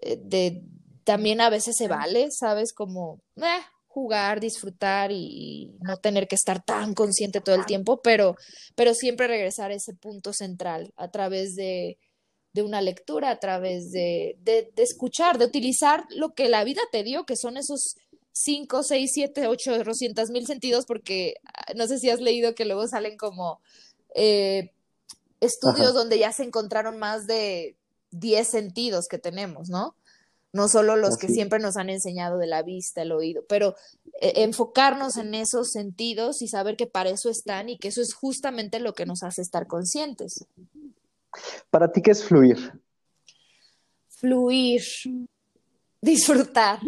eh, 0.00 0.18
de, 0.20 0.64
también 1.04 1.40
a 1.40 1.48
veces 1.48 1.76
se 1.76 1.86
vale, 1.86 2.32
¿sabes? 2.32 2.72
Como, 2.72 3.22
eh, 3.36 3.60
jugar, 3.92 4.40
disfrutar 4.40 5.10
y 5.12 5.70
no 5.80 5.98
tener 5.98 6.26
que 6.26 6.34
estar 6.34 6.64
tan 6.64 6.94
consciente 6.94 7.40
todo 7.40 7.54
el 7.54 7.66
tiempo, 7.66 8.00
pero, 8.02 8.36
pero 8.74 8.94
siempre 8.94 9.26
regresar 9.26 9.70
a 9.70 9.74
ese 9.74 9.94
punto 9.94 10.32
central 10.32 10.92
a 10.96 11.10
través 11.10 11.54
de, 11.54 11.98
de 12.54 12.62
una 12.62 12.80
lectura, 12.80 13.30
a 13.30 13.38
través 13.38 13.90
de, 13.90 14.36
de, 14.40 14.72
de, 14.74 14.82
escuchar, 14.82 15.38
de 15.38 15.44
utilizar 15.44 16.04
lo 16.10 16.34
que 16.34 16.48
la 16.48 16.64
vida 16.64 16.80
te 16.90 17.02
dio, 17.02 17.24
que 17.24 17.36
son 17.36 17.56
esos 17.56 17.96
5, 18.32 18.82
6, 18.82 19.10
7, 19.12 19.46
8, 19.46 19.84
200 19.84 20.30
mil 20.30 20.46
sentidos, 20.46 20.86
porque 20.86 21.34
ah, 21.44 21.72
no 21.76 21.86
sé 21.86 21.98
si 21.98 22.08
has 22.08 22.20
leído 22.20 22.54
que 22.54 22.64
luego 22.64 22.88
salen 22.88 23.16
como 23.16 23.60
eh, 24.14 24.72
estudios 25.40 25.92
donde 25.92 26.18
ya 26.18 26.32
se 26.32 26.44
encontraron 26.44 26.98
más 26.98 27.26
de 27.26 27.76
10 28.12 28.48
sentidos 28.48 29.06
que 29.08 29.18
tenemos, 29.18 29.68
¿no? 29.68 29.96
No 30.52 30.68
solo 30.68 30.96
los 30.96 31.16
que 31.16 31.28
siempre 31.28 31.58
nos 31.58 31.76
han 31.76 31.88
enseñado 31.88 32.38
de 32.38 32.46
la 32.46 32.62
vista, 32.62 33.02
el 33.02 33.12
oído, 33.12 33.44
pero 33.48 33.74
eh, 34.20 34.34
enfocarnos 34.36 35.16
en 35.16 35.34
esos 35.34 35.70
sentidos 35.70 36.42
y 36.42 36.48
saber 36.48 36.76
que 36.76 36.86
para 36.86 37.10
eso 37.10 37.30
están 37.30 37.68
y 37.68 37.78
que 37.78 37.88
eso 37.88 38.02
es 38.02 38.12
justamente 38.12 38.78
lo 38.78 38.92
que 38.92 39.06
nos 39.06 39.22
hace 39.22 39.40
estar 39.40 39.66
conscientes. 39.66 40.44
¿Para 41.70 41.90
ti 41.90 42.02
qué 42.02 42.10
es 42.10 42.22
fluir? 42.22 42.58
Fluir, 44.08 44.82
disfrutar. 46.00 46.80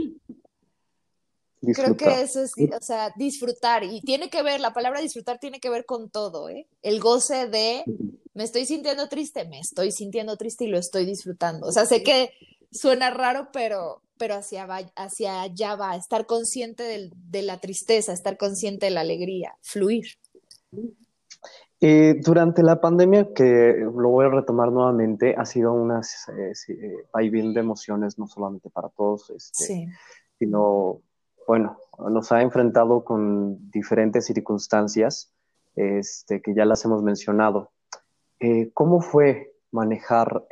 Creo 1.72 1.96
que 1.96 2.20
eso 2.20 2.42
es, 2.42 2.52
o 2.52 2.84
sea, 2.84 3.12
disfrutar. 3.16 3.84
Y 3.84 4.02
tiene 4.02 4.28
que 4.28 4.42
ver, 4.42 4.60
la 4.60 4.74
palabra 4.74 5.00
disfrutar 5.00 5.38
tiene 5.38 5.60
que 5.60 5.70
ver 5.70 5.86
con 5.86 6.10
todo, 6.10 6.50
¿eh? 6.50 6.66
El 6.82 7.00
goce 7.00 7.48
de, 7.48 7.84
me 8.34 8.44
estoy 8.44 8.66
sintiendo 8.66 9.08
triste, 9.08 9.46
me 9.46 9.60
estoy 9.60 9.90
sintiendo 9.90 10.36
triste 10.36 10.64
y 10.64 10.68
lo 10.68 10.78
estoy 10.78 11.06
disfrutando. 11.06 11.66
O 11.66 11.72
sea, 11.72 11.86
sé 11.86 12.02
que 12.02 12.32
suena 12.74 13.10
raro, 13.10 13.48
pero, 13.52 14.02
pero 14.18 14.34
hacia, 14.34 14.66
hacia 14.96 15.42
allá 15.42 15.76
va, 15.76 15.96
estar 15.96 16.26
consciente 16.26 17.10
de 17.14 17.42
la 17.42 17.58
tristeza, 17.58 18.12
estar 18.12 18.36
consciente 18.36 18.86
de 18.86 18.90
la 18.90 19.00
alegría, 19.00 19.56
fluir. 19.62 20.06
Eh, 21.80 22.14
durante 22.22 22.62
la 22.62 22.80
pandemia, 22.80 23.34
que 23.34 23.76
lo 23.78 24.08
voy 24.08 24.26
a 24.26 24.30
retomar 24.30 24.72
nuevamente, 24.72 25.34
ha 25.36 25.44
sido 25.44 25.72
una 25.72 26.00
eh, 26.00 26.52
eh 26.68 27.30
de 27.30 27.60
emociones, 27.60 28.18
no 28.18 28.26
solamente 28.26 28.70
para 28.70 28.88
todos, 28.88 29.30
este, 29.30 29.88
sino, 30.38 31.02
bueno, 31.46 31.76
nos 32.10 32.32
ha 32.32 32.42
enfrentado 32.42 33.04
con 33.04 33.70
diferentes 33.70 34.24
circunstancias 34.24 35.32
este, 35.76 36.40
que 36.40 36.54
ya 36.54 36.64
las 36.64 36.84
hemos 36.84 37.02
mencionado. 37.02 37.70
Eh, 38.40 38.70
¿Cómo 38.72 39.00
fue 39.00 39.52
manejar 39.70 40.46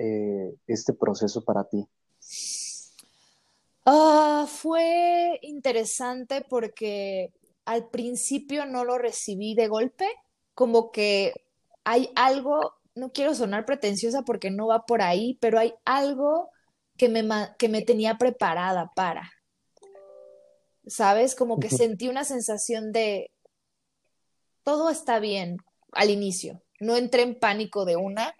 este 0.66 0.92
proceso 0.92 1.44
para 1.44 1.64
ti? 1.64 1.88
Ah, 3.84 4.46
fue 4.48 5.38
interesante 5.42 6.44
porque 6.48 7.32
al 7.64 7.88
principio 7.88 8.66
no 8.66 8.84
lo 8.84 8.98
recibí 8.98 9.54
de 9.54 9.68
golpe, 9.68 10.06
como 10.54 10.92
que 10.92 11.32
hay 11.84 12.10
algo, 12.14 12.74
no 12.94 13.12
quiero 13.12 13.34
sonar 13.34 13.64
pretenciosa 13.64 14.22
porque 14.22 14.50
no 14.50 14.68
va 14.68 14.86
por 14.86 15.02
ahí, 15.02 15.36
pero 15.40 15.58
hay 15.58 15.74
algo 15.84 16.50
que 16.96 17.08
me, 17.08 17.24
que 17.58 17.68
me 17.68 17.82
tenía 17.82 18.18
preparada 18.18 18.92
para. 18.94 19.32
¿Sabes? 20.86 21.34
Como 21.34 21.58
que 21.58 21.70
sentí 21.70 22.08
una 22.08 22.24
sensación 22.24 22.92
de 22.92 23.30
todo 24.64 24.90
está 24.90 25.18
bien 25.18 25.58
al 25.92 26.10
inicio. 26.10 26.62
No 26.80 26.96
entré 26.96 27.22
en 27.22 27.38
pánico 27.38 27.84
de 27.84 27.96
una, 27.96 28.34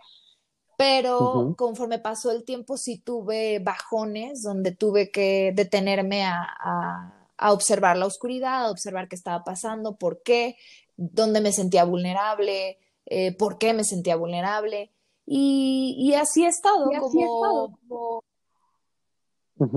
pero 0.77 1.55
conforme 1.57 1.99
pasó 1.99 2.31
el 2.31 2.45
tiempo 2.45 2.77
sí 2.77 2.99
tuve 2.99 3.59
bajones 3.59 4.43
donde 4.43 4.73
tuve 4.73 5.11
que 5.11 5.53
detenerme 5.55 6.25
a, 6.25 7.19
observar 7.45 7.97
la 7.97 8.07
oscuridad, 8.07 8.67
a 8.67 8.71
observar 8.71 9.09
qué 9.09 9.17
estaba 9.17 9.43
pasando, 9.43 9.97
por 9.97 10.23
qué, 10.23 10.57
dónde 10.97 11.41
me 11.41 11.53
sentía 11.53 11.85
vulnerable, 11.85 12.79
eh, 13.07 13.37
por 13.37 13.59
qué 13.59 13.75
me 13.75 13.83
sentía 13.83 14.15
vulnerable. 14.15 14.93
Y, 15.27 16.15
así 16.15 16.45
he 16.45 16.49
estado, 16.49 16.89
como, 17.01 18.23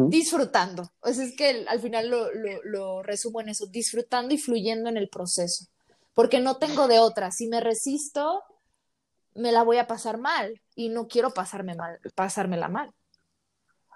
disfrutando. 0.09 0.91
es 1.03 1.35
que 1.35 1.65
al 1.67 1.79
final 1.79 2.09
lo, 2.09 2.27
lo 2.63 3.01
resumo 3.01 3.41
en 3.41 3.49
eso, 3.49 3.65
disfrutando 3.65 4.33
y 4.33 4.37
fluyendo 4.37 4.89
en 4.89 4.97
el 4.97 5.09
proceso. 5.09 5.65
Porque 6.13 6.39
no 6.39 6.57
tengo 6.57 6.87
de 6.87 6.99
otra. 6.99 7.31
Si 7.31 7.47
me 7.47 7.61
resisto, 7.61 8.43
me 9.35 9.51
la 9.51 9.63
voy 9.63 9.77
a 9.77 9.87
pasar 9.87 10.17
mal 10.17 10.61
y 10.75 10.89
no 10.89 11.07
quiero 11.07 11.31
pasarme 11.31 11.75
mal, 11.75 11.99
pasármela 12.15 12.69
mal. 12.69 12.91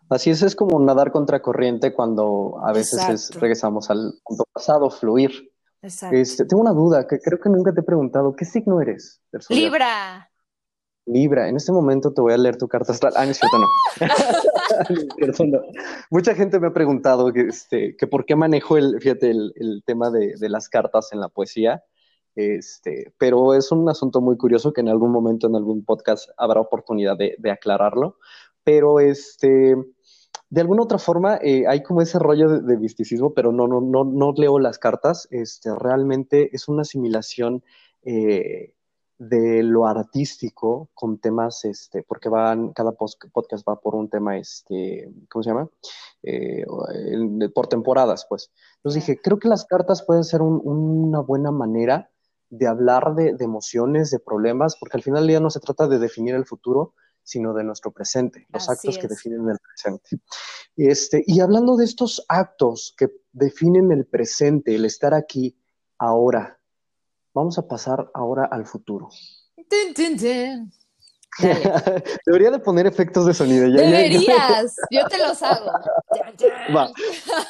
Así 0.10 0.32
es, 0.32 0.42
es 0.42 0.56
como 0.56 0.80
nadar 0.80 1.12
contra 1.12 1.42
corriente 1.42 1.94
cuando 1.94 2.60
a 2.64 2.74
veces 2.74 3.30
regresamos 3.36 3.90
al 3.90 4.14
punto 4.24 4.44
pasado, 4.52 4.90
fluir. 4.90 5.52
Exacto. 5.82 6.18
Este, 6.18 6.46
tengo 6.46 6.62
una 6.62 6.74
duda 6.74 7.08
que 7.08 7.20
creo 7.20 7.40
que 7.40 7.50
nunca 7.50 7.74
te 7.74 7.82
he 7.82 7.84
preguntado. 7.84 8.36
¿Qué 8.36 8.44
signo 8.44 8.82
eres? 8.82 9.22
Libra. 9.50 10.30
Libra. 11.06 11.48
En 11.48 11.58
este 11.58 11.72
momento 11.72 12.12
te 12.12 12.22
voy 12.22 12.34
a 12.34 12.38
leer 12.38 12.58
tu 12.58 12.68
carta 12.68 12.92
astral. 12.92 13.14
Ah, 13.16 13.26
no 13.26 13.32
es 13.32 13.40
cierto, 13.40 13.60
no. 13.60 13.68
Mucha 16.10 16.34
gente 16.34 16.60
me 16.60 16.68
ha 16.68 16.74
preguntado 16.74 17.32
que, 17.32 17.42
este, 17.42 17.96
que 17.96 18.08
por 18.08 18.26
qué 18.26 18.36
manejo 18.36 18.78
el, 18.78 19.00
fíjate, 19.00 19.30
el, 19.30 19.84
tema 19.86 20.10
de, 20.10 20.34
de, 20.38 20.50
las 20.50 20.70
cartas 20.70 21.14
en 21.14 21.20
la 21.20 21.30
poesía. 21.30 21.84
Este, 22.36 23.14
pero 23.18 23.54
es 23.54 23.72
un 23.72 23.90
asunto 23.90 24.22
muy 24.22 24.38
curioso 24.38 24.72
que 24.72 24.82
en 24.82 24.90
algún 24.90 25.12
momento, 25.12 25.48
en 25.48 25.56
algún 25.56 25.84
podcast, 25.84 26.30
habrá 26.38 26.62
oportunidad 26.62 27.18
de, 27.18 27.52
aclararlo. 27.52 28.18
Pero 28.64 29.00
este, 29.00 29.76
de 30.50 30.62
alguna 30.62 30.84
otra 30.84 31.00
forma, 31.00 31.40
eh, 31.42 31.66
hay 31.68 31.84
como 31.84 32.02
ese 32.02 32.20
rollo 32.20 32.62
de, 32.62 32.78
misticismo, 32.78 33.34
pero 33.34 33.52
no, 33.52 33.68
no, 33.68 33.82
no, 33.82 34.04
no 34.04 34.34
leo 34.38 34.60
las 34.60 34.80
cartas. 34.80 35.28
Este, 35.32 35.74
realmente 35.76 36.50
es 36.56 36.68
una 36.68 36.84
asimilación 36.84 37.64
eh, 38.04 38.74
de 39.20 39.64
lo 39.64 39.86
artístico 39.86 40.90
con 40.94 41.20
temas, 41.20 41.66
este, 41.66 42.04
porque 42.04 42.30
van, 42.30 42.72
cada 42.72 42.94
podcast 42.94 43.68
va 43.68 43.80
por 43.82 43.94
un 43.96 44.10
tema, 44.10 44.38
este, 44.38 45.12
¿cómo 45.30 45.44
se 45.44 45.50
llama? 45.50 45.70
Eh, 46.24 46.66
por 47.54 47.68
temporadas, 47.68 48.26
pues. 48.30 48.50
Entonces 48.78 49.06
dije, 49.06 49.22
creo 49.22 49.38
que 49.38 49.50
las 49.50 49.66
cartas 49.66 50.04
pueden 50.04 50.24
ser 50.24 50.42
una 50.42 51.20
buena 51.20 51.52
manera 51.52 52.10
de 52.50 52.68
hablar 52.68 53.16
de, 53.16 53.36
emociones, 53.40 54.12
de 54.12 54.20
problemas, 54.20 54.76
porque 54.78 54.98
al 54.98 55.04
final 55.04 55.28
día 55.28 55.40
no 55.40 55.50
se 55.50 55.60
trata 55.60 55.88
de 55.88 56.00
definir 56.00 56.36
el 56.36 56.46
futuro, 56.46 56.94
sino 57.24 57.54
de 57.54 57.64
nuestro 57.64 57.92
presente, 57.92 58.48
los 58.50 58.70
actos 58.70 58.98
que 58.98 59.08
definen 59.08 59.48
el 59.50 59.58
presente. 59.60 60.20
Este, 60.76 61.24
y 61.28 61.42
hablando 61.42 61.76
de 61.78 61.86
estos 61.86 62.26
actos 62.28 62.96
que 62.98 63.10
definen 63.32 63.92
el 63.92 64.06
presente, 64.08 64.76
el 64.76 64.86
estar 64.86 65.14
aquí, 65.14 65.56
ahora, 65.98 66.60
vamos 67.34 67.60
a 67.60 67.68
pasar 67.68 68.10
ahora 68.14 68.46
al 68.46 68.66
futuro. 68.66 69.10
Debería 72.26 72.52
de 72.52 72.60
poner 72.60 72.88
efectos 72.88 73.26
de 73.28 73.34
sonido. 73.34 73.70
Deberías, 73.70 74.76
yo 74.90 75.08
te 75.08 75.18
los 75.20 75.42
hago. 75.44 75.72
Va. 76.76 76.92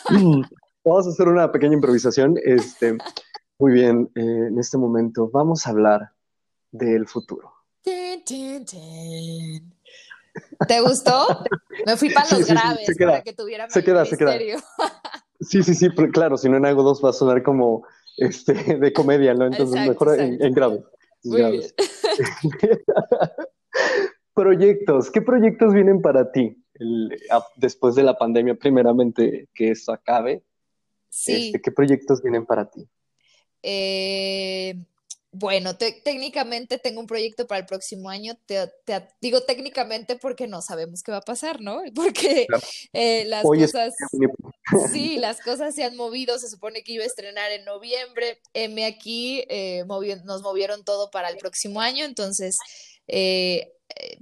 Vamos 0.85 1.07
a 1.07 1.09
hacer 1.09 1.27
una 1.27 1.51
pequeña 1.51 1.73
improvisación. 1.73 2.35
Este, 2.43 2.97
muy 3.59 3.73
bien, 3.73 4.09
eh, 4.15 4.47
en 4.47 4.57
este 4.57 4.77
momento 4.77 5.29
vamos 5.29 5.67
a 5.67 5.71
hablar 5.71 6.13
del 6.71 7.07
futuro. 7.07 7.53
¿Te 10.67 10.81
gustó? 10.81 11.43
Me 11.85 11.97
fui 11.97 12.09
para 12.11 12.29
los 12.37 12.47
graves 12.47 12.87
para 12.97 13.21
que 13.21 13.33
tuviera 13.33 13.65
más 13.65 13.73
se 13.73 13.83
queda, 13.83 14.05
Se 14.05 14.17
queda. 14.17 14.37
Sí, 15.41 15.63
sí, 15.63 15.73
sí, 15.75 15.89
claro, 16.11 16.37
si 16.37 16.49
no 16.49 16.57
en 16.57 16.65
algo 16.65 16.83
dos 16.83 17.03
va 17.03 17.09
a 17.09 17.13
sonar 17.13 17.43
como 17.43 17.85
este, 18.17 18.53
de 18.77 18.93
comedia, 18.93 19.33
¿no? 19.33 19.45
Entonces 19.45 19.87
mejor 19.87 20.19
En, 20.19 20.41
en, 20.41 20.53
graves. 20.53 20.83
Muy 21.23 21.41
Bien. 21.41 21.63
proyectos, 24.33 25.11
¿qué 25.11 25.21
proyectos 25.21 25.73
vienen 25.73 26.01
para 26.01 26.31
ti 26.31 26.63
después 27.57 27.95
de 27.95 28.03
la 28.03 28.17
pandemia, 28.17 28.55
primeramente 28.55 29.49
que 29.53 29.71
esto 29.71 29.91
acabe? 29.91 30.43
Sí. 31.09 31.47
Este, 31.47 31.61
¿Qué 31.61 31.71
proyectos 31.71 32.21
vienen 32.21 32.45
para 32.45 32.69
ti? 32.69 32.87
Eh, 33.63 34.75
bueno, 35.31 35.77
técnicamente 35.77 36.79
tengo 36.79 36.99
un 36.99 37.05
proyecto 37.05 37.45
para 37.45 37.59
el 37.59 37.67
próximo 37.67 38.09
año. 38.09 38.35
Te, 38.47 38.71
digo 39.21 39.41
técnicamente 39.41 40.15
porque 40.15 40.47
no 40.47 40.61
sabemos 40.61 41.03
qué 41.03 41.11
va 41.11 41.19
a 41.19 41.21
pasar, 41.21 41.61
¿no? 41.61 41.81
Porque 41.95 42.47
eh, 42.93 43.25
las 43.25 43.43
cosas, 43.43 43.93
sí, 44.91 45.17
las 45.17 45.39
cosas 45.39 45.75
se 45.75 45.83
han 45.83 45.95
movido. 45.95 46.39
Se 46.39 46.49
supone 46.49 46.83
que 46.83 46.93
iba 46.93 47.03
a 47.03 47.07
estrenar 47.07 47.51
en 47.51 47.63
noviembre. 47.63 48.39
M 48.53 48.83
aquí 48.85 49.45
eh, 49.49 49.85
nos 50.25 50.41
movieron 50.41 50.83
todo 50.83 51.11
para 51.11 51.29
el 51.29 51.37
próximo 51.37 51.79
año, 51.79 52.05
entonces, 52.05 52.57
eh, 53.07 53.71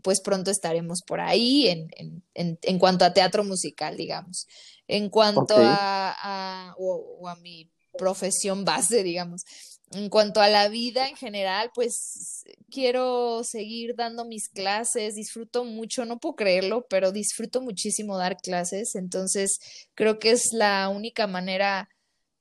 pues 0.01 0.19
pronto 0.19 0.51
estaremos 0.51 1.03
por 1.03 1.21
ahí 1.21 1.69
en, 1.69 1.89
en, 2.33 2.59
en, 2.61 2.79
cuanto 2.79 3.05
a 3.05 3.13
teatro 3.13 3.45
musical, 3.45 3.95
digamos. 3.95 4.47
En 4.89 5.09
cuanto 5.09 5.55
a, 5.57 6.75
o 6.77 7.27
a 7.29 7.35
mi 7.37 7.69
profesión 7.97 8.65
base, 8.65 9.03
digamos. 9.03 9.43
En 9.91 10.09
cuanto 10.09 10.41
a 10.41 10.49
la 10.49 10.67
vida 10.67 11.07
en 11.07 11.15
general, 11.15 11.71
pues 11.73 12.43
quiero 12.69 13.43
seguir 13.45 13.95
dando 13.95 14.25
mis 14.25 14.49
clases, 14.49 15.15
disfruto 15.15 15.63
mucho, 15.63 16.03
no 16.03 16.19
puedo 16.19 16.35
creerlo, 16.35 16.85
pero 16.89 17.13
disfruto 17.13 17.61
muchísimo 17.61 18.17
dar 18.17 18.37
clases, 18.37 18.95
entonces 18.95 19.59
creo 19.95 20.19
que 20.19 20.31
es 20.31 20.49
la 20.51 20.89
única 20.89 21.25
manera 21.25 21.89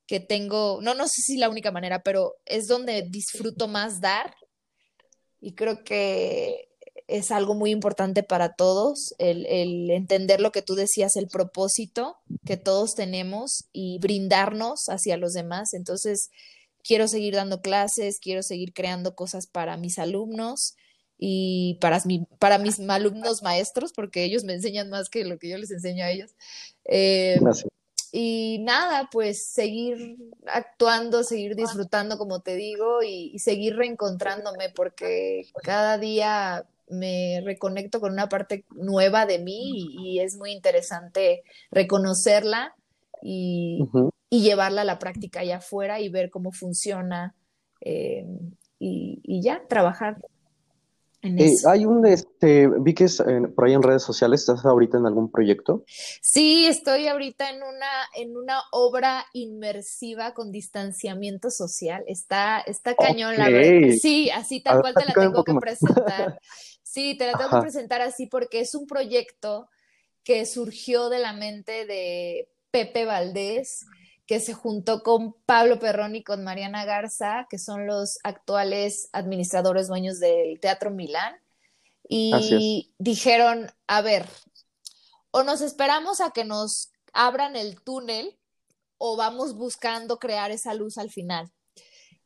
que 0.07 0.19
tengo, 0.19 0.79
no, 0.81 0.93
no 0.93 1.07
sé 1.07 1.21
si 1.21 1.37
la 1.37 1.49
única 1.49 1.71
manera, 1.71 2.03
pero 2.03 2.35
es 2.45 2.67
donde 2.67 3.03
disfruto 3.09 3.67
más 3.69 4.01
dar 4.01 4.35
y 5.39 5.53
creo 5.53 5.83
que 5.83 6.66
es 7.07 7.31
algo 7.31 7.55
muy 7.55 7.71
importante 7.71 8.21
para 8.23 8.53
todos, 8.53 9.15
el, 9.17 9.45
el, 9.45 9.89
entender 9.91 10.41
lo 10.41 10.51
que 10.51 10.61
tú 10.61 10.75
decías, 10.75 11.15
el 11.15 11.27
propósito 11.27 12.17
que 12.45 12.57
todos 12.57 12.95
tenemos 12.95 13.65
y 13.71 13.97
brindarnos 13.99 14.89
hacia 14.89 15.17
los 15.17 15.33
demás. 15.33 15.73
Entonces, 15.73 16.29
quiero 16.83 17.07
seguir 17.07 17.35
dando 17.35 17.61
clases, 17.61 18.19
quiero 18.19 18.43
seguir 18.43 18.73
creando 18.73 19.15
cosas 19.15 19.47
para 19.47 19.77
mis 19.77 19.99
alumnos 19.99 20.75
y 21.17 21.77
para, 21.81 21.99
mi, 22.05 22.25
para 22.39 22.57
mis 22.57 22.79
alumnos 22.79 23.41
maestros, 23.41 23.91
porque 23.93 24.23
ellos 24.23 24.43
me 24.43 24.53
enseñan 24.53 24.89
más 24.89 25.09
que 25.09 25.25
lo 25.25 25.39
que 25.39 25.49
yo 25.49 25.57
les 25.57 25.71
enseño 25.71 26.03
a 26.03 26.11
ellos. 26.11 26.35
Eh, 26.85 27.39
y 28.11 28.59
nada, 28.59 29.09
pues 29.11 29.47
seguir 29.47 30.17
actuando, 30.45 31.23
seguir 31.23 31.55
disfrutando, 31.55 32.17
como 32.17 32.39
te 32.41 32.55
digo, 32.55 33.03
y, 33.03 33.37
seguir 33.39 33.75
reencontrándome, 33.75 34.69
porque 34.69 35.47
cada 35.63 35.97
día 35.97 36.65
me 36.89 37.41
reconecto 37.43 37.99
con 37.99 38.13
una 38.13 38.29
parte 38.29 38.65
nueva 38.71 39.25
de 39.25 39.39
mí 39.39 39.87
y, 39.99 40.19
es 40.19 40.37
muy 40.37 40.51
interesante 40.51 41.43
reconocerla 41.71 42.73
y, 43.21 43.79
y 44.29 44.41
llevarla 44.41 44.81
a 44.81 44.85
la 44.85 44.99
práctica 44.99 45.41
allá 45.41 45.57
afuera 45.57 45.99
y 45.99 46.09
ver 46.09 46.29
cómo 46.29 46.51
funciona 46.51 47.35
eh, 47.81 48.25
y, 48.79 49.41
ya, 49.41 49.63
trabajar. 49.67 50.17
Eh, 51.37 51.55
hay 51.67 51.85
un, 51.85 52.05
este, 52.05 52.67
vi 52.79 52.93
que 52.93 53.05
es 53.05 53.23
por 53.55 53.65
ahí 53.65 53.73
en 53.73 53.83
redes 53.83 54.03
sociales, 54.03 54.41
¿estás 54.41 54.65
ahorita 54.65 54.97
en 54.97 55.05
algún 55.05 55.31
proyecto? 55.31 55.83
Sí, 56.21 56.65
estoy 56.65 57.07
ahorita 57.07 57.49
en 57.49 57.57
una, 57.57 57.89
en 58.15 58.37
una 58.37 58.61
obra 58.71 59.25
inmersiva 59.33 60.33
con 60.33 60.51
distanciamiento 60.51 61.49
social. 61.49 62.03
Está, 62.07 62.59
está 62.61 62.95
cañón 62.95 63.37
la 63.37 63.49
verdad. 63.49 63.93
Sí, 63.99 64.29
así 64.29 64.61
tal 64.61 64.81
cual 64.81 64.93
te 64.93 65.05
la 65.05 65.13
tengo 65.13 65.43
que 65.43 65.53
presentar. 65.55 66.39
Sí, 66.89 67.15
te 67.17 67.27
la 67.27 67.37
tengo 67.37 67.51
que 67.51 67.61
presentar 67.61 68.01
así 68.01 68.27
porque 68.27 68.61
es 68.61 68.73
un 68.73 68.87
proyecto 68.87 69.67
que 70.23 70.45
surgió 70.45 71.09
de 71.09 71.19
la 71.19 71.33
mente 71.33 71.85
de 71.85 72.49
Pepe 72.71 73.05
Valdés, 73.05 73.85
que 74.27 74.41
se 74.41 74.53
juntó 74.53 75.03
con 75.03 75.33
Pablo 75.45 75.79
Perrón 75.79 76.15
y 76.15 76.23
con 76.23 76.43
Mariana 76.43 76.83
Garza, 76.83 77.47
que 77.49 77.57
son 77.57 77.87
los 77.87 78.19
actuales 78.23 79.09
administradores 79.13 79.87
dueños 79.87 80.19
del 80.19 80.59
Teatro 80.59 80.91
Milán, 80.91 81.35
y 82.09 82.93
dijeron, 82.99 83.71
a 83.87 84.01
ver, 84.01 84.25
o 85.31 85.43
nos 85.43 85.61
esperamos 85.61 86.21
a 86.21 86.31
que 86.31 86.45
nos 86.45 86.91
abran 87.13 87.55
el 87.55 87.81
túnel 87.81 88.37
o 88.97 89.15
vamos 89.17 89.55
buscando 89.55 90.19
crear 90.19 90.51
esa 90.51 90.73
luz 90.73 90.97
al 90.97 91.09
final. 91.09 91.51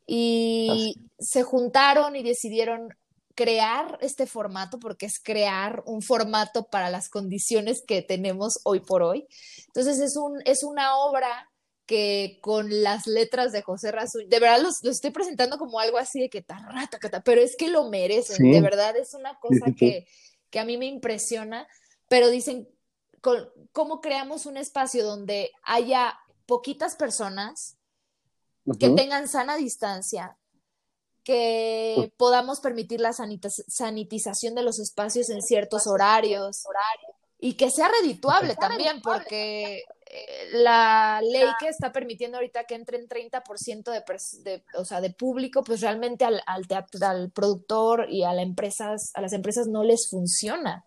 Y 0.08 0.96
se 1.20 1.44
juntaron 1.44 2.16
y 2.16 2.24
decidieron 2.24 2.90
crear 3.36 3.98
este 4.02 4.26
formato, 4.26 4.80
porque 4.80 5.06
es 5.06 5.20
crear 5.20 5.84
un 5.86 6.02
formato 6.02 6.68
para 6.68 6.90
las 6.90 7.10
condiciones 7.10 7.84
que 7.88 8.02
tenemos 8.02 8.60
hoy 8.64 8.82
por 8.82 9.04
hoy. 9.04 9.28
Entonces 9.68 10.00
es, 10.00 10.18
un, 10.18 10.42
es 10.46 10.64
una 10.64 10.98
obra 10.98 11.51
que 11.86 12.40
con 12.42 12.84
las 12.84 13.08
letras 13.08 13.52
de 13.52 13.62
José 13.62 13.92
Razú, 13.92 14.20
de 14.28 14.40
verdad 14.40 14.62
los, 14.62 14.84
estoy 14.84 15.12
presentando 15.12 15.58
como 15.58 15.80
algo 15.80 15.98
así 15.98 16.22
de 16.22 16.30
que 16.30 16.42
tarrata, 16.42 17.00
pero 17.24 17.42
es 17.42 17.56
que 17.56 17.68
lo 17.68 17.90
merecen, 17.90 18.52
de 18.52 18.62
verdad 18.62 18.96
es 18.96 19.14
una 19.14 19.38
cosa 19.40 19.68
que, 19.78 20.08
que, 20.50 20.60
a 20.60 20.66
mí 20.66 20.78
me 20.78 20.86
impresiona, 20.86 21.68
pero 22.08 22.30
dicen, 22.30 22.70
¿cómo 23.72 24.02
creamos 24.02 24.46
un 24.46 24.58
espacio 24.58 25.06
donde 25.06 25.52
haya 25.64 26.18
poquitas 26.46 26.96
personas 26.96 27.78
que 28.80 28.90
tengan 28.90 29.28
sana 29.28 29.58
distancia, 29.58 30.38
que 31.24 32.14
podamos 32.18 32.60
permitir 32.60 33.00
la 33.00 33.14
sanitización 33.14 34.56
de 34.56 34.64
los 34.64 34.80
espacios 34.80 35.30
en 35.30 35.42
ciertos 35.42 35.88
horarios 35.88 36.64
y 37.40 37.54
que 37.54 37.70
sea 37.70 37.90
redituable 38.02 38.56
también, 38.56 39.02
porque 39.02 39.84
la 40.54 41.22
ley 41.22 41.48
que 41.60 41.68
está 41.68 41.92
permitiendo 41.92 42.38
ahorita 42.38 42.66
que 42.66 42.76
entren 42.76 43.08
30% 43.08 43.92
de, 43.92 44.04
de, 44.44 44.64
o 44.76 44.86
sea, 44.86 45.02
de 45.02 45.12
público, 45.12 45.64
pues 45.64 45.82
realmente 45.82 46.26
al, 46.26 46.42
al, 46.46 46.66
al 47.02 47.32
productor 47.32 48.08
y 48.10 48.24
a, 48.24 48.34
empresas, 48.34 49.12
a 49.14 49.22
las 49.22 49.34
empresas 49.34 49.68
no 49.68 49.84
les 49.84 50.10
funciona. 50.10 50.86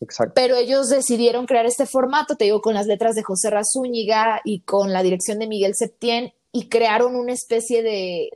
Exacto. 0.00 0.32
Pero 0.34 0.56
ellos 0.56 0.88
decidieron 0.88 1.46
crear 1.46 1.66
este 1.66 1.86
formato, 1.86 2.36
te 2.36 2.44
digo, 2.44 2.60
con 2.60 2.74
las 2.74 2.86
letras 2.86 3.14
de 3.14 3.22
José 3.22 3.50
Razúñiga 3.50 4.40
y 4.44 4.60
con 4.60 4.92
la 4.92 5.02
dirección 5.02 5.38
de 5.38 5.46
Miguel 5.46 5.74
Septién, 5.74 6.32
y 6.52 6.68
crearon 6.68 7.16
una 7.16 7.32
especie 7.32 7.82
de, 7.82 8.30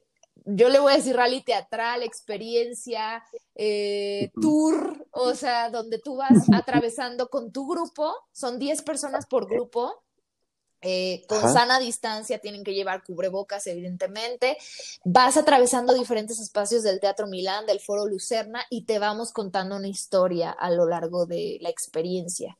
yo 0.45 0.69
le 0.69 0.79
voy 0.79 0.93
a 0.93 0.97
decir 0.97 1.17
rally 1.17 1.43
teatral, 1.43 2.03
experiencia, 2.03 3.23
eh, 3.55 4.31
tour, 4.41 5.07
o 5.11 5.35
sea, 5.35 5.71
donde 5.71 5.99
tú 5.99 6.17
vas 6.17 6.49
atravesando 6.53 7.29
con 7.29 7.53
tu 7.53 7.67
grupo, 7.69 8.15
son 8.33 8.59
10 8.59 8.83
personas 8.83 9.27
por 9.27 9.49
grupo, 9.49 10.03
eh, 10.83 11.25
con 11.29 11.41
sana 11.53 11.79
distancia, 11.79 12.39
tienen 12.39 12.65
que 12.65 12.73
llevar 12.73 13.05
cubrebocas, 13.05 13.67
evidentemente. 13.67 14.57
Vas 15.05 15.37
atravesando 15.37 15.93
diferentes 15.93 16.41
espacios 16.41 16.83
del 16.83 17.01
Teatro 17.01 17.27
Milán, 17.27 17.67
del 17.67 17.81
Foro 17.81 18.07
Lucerna, 18.07 18.65
y 18.71 18.85
te 18.85 18.99
vamos 18.99 19.33
contando 19.33 19.77
una 19.77 19.89
historia 19.89 20.51
a 20.51 20.71
lo 20.71 20.87
largo 20.87 21.27
de 21.27 21.59
la 21.61 21.69
experiencia. 21.69 22.57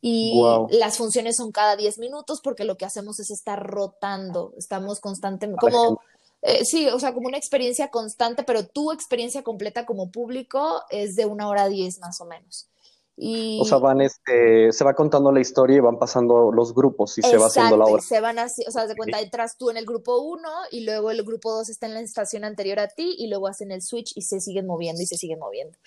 Y 0.00 0.38
las 0.68 0.98
funciones 0.98 1.36
son 1.36 1.50
cada 1.50 1.76
10 1.76 1.98
minutos 1.98 2.42
porque 2.42 2.64
lo 2.64 2.76
que 2.76 2.84
hacemos 2.84 3.20
es 3.20 3.30
estar 3.30 3.66
rotando, 3.66 4.52
estamos 4.58 5.00
constantemente, 5.00 5.58
como 5.58 5.98
eh, 6.46 6.62
sí, 6.64 6.86
o 6.88 7.00
sea, 7.00 7.14
como 7.14 7.26
una 7.26 7.38
experiencia 7.38 7.88
constante, 7.88 8.44
pero 8.44 8.66
tu 8.66 8.92
experiencia 8.92 9.42
completa 9.42 9.86
como 9.86 10.10
público 10.10 10.82
es 10.90 11.16
de 11.16 11.24
una 11.24 11.48
hora 11.48 11.70
diez 11.70 11.98
más 12.00 12.20
o 12.20 12.26
menos. 12.26 12.68
Y... 13.16 13.58
O 13.62 13.64
sea, 13.64 13.78
van, 13.78 14.02
este, 14.02 14.70
se 14.70 14.84
va 14.84 14.92
contando 14.92 15.32
la 15.32 15.40
historia 15.40 15.78
y 15.78 15.80
van 15.80 15.98
pasando 15.98 16.52
los 16.52 16.74
grupos 16.74 17.16
y 17.16 17.22
se 17.22 17.38
va 17.38 17.46
haciendo 17.46 17.78
la 17.78 17.86
obra. 17.86 18.02
Se 18.02 18.20
van 18.20 18.38
así, 18.38 18.62
o 18.68 18.70
sea, 18.70 18.86
de 18.86 18.94
cuenta, 18.94 19.20
entras 19.20 19.56
tú 19.56 19.70
en 19.70 19.78
el 19.78 19.86
grupo 19.86 20.18
uno 20.18 20.50
y 20.70 20.84
luego 20.84 21.10
el 21.10 21.22
grupo 21.22 21.50
dos 21.50 21.70
está 21.70 21.86
en 21.86 21.94
la 21.94 22.00
estación 22.00 22.44
anterior 22.44 22.78
a 22.78 22.88
ti 22.88 23.14
y 23.16 23.28
luego 23.28 23.46
hacen 23.46 23.70
el 23.70 23.80
switch 23.80 24.12
y 24.14 24.20
se 24.20 24.40
siguen 24.40 24.66
moviendo 24.66 25.00
y 25.00 25.06
se 25.06 25.16
siguen 25.16 25.38
moviendo. 25.38 25.78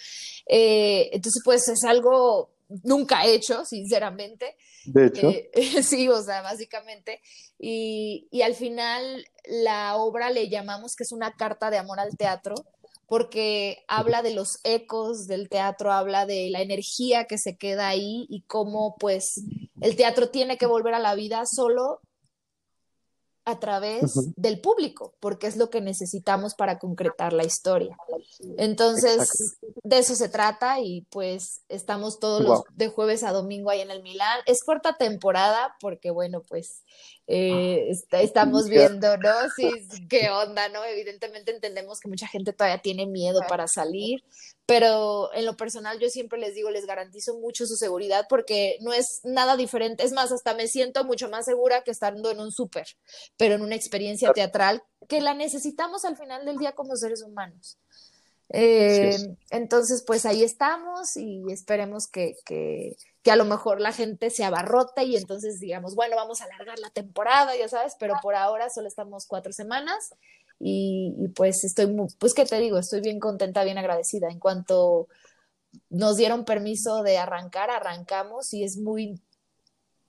Eh, 0.47 1.09
entonces, 1.11 1.43
pues 1.45 1.67
es 1.67 1.83
algo 1.83 2.49
nunca 2.83 3.25
hecho, 3.25 3.65
sinceramente. 3.65 4.55
De 4.85 5.07
hecho. 5.07 5.29
Eh, 5.29 5.51
sí, 5.83 6.07
o 6.09 6.21
sea, 6.21 6.41
básicamente. 6.41 7.21
Y, 7.59 8.27
y, 8.31 8.41
al 8.41 8.55
final 8.55 9.25
la 9.45 9.97
obra 9.97 10.29
le 10.29 10.49
llamamos 10.49 10.95
que 10.95 11.03
es 11.03 11.11
una 11.11 11.33
carta 11.33 11.69
de 11.69 11.77
amor 11.77 11.99
al 11.99 12.15
teatro, 12.17 12.55
porque 13.07 13.83
habla 13.87 14.21
de 14.21 14.33
los 14.33 14.59
ecos 14.63 15.27
del 15.27 15.49
teatro, 15.49 15.91
habla 15.91 16.25
de 16.25 16.49
la 16.49 16.61
energía 16.61 17.25
que 17.25 17.37
se 17.37 17.57
queda 17.57 17.87
ahí 17.87 18.27
y 18.29 18.41
cómo 18.41 18.95
pues 18.99 19.41
el 19.81 19.95
teatro 19.95 20.29
tiene 20.29 20.57
que 20.57 20.65
volver 20.65 20.93
a 20.93 20.99
la 20.99 21.15
vida 21.15 21.45
solo 21.45 22.01
a 23.47 23.59
través 23.59 24.13
del 24.35 24.59
público, 24.59 25.13
porque 25.21 25.47
es 25.47 25.55
lo 25.55 25.69
que 25.69 25.79
necesitamos 25.79 26.53
para 26.53 26.79
concretar 26.79 27.31
la 27.31 27.45
historia. 27.45 27.95
Entonces, 28.57 29.57
de 29.83 29.99
eso 29.99 30.15
se 30.15 30.27
trata 30.27 30.81
y 30.81 31.03
pues 31.09 31.61
estamos 31.69 32.19
todos 32.19 32.41
los 32.41 32.63
de 32.75 32.89
jueves 32.89 33.23
a 33.23 33.31
domingo 33.31 33.69
ahí 33.69 33.79
en 33.79 33.89
el 33.89 34.03
Milán. 34.03 34.41
Es 34.47 34.65
corta 34.65 34.97
temporada 34.97 35.77
porque, 35.79 36.11
bueno, 36.11 36.41
pues 36.41 36.83
eh, 37.29 37.91
ah, 38.11 38.21
estamos 38.21 38.69
viendo, 38.69 39.17
¿no? 39.17 39.33
Sí, 39.57 39.69
qué 40.09 40.29
onda, 40.29 40.69
¿no? 40.69 40.83
Evidentemente 40.85 41.51
entendemos 41.51 41.99
que 41.99 42.07
mucha 42.07 42.25
gente 42.25 42.53
todavía 42.53 42.81
tiene 42.81 43.05
miedo 43.05 43.41
para 43.49 43.67
salir, 43.67 44.23
pero 44.65 45.33
en 45.33 45.45
lo 45.45 45.57
personal 45.57 45.99
yo 45.99 46.09
siempre 46.09 46.39
les 46.39 46.55
digo, 46.55 46.71
les 46.71 46.85
garantizo 46.85 47.37
mucho 47.37 47.65
su 47.67 47.75
seguridad 47.75 48.27
porque 48.29 48.77
no 48.79 48.93
es 48.93 49.19
nada 49.25 49.57
diferente. 49.57 50.05
Es 50.05 50.13
más, 50.13 50.31
hasta 50.31 50.53
me 50.53 50.67
siento 50.67 51.03
mucho 51.03 51.29
más 51.29 51.45
segura 51.45 51.83
que 51.83 51.91
estando 51.91 52.31
en 52.31 52.39
un 52.39 52.51
súper, 52.51 52.87
pero 53.35 53.55
en 53.55 53.61
una 53.61 53.75
experiencia 53.75 54.31
teatral 54.31 54.81
que 55.09 55.21
la 55.21 55.33
necesitamos 55.33 56.05
al 56.05 56.17
final 56.17 56.45
del 56.45 56.57
día 56.57 56.73
como 56.73 56.95
seres 56.95 57.23
humanos. 57.23 57.77
Eh, 58.49 59.15
entonces, 59.49 60.03
pues 60.07 60.25
ahí 60.25 60.43
estamos 60.43 61.17
y 61.17 61.43
esperemos 61.51 62.07
que, 62.07 62.35
que, 62.45 62.95
que, 63.21 63.31
a 63.31 63.35
lo 63.35 63.43
mejor 63.43 63.81
la 63.81 63.91
gente 63.91 64.29
se 64.29 64.45
abarrote 64.45 65.03
y 65.03 65.17
entonces 65.17 65.59
digamos, 65.59 65.95
bueno, 65.95 66.15
vamos 66.15 66.41
a 66.41 66.45
alargar 66.45 66.79
la 66.79 66.89
temporada, 66.89 67.57
ya 67.57 67.67
sabes, 67.67 67.95
pero 67.99 68.15
por 68.21 68.35
ahora 68.35 68.69
solo 68.69 68.87
estamos 68.87 69.25
cuatro 69.27 69.51
semanas 69.51 70.13
y, 70.59 71.13
pues 71.35 71.63
estoy, 71.63 71.93
pues 72.19 72.33
qué 72.33 72.45
te 72.45 72.59
digo, 72.59 72.77
estoy 72.77 73.01
bien 73.01 73.19
contenta, 73.19 73.63
bien 73.63 73.77
agradecida. 73.77 74.29
En 74.29 74.39
cuanto 74.39 75.07
nos 75.89 76.17
dieron 76.17 76.45
permiso 76.45 77.03
de 77.03 77.17
arrancar, 77.17 77.69
arrancamos 77.69 78.53
y 78.53 78.63
es 78.63 78.77
muy 78.77 79.21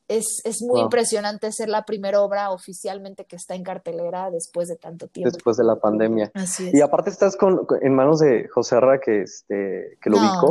es, 0.09 0.41
es 0.45 0.63
muy 0.63 0.81
impresionante 0.81 1.53
ser 1.53 1.69
la 1.69 1.85
primera 1.85 2.23
obra 2.23 2.51
oficialmente 2.51 3.27
que 3.27 3.37
está 3.37 3.55
en 3.55 3.63
cartelera 3.63 4.31
después 4.31 4.69
de 4.69 4.77
tanto 4.77 5.07
tiempo. 5.07 5.31
Después 5.31 5.57
de 5.59 5.65
la 5.65 5.77
pandemia. 5.77 6.31
Así 6.35 6.69
es. 6.69 6.75
Y 6.75 6.81
aparte 6.81 7.11
estás 7.11 7.37
con, 7.37 7.67
en 7.83 7.95
manos 7.95 8.21
de 8.21 8.49
José 8.49 8.77
Arra, 8.77 9.01
que, 9.01 9.23
este, 9.23 9.99
que 10.01 10.11
lo 10.11 10.19
no, 10.19 10.51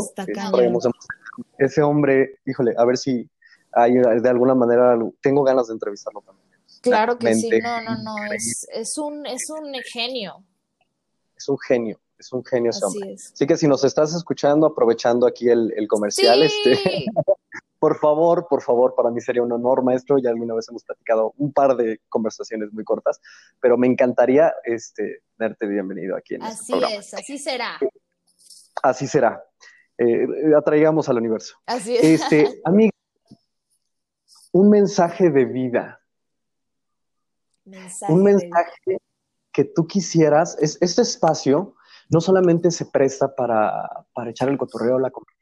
Ese 1.58 1.82
hombre, 1.82 2.40
híjole, 2.46 2.74
a 2.78 2.86
ver 2.86 2.98
si 2.98 3.30
hay 3.74 3.94
de 3.94 4.30
alguna 4.30 4.56
manera, 4.56 4.98
tengo 5.22 5.44
ganas 5.44 5.68
de 5.68 5.74
entrevistarlo 5.74 6.22
también. 6.22 6.48
Claro 6.82 7.18
que 7.18 7.34
sí, 7.34 7.50
no, 7.50 7.82
no, 7.82 7.98
no, 8.04 8.34
es, 8.34 8.66
es, 8.72 8.98
un, 8.98 9.26
es 9.26 9.50
un 9.50 9.74
genio. 9.92 10.44
Es 11.36 11.50
un 11.50 11.58
genio 11.58 12.00
es 12.20 12.34
un 12.34 12.44
genio 12.44 12.72
ese 12.72 12.86
hombre. 12.86 13.14
Así 13.16 13.46
que 13.46 13.58
si 13.58 13.68
nos 13.68 13.84
estás 13.84 14.14
escuchando, 14.16 14.68
aprovechando 14.68 15.28
aquí 15.28 15.50
el, 15.50 15.74
el 15.76 15.88
comercial, 15.88 16.42
este, 16.44 17.06
por 17.80 17.98
favor, 18.00 18.48
por 18.50 18.62
favor, 18.62 18.96
para 18.96 19.12
mí 19.12 19.22
sería 19.22 19.44
un 19.44 19.52
honor, 19.52 19.84
maestro. 19.84 20.18
Ya 20.18 20.30
alguna 20.30 20.56
vez 20.56 20.68
hemos 20.70 20.84
platicado 20.84 21.34
un 21.38 21.54
par 21.54 21.76
de 21.76 22.02
conversaciones 22.10 22.72
muy 22.74 22.84
cortas, 22.84 23.20
pero 23.60 23.78
me 23.78 23.88
encantaría 23.88 24.54
este, 24.64 25.24
darte 25.38 25.68
bienvenido 25.68 26.16
aquí 26.16 26.36
en 26.36 26.44
este 26.44 26.74
Así 26.74 26.96
es, 26.96 27.14
así 27.14 27.38
será. 27.38 27.80
Así 28.82 29.08
será. 29.08 29.44
Eh, 29.98 30.28
atraigamos 30.56 31.10
al 31.10 31.18
universo. 31.18 31.56
Así 31.66 31.96
es. 31.96 32.04
Este, 32.04 32.62
amiga, 32.66 32.92
un 34.52 34.70
mensaje 34.70 35.30
de 35.30 35.46
vida. 35.46 36.00
un 38.10 38.24
mensaje 38.24 38.98
que 39.52 39.66
tú 39.66 39.88
quisieras. 39.88 40.58
Es, 40.60 40.78
este 40.82 41.02
espacio 41.02 41.76
no 42.10 42.22
solamente 42.22 42.72
se 42.72 42.86
presta 42.86 43.34
para, 43.36 44.06
para 44.14 44.30
echar 44.30 44.50
el 44.50 44.58
cotorreo, 44.58 45.00
la 45.00 45.12
conversación, 45.12 45.37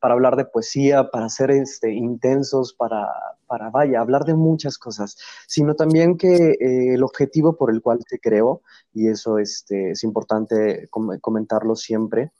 para 0.00 0.14
hablar 0.14 0.36
de 0.36 0.44
poesía, 0.44 1.10
para 1.10 1.28
ser 1.28 1.50
este, 1.50 1.92
intensos, 1.92 2.74
para, 2.74 3.08
para, 3.46 3.70
vaya, 3.70 4.00
hablar 4.00 4.24
de 4.24 4.34
muchas 4.34 4.78
cosas, 4.78 5.16
sino 5.46 5.74
también 5.74 6.16
que 6.16 6.52
eh, 6.52 6.94
el 6.94 7.02
objetivo 7.02 7.56
por 7.56 7.70
el 7.70 7.82
cual 7.82 8.04
te 8.08 8.18
creo, 8.18 8.62
y 8.92 9.08
eso 9.08 9.38
este, 9.38 9.90
es 9.92 10.04
importante 10.04 10.88
comentarlo 11.20 11.76
siempre, 11.76 12.32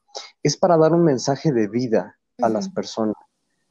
es 0.43 0.57
para 0.57 0.77
dar 0.77 0.93
un 0.93 1.05
mensaje 1.05 1.53
de 1.53 1.69
vida 1.69 2.17
a 2.41 2.49
las 2.49 2.69
personas. 2.69 3.17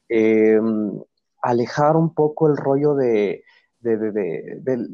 Em, 0.08 1.00
alejar 1.42 1.96
un 1.96 2.14
poco 2.14 2.48
el 2.48 2.56
rollo 2.56 2.94
de, 2.94 3.44
de, 3.80 3.96
de, 3.96 4.12
de, 4.12 4.88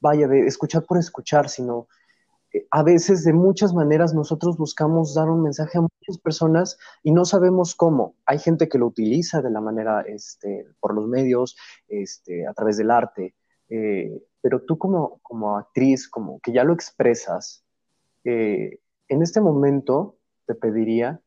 vaya, 0.00 0.28
de 0.28 0.46
escuchar 0.46 0.84
por 0.84 0.98
escuchar, 0.98 1.48
sino 1.48 1.88
a 2.70 2.82
veces 2.82 3.24
de 3.24 3.32
muchas 3.32 3.74
maneras 3.74 4.14
nosotros 4.14 4.56
buscamos 4.56 5.14
dar 5.14 5.28
un 5.28 5.42
mensaje 5.42 5.78
a 5.78 5.82
muchas 5.82 6.18
personas 6.18 6.78
y 7.02 7.12
no 7.12 7.24
sabemos 7.24 7.74
cómo. 7.74 8.14
Hay 8.26 8.38
gente 8.38 8.68
que 8.68 8.78
lo 8.78 8.86
utiliza 8.86 9.42
de 9.42 9.50
la 9.50 9.60
manera, 9.60 10.02
este, 10.02 10.66
por 10.80 10.94
los 10.94 11.08
medios, 11.08 11.56
este, 11.88 12.46
a 12.46 12.54
través 12.54 12.76
del 12.76 12.90
arte, 12.90 13.34
eh, 13.68 14.22
pero 14.40 14.62
tú 14.62 14.78
como, 14.78 15.18
como 15.22 15.56
actriz, 15.56 16.08
como 16.08 16.38
que 16.40 16.52
ya 16.52 16.64
lo 16.64 16.72
expresas, 16.72 17.64
eh, 18.24 18.78
en 19.08 19.22
este 19.22 19.40
momento 19.40 20.16
te 20.46 20.54
pediría, 20.54 21.20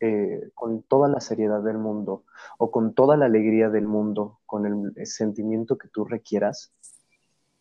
eh, 0.00 0.50
con 0.54 0.82
toda 0.82 1.08
la 1.08 1.20
seriedad 1.20 1.62
del 1.62 1.78
mundo 1.78 2.24
o 2.58 2.72
con 2.72 2.92
toda 2.92 3.16
la 3.16 3.26
alegría 3.26 3.68
del 3.70 3.86
mundo, 3.86 4.40
con 4.46 4.66
el 4.66 5.06
sentimiento 5.06 5.78
que 5.78 5.86
tú 5.86 6.04
requieras, 6.04 6.72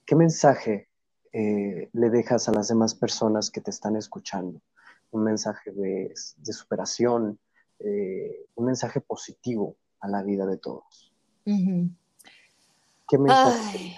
¿qué 0.06 0.16
mensaje 0.16 0.91
eh, 1.34 1.90
le 1.94 2.10
dejas 2.10 2.50
a 2.50 2.52
las 2.52 2.68
demás 2.68 2.96
personas 2.96 3.50
que 3.50 3.62
te 3.62 3.72
están 3.72 3.96
escuchando. 3.96 4.62
Un 5.12 5.24
mensaje 5.24 5.72
de, 5.72 6.14
superación, 6.16 7.40
eh, 7.80 8.46
un 8.56 8.66
mensaje 8.66 9.02
positivo 9.02 9.76
a 10.00 10.08
la 10.08 10.24
vida 10.24 10.46
de 10.46 10.58
todos. 10.58 11.14
¿Qué 11.44 13.18
mensaje? 13.18 13.96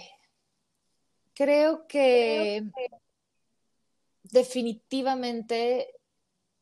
creo 1.33 1.87
que 1.87 2.63
definitivamente 4.23 5.87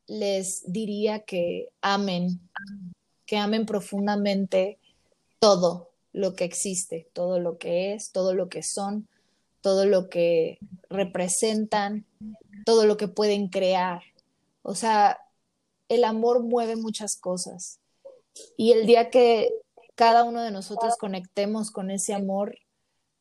les 0.07 0.63
diría 0.72 1.19
que 1.19 1.69
amen, 1.82 2.39
que 3.26 3.38
amen 3.38 3.65
profundamente 3.65 4.80
todo 5.39 5.91
lo 6.13 6.36
que 6.36 6.43
existe, 6.43 7.09
todo 7.13 7.39
lo 7.39 7.57
que 7.57 7.93
es, 7.93 8.11
todo 8.11 8.34
lo 8.34 8.49
que 8.49 8.63
son, 8.63 9.07
todo 9.62 9.86
lo 9.86 10.09
que 10.09 10.59
representan, 10.89 12.05
todo 12.66 12.86
lo 12.86 12.97
que 12.97 13.07
pueden 13.07 13.47
crear. 13.47 14.01
O 14.64 14.76
sea, 14.76 15.20
el 15.88 16.03
amor 16.03 16.43
mueve 16.43 16.76
muchas 16.76 17.18
cosas. 17.20 17.80
Y 18.57 18.72
el 18.72 18.86
día 18.86 19.09
que 19.09 19.49
cada 19.95 20.24
uno 20.24 20.41
de 20.41 20.51
nosotros 20.51 20.95
conectemos 20.99 21.72
con 21.72 21.91
ese 21.91 22.14
amor, 22.14 22.57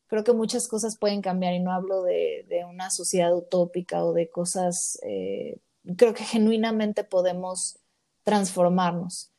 creo 0.07 0.23
que 0.23 0.33
muchas 0.33 0.67
cosas 0.67 0.97
pueden 0.97 1.21
cambiar. 1.21 1.53
Y 1.53 1.59
no 1.59 1.71
hablo 1.71 2.03
de, 2.03 2.45
una 2.69 2.89
sociedad 2.89 3.35
utópica 3.35 4.03
o 4.03 4.13
de 4.13 4.29
cosas, 4.29 4.97
eh, 5.03 5.57
creo 5.97 6.13
que 6.13 6.23
genuinamente 6.23 7.03
podemos 7.03 7.79
transformarnos. 8.23 9.31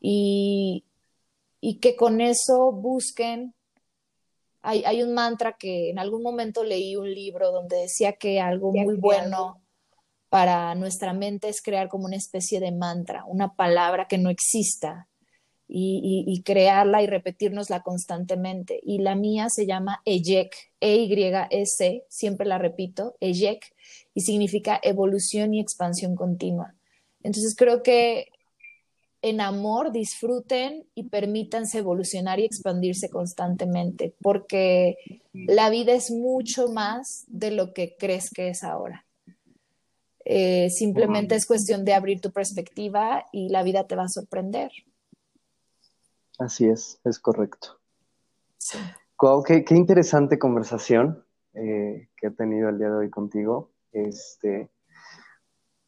Y, 0.00 0.84
y 1.60 1.78
que 1.78 1.94
con 1.94 2.20
eso 2.20 2.72
busquen 2.72 3.54
hay, 4.62 5.02
un 5.02 5.14
mantra 5.14 5.56
que 5.58 5.90
en 5.90 5.98
algún 5.98 6.22
momento 6.22 6.64
leí 6.64 6.96
un 6.96 7.12
libro 7.12 7.50
donde 7.50 7.76
decía 7.76 8.12
que 8.14 8.40
algo 8.40 8.72
muy 8.72 8.96
bueno 8.96 9.62
para 10.28 10.74
nuestra 10.74 11.12
mente 11.12 11.48
es 11.48 11.62
crear 11.62 11.88
como 11.88 12.04
una 12.04 12.16
especie 12.16 12.60
de 12.60 12.72
mantra, 12.72 13.24
una 13.26 13.54
palabra 13.54 14.06
que 14.06 14.18
no 14.18 14.30
exista 14.30 15.08
y, 15.72 16.42
crearla 16.44 17.02
y 17.02 17.06
repetirnosla 17.06 17.82
constantemente. 17.82 18.80
Y 18.82 18.98
la 18.98 19.14
mía 19.14 19.48
se 19.48 19.66
llama 19.66 20.02
EYEK, 20.04 20.54
E-Y-S, 20.80 22.04
siempre 22.08 22.46
la 22.46 22.58
repito, 22.58 23.16
EYEK, 23.20 23.64
y 24.14 24.20
significa 24.22 24.80
evolución 24.82 25.54
y 25.54 25.60
expansión 25.60 26.16
continua. 26.16 26.74
Entonces 27.22 27.54
creo 27.56 27.82
que 27.82 28.28
en 29.22 29.40
amor 29.40 29.92
disfruten 29.92 30.86
y 30.94 31.08
permítanse 31.08 31.78
evolucionar 31.78 32.40
y 32.40 32.44
expandirse 32.44 33.10
constantemente, 33.10 34.14
porque 34.22 34.96
la 35.32 35.70
vida 35.70 35.92
es 35.92 36.10
mucho 36.10 36.68
más 36.68 37.24
de 37.28 37.50
lo 37.50 37.72
que 37.72 37.96
crees 37.98 38.30
que 38.30 38.48
es 38.48 38.64
ahora. 38.64 39.04
Eh, 40.24 40.70
simplemente 40.70 41.34
es 41.34 41.46
cuestión 41.46 41.84
de 41.84 41.94
abrir 41.94 42.20
tu 42.20 42.30
perspectiva 42.30 43.26
y 43.32 43.48
la 43.48 43.62
vida 43.62 43.86
te 43.86 43.96
va 43.96 44.04
a 44.04 44.08
sorprender. 44.08 44.70
Así 46.38 46.66
es, 46.66 47.00
es 47.04 47.18
correcto. 47.18 47.78
qué, 49.44 49.64
interesante 49.74 50.38
conversación 50.38 51.24
eh, 51.54 52.08
que 52.16 52.28
he 52.28 52.30
tenido 52.30 52.68
el 52.68 52.78
día 52.78 52.88
de 52.88 52.96
hoy 52.96 53.10
contigo. 53.10 53.70
Este, 53.92 54.70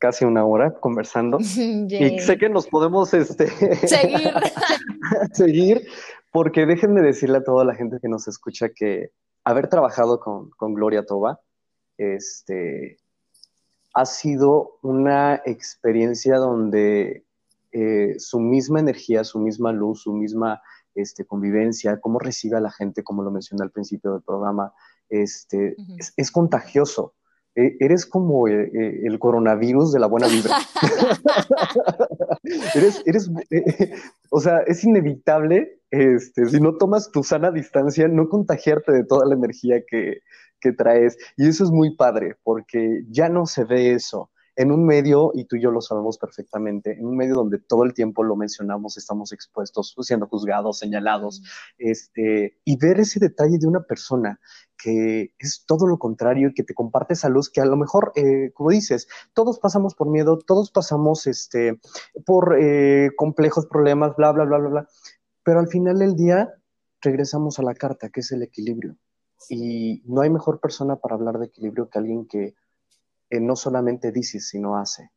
casi 0.02 0.24
una 0.24 0.44
hora 0.44 0.74
conversando. 0.80 1.38
Y 1.86 2.18
sé 2.18 2.36
que 2.36 2.48
nos 2.48 2.66
podemos 2.66 3.14
este, 3.14 3.46
seguir. 3.86 4.32
seguir, 5.32 5.86
porque 6.32 6.66
déjenme 6.66 7.02
decirle 7.02 7.38
a 7.38 7.44
toda 7.44 7.64
la 7.64 7.76
gente 7.76 7.98
que 8.02 8.08
nos 8.08 8.26
escucha 8.26 8.70
que 8.70 9.12
haber 9.44 9.68
trabajado 9.68 10.18
con, 10.18 10.74
Gloria 10.74 11.06
Toba 11.06 11.40
este, 11.98 12.98
ha 13.94 14.04
sido 14.04 14.78
una 14.82 15.40
experiencia 15.44 16.38
donde 16.38 17.24
eh, 17.70 18.14
su 18.18 18.40
misma 18.40 18.80
energía, 18.80 19.22
su 19.22 19.38
misma 19.38 19.70
luz, 19.70 20.02
su 20.02 20.12
misma 20.12 20.60
este, 20.96 21.24
convivencia, 21.24 22.00
cómo 22.00 22.18
recibe 22.18 22.56
a 22.56 22.60
la 22.60 22.72
gente, 22.72 23.04
como 23.04 23.22
lo 23.22 23.30
mencioné 23.30 23.62
al 23.62 23.70
principio 23.70 24.14
del 24.14 24.22
programa, 24.22 24.72
este, 25.08 25.76
es, 26.16 26.30
contagioso. 26.32 27.14
E, 27.54 27.76
eres 27.80 28.06
como 28.06 28.48
eh, 28.48 28.70
eh, 28.72 29.00
el, 29.04 29.18
coronavirus 29.18 29.92
de 29.92 30.00
la 30.00 30.06
buena 30.06 30.26
vibra. 30.28 30.56
eres, 32.74 33.02
eres, 33.06 33.30
eh, 33.50 33.94
o 34.30 34.40
sea, 34.40 34.60
es 34.66 34.84
inevitable, 34.84 35.80
este, 35.90 36.46
si 36.46 36.60
no 36.60 36.76
tomas 36.76 37.10
tu 37.10 37.22
sana 37.22 37.50
distancia, 37.50 38.08
no 38.08 38.28
contagiarte 38.28 38.92
de 38.92 39.04
toda 39.04 39.26
la 39.26 39.34
energía 39.34 39.82
que, 39.86 40.20
que 40.60 40.72
traes. 40.72 41.18
Y 41.36 41.48
eso 41.48 41.64
es 41.64 41.70
muy 41.70 41.94
padre, 41.96 42.36
porque 42.42 43.02
ya 43.10 43.28
no 43.28 43.46
se 43.46 43.64
ve 43.64 43.92
eso 43.92 44.30
en 44.56 44.70
un 44.70 44.84
medio, 44.84 45.32
y 45.34 45.44
tú 45.44 45.56
y 45.56 45.62
yo 45.62 45.70
lo 45.70 45.80
sabemos 45.80 46.18
perfectamente, 46.18 46.92
en 46.92 47.06
un 47.06 47.16
medio 47.16 47.34
donde 47.34 47.58
todo 47.58 47.84
el 47.84 47.94
tiempo 47.94 48.22
lo 48.22 48.36
mencionamos, 48.36 48.96
estamos 48.96 49.32
expuestos, 49.32 49.94
siendo 50.00 50.26
juzgados, 50.26 50.78
señalados, 50.78 51.42
este, 51.78 52.58
y 52.64 52.76
ver 52.76 53.00
ese 53.00 53.18
detalle 53.18 53.58
de 53.58 53.66
una 53.66 53.82
persona 53.82 54.40
que 54.76 55.34
es 55.38 55.64
todo 55.66 55.86
lo 55.86 55.98
contrario 55.98 56.48
y 56.48 56.54
que 56.54 56.64
te 56.64 56.74
comparte 56.74 57.14
esa 57.14 57.28
luz 57.28 57.50
que 57.50 57.60
a 57.60 57.64
lo 57.64 57.76
mejor, 57.76 58.12
eh, 58.16 58.50
como 58.52 58.70
dices, 58.70 59.08
todos 59.32 59.58
pasamos 59.58 59.94
por 59.94 60.10
miedo, 60.10 60.38
todos 60.38 60.70
pasamos 60.70 61.26
este, 61.26 61.80
por 62.26 62.58
eh, 62.60 63.10
complejos 63.16 63.66
problemas, 63.66 64.16
bla, 64.16 64.32
bla, 64.32 64.44
bla, 64.44 64.58
bla, 64.58 64.68
bla, 64.68 64.88
pero 65.44 65.60
al 65.60 65.68
final 65.68 65.98
del 65.98 66.14
día 66.14 66.52
regresamos 67.00 67.58
a 67.58 67.62
la 67.62 67.74
carta, 67.74 68.10
que 68.10 68.20
es 68.20 68.32
el 68.32 68.42
equilibrio. 68.42 68.96
Y 69.48 70.02
no 70.06 70.20
hay 70.20 70.30
mejor 70.30 70.60
persona 70.60 70.96
para 70.96 71.16
hablar 71.16 71.38
de 71.38 71.46
equilibrio 71.46 71.88
que 71.88 71.98
alguien 71.98 72.26
que 72.26 72.54
eh, 73.32 73.40
no 73.40 73.56
solamente 73.56 74.12
dice, 74.12 74.40
sino 74.40 74.76
hace. 74.76 75.10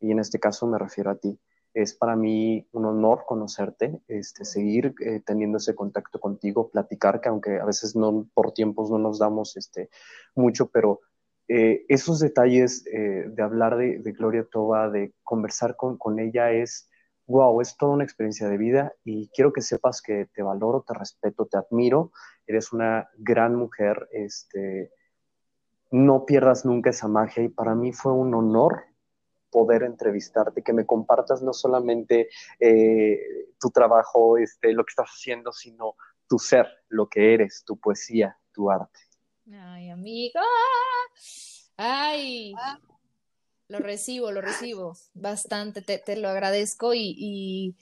Y 0.00 0.10
en 0.10 0.18
este 0.18 0.40
caso 0.40 0.66
me 0.66 0.80
refiero 0.80 1.12
a 1.12 1.14
ti. 1.14 1.38
Es 1.72 1.94
para 1.94 2.16
mí 2.16 2.66
un 2.72 2.86
honor 2.86 3.22
conocerte, 3.24 4.00
este, 4.08 4.44
seguir 4.44 4.96
eh, 5.00 5.22
teniendo 5.24 5.58
ese 5.58 5.76
contacto 5.76 6.18
contigo, 6.18 6.70
platicar, 6.70 7.20
que 7.20 7.28
aunque 7.28 7.60
a 7.60 7.64
veces 7.64 7.94
no 7.94 8.26
por 8.34 8.52
tiempos 8.52 8.90
no 8.90 8.98
nos 8.98 9.20
damos 9.20 9.56
este, 9.56 9.90
mucho, 10.34 10.70
pero 10.70 11.02
eh, 11.46 11.86
esos 11.88 12.18
detalles 12.18 12.82
de 12.82 13.42
hablar 13.42 13.76
de, 13.76 13.98
Gloria 14.12 14.44
Toba, 14.50 14.90
de 14.90 15.14
conversar 15.22 15.76
con, 15.76 15.98
con 15.98 16.18
ella 16.18 16.50
es, 16.50 16.90
wow, 17.26 17.60
es 17.60 17.76
toda 17.76 17.92
una 17.92 18.04
experiencia 18.04 18.48
de 18.48 18.58
vida 18.58 18.92
y 19.04 19.28
quiero 19.28 19.52
que 19.52 19.62
sepas 19.62 20.02
que 20.02 20.26
te 20.34 20.42
valoro, 20.42 20.84
te 20.84 20.94
respeto, 20.94 21.46
te 21.46 21.58
admiro, 21.58 22.10
eres 22.44 22.72
una 22.72 23.08
gran 23.18 23.54
mujer, 23.54 24.08
este, 24.10 24.90
no 25.92 26.24
pierdas 26.26 26.64
nunca 26.64 26.90
esa 26.90 27.06
magia 27.06 27.44
y 27.44 27.48
para 27.48 27.74
mí 27.74 27.92
fue 27.92 28.12
un 28.12 28.34
honor 28.34 28.84
poder 29.50 29.82
entrevistarte, 29.82 30.62
que 30.62 30.72
me 30.72 30.86
compartas 30.86 31.42
no 31.42 31.52
solamente 31.52 32.30
eh, 32.58 33.20
tu 33.60 33.70
trabajo, 33.70 34.38
este, 34.38 34.72
lo 34.72 34.84
que 34.84 34.90
estás 34.90 35.10
haciendo, 35.10 35.52
sino 35.52 35.94
tu 36.26 36.38
ser, 36.38 36.66
lo 36.88 37.08
que 37.08 37.34
eres, 37.34 37.62
tu 37.64 37.76
poesía, 37.76 38.38
tu 38.52 38.70
arte. 38.70 38.98
Ay, 39.52 39.90
amiga. 39.90 40.40
Ay. 41.76 42.54
Lo 43.68 43.78
recibo, 43.78 44.32
lo 44.32 44.40
recibo 44.40 44.94
bastante, 45.12 45.82
te, 45.82 46.16
lo 46.16 46.30
agradezco 46.30 46.94
y, 46.94 47.14
y, 47.18 47.76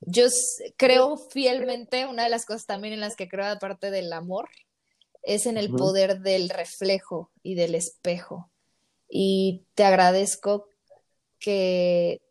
yo 0.00 0.26
creo 0.76 1.16
fielmente, 1.16 2.06
una 2.06 2.24
de 2.24 2.30
las 2.30 2.46
cosas 2.46 2.66
también 2.66 2.94
en 2.94 3.00
las 3.00 3.16
que 3.16 3.28
creo, 3.28 3.46
aparte 3.46 3.90
del 3.90 4.12
amor, 4.12 4.48
es 5.28 5.44
en 5.44 5.58
el 5.58 5.70
poder 5.70 6.20
del 6.20 6.48
reflejo 6.48 7.30
y 7.42 7.54
del 7.54 7.74
espejo. 7.74 8.50
Y 9.10 9.66
te 9.74 9.84
agradezco 9.84 10.68
que 11.38 12.22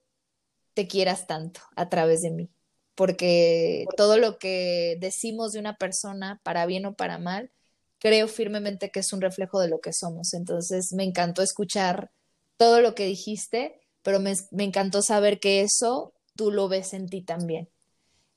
te 0.73 0.87
quieras 0.87 1.27
tanto 1.27 1.61
a 1.75 1.89
través 1.89 2.23
de 2.23 2.31
mí, 2.31 2.49
porque 2.95 3.85
todo 3.95 4.17
lo 4.17 4.39
que 4.39 4.97
decimos 4.99 5.51
de 5.51 5.59
una 5.59 5.77
persona, 5.77 6.41
para 6.43 6.65
bien 6.65 6.87
o 6.87 6.95
para 6.95 7.19
mal, 7.19 7.51
creo 7.99 8.27
firmemente 8.27 8.89
que 8.89 9.01
es 9.01 9.13
un 9.13 9.21
reflejo 9.21 9.59
de 9.59 9.69
lo 9.69 9.79
que 9.79 9.93
somos. 9.93 10.33
Entonces 10.33 10.91
me 10.93 11.03
encantó 11.03 11.43
escuchar 11.43 12.09
todo 12.57 12.81
lo 12.81 12.95
que 12.95 13.05
dijiste, 13.05 13.79
pero 14.01 14.19
me, 14.19 14.33
encantó 14.57 15.03
saber 15.03 15.39
que 15.39 15.61
eso 15.61 16.13
tú 16.35 16.51
lo 16.51 16.67
ves 16.67 16.93
en 16.93 17.07
ti 17.09 17.21
también. 17.21 17.69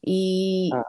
Y 0.02 0.70
ah. 0.74 0.84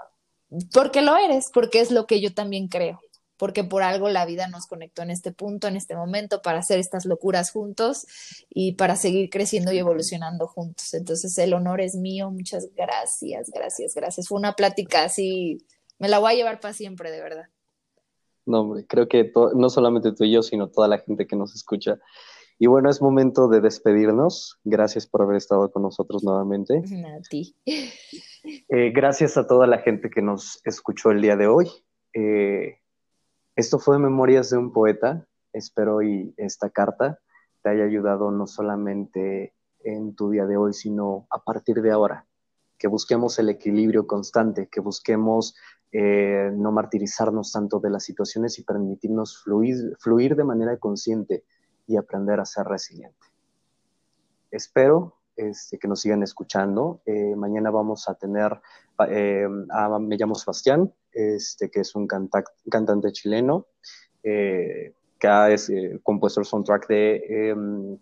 porque 0.74 1.02
lo 1.02 1.16
eres, 1.16 1.50
porque 1.54 1.80
es 1.80 1.90
lo 1.92 2.06
que 2.06 2.20
yo 2.20 2.34
también 2.34 2.68
creo 2.68 3.00
porque 3.42 3.64
por 3.64 3.82
algo 3.82 4.08
la 4.08 4.28
vida 4.28 4.48
nos 4.50 4.68
conectó 4.68 5.02
en 5.02 5.10
este 5.10 5.32
punto, 5.32 5.68
en 5.68 5.76
este 5.76 5.96
momento, 5.96 6.44
para 6.44 6.60
hacer 6.60 6.78
estas 6.78 7.08
locuras 7.08 7.50
juntos 7.50 8.06
y 8.52 8.74
para 8.74 8.96
seguir 8.96 9.32
creciendo 9.32 9.72
y 9.72 9.80
evolucionando 9.80 10.46
juntos. 10.46 10.94
Entonces, 10.94 11.36
el 11.40 11.56
honor 11.56 11.82
es 11.82 11.96
mío. 11.96 12.30
Muchas 12.30 12.70
gracias, 12.76 13.50
gracias, 13.50 13.96
gracias. 13.96 14.28
Fue 14.28 14.38
una 14.38 14.54
plática 14.54 15.06
así, 15.06 15.66
me 15.98 16.08
la 16.08 16.20
voy 16.20 16.34
a 16.34 16.36
llevar 16.36 16.60
para 16.60 16.76
siempre, 16.76 17.10
de 17.10 17.20
verdad. 17.20 17.46
No, 18.46 18.62
hombre, 18.62 18.86
creo 18.86 19.08
que 19.08 19.32
no 19.56 19.72
solamente 19.72 20.12
tú 20.12 20.24
y 20.24 20.34
yo, 20.34 20.44
sino 20.44 20.70
toda 20.70 20.88
la 20.88 21.00
gente 21.00 21.26
que 21.26 21.36
nos 21.36 21.56
escucha. 21.56 21.98
Y 22.60 22.68
bueno, 22.68 22.92
es 22.92 23.02
momento 23.02 23.48
de 23.48 23.60
despedirnos. 23.60 24.60
Gracias 24.64 25.08
por 25.08 25.24
haber 25.24 25.38
estado 25.38 25.72
con 25.72 25.82
nosotros 25.82 26.24
nuevamente. 26.24 26.76
A 27.18 27.22
ti. 27.28 27.56
Eh, 27.66 28.92
gracias 28.94 29.36
a 29.36 29.48
toda 29.48 29.66
la 29.66 29.80
gente 29.80 30.12
que 30.12 30.22
nos 30.22 30.62
escuchó 30.64 31.10
el 31.10 31.24
día 31.24 31.36
de 31.36 31.48
hoy. 31.48 31.68
Eh, 32.14 32.81
esto 33.56 33.80
fue 33.80 34.00
Memorias 34.00 34.50
de 34.50 34.58
un 34.58 34.72
Poeta. 34.72 35.26
Espero 35.54 36.02
y 36.02 36.34
esta 36.38 36.70
carta 36.70 37.20
te 37.62 37.70
haya 37.70 37.84
ayudado 37.84 38.32
no 38.32 38.48
solamente 38.48 39.54
en 39.84 40.16
tu 40.16 40.30
día 40.30 40.46
de 40.46 40.58
hoy, 40.58 40.74
sino 40.74 41.28
a 41.30 41.44
partir 41.44 41.82
de 41.82 41.92
ahora. 41.92 42.26
Que 42.78 42.88
busquemos 42.88 43.38
el 43.40 43.50
equilibrio 43.50 44.08
constante, 44.08 44.68
que 44.68 44.80
busquemos 44.80 45.56
eh, 45.92 46.52
no 46.56 46.72
martirizarnos 46.72 47.52
tanto 47.52 47.80
de 47.80 47.90
las 47.90 48.04
situaciones 48.04 48.58
y 48.58 48.64
permitirnos 48.64 49.44
fluir, 49.44 50.36
de 50.36 50.44
manera 50.44 50.78
consciente 50.78 51.44
y 51.86 51.98
aprender 51.98 52.40
a 52.40 52.46
ser 52.46 52.66
resiliente. 52.66 53.28
Espero 54.50 55.18
este, 55.36 55.78
que 55.78 55.88
nos 55.88 56.02
sigan 56.02 56.24
escuchando. 56.24 57.02
Eh, 57.06 57.36
mañana 57.36 57.70
vamos 57.70 58.08
a 58.08 58.16
tener, 58.16 58.62
eh, 59.10 59.48
me 59.48 60.18
llamo 60.18 60.36
Sebastián, 60.36 60.94
este, 61.14 61.70
que 61.70 61.82
es 61.82 61.96
un 61.96 62.08
cantante 62.08 63.12
chileno, 63.12 63.68
eh, 64.24 64.94
que 65.20 65.28
ha 65.28 65.48
compuesto 66.04 66.40
el 66.40 66.46
soundtrack 66.46 66.88
de 66.88 67.50
em, 67.50 67.98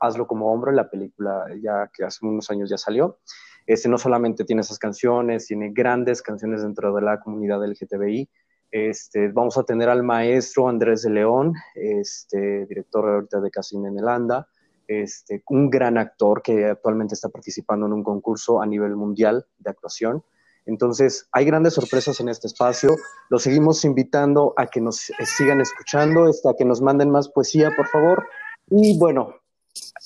Hazlo 0.00 0.26
como 0.26 0.52
hombro, 0.52 0.72
la 0.72 0.90
película 0.90 1.46
ya 1.62 1.90
que 1.92 2.04
hace 2.04 2.26
unos 2.26 2.50
años 2.50 2.68
ya 2.68 2.76
salió. 2.76 3.18
Este 3.66 3.88
no 3.88 3.98
solamente 3.98 4.44
tiene 4.44 4.60
esas 4.60 4.78
canciones, 4.78 5.46
tiene 5.46 5.70
grandes 5.72 6.22
canciones 6.22 6.62
dentro 6.62 6.94
de 6.94 7.02
la 7.02 7.20
comunidad 7.20 7.64
LGTBI. 7.64 8.28
Este, 8.70 9.28
vamos 9.28 9.56
a 9.58 9.64
tener 9.64 9.88
al 9.88 10.02
maestro 10.02 10.68
Andrés 10.68 11.02
de 11.02 11.10
León, 11.10 11.54
este, 11.74 12.66
director 12.66 13.08
ahorita 13.08 13.40
de 13.40 13.50
Casino 13.50 13.88
en 13.88 13.98
Elanda, 13.98 14.48
este, 14.86 15.42
un 15.48 15.70
gran 15.70 15.98
actor 15.98 16.42
que 16.42 16.66
actualmente 16.66 17.14
está 17.14 17.28
participando 17.28 17.86
en 17.86 17.92
un 17.92 18.04
concurso 18.04 18.60
a 18.60 18.66
nivel 18.66 18.94
mundial 18.96 19.46
de 19.58 19.70
actuación. 19.70 20.22
Entonces, 20.66 21.28
hay 21.32 21.44
grandes 21.44 21.74
sorpresas 21.74 22.20
en 22.20 22.28
este 22.28 22.48
espacio. 22.48 22.90
Los 23.30 23.44
seguimos 23.44 23.84
invitando 23.84 24.52
a 24.56 24.66
que 24.66 24.80
nos 24.80 25.10
sigan 25.36 25.60
escuchando, 25.60 26.24
a 26.24 26.54
que 26.56 26.64
nos 26.64 26.82
manden 26.82 27.10
más 27.10 27.28
poesía, 27.28 27.70
por 27.76 27.86
favor. 27.86 28.26
Y 28.68 28.98
bueno, 28.98 29.36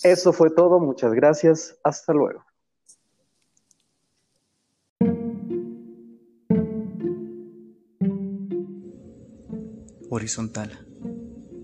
eso 0.02 0.32
fue 0.32 0.50
todo. 0.50 0.78
Muchas 0.78 1.12
gracias. 1.12 1.78
Hasta 1.82 2.12
luego. 2.12 2.44
Horizontal. 10.10 10.86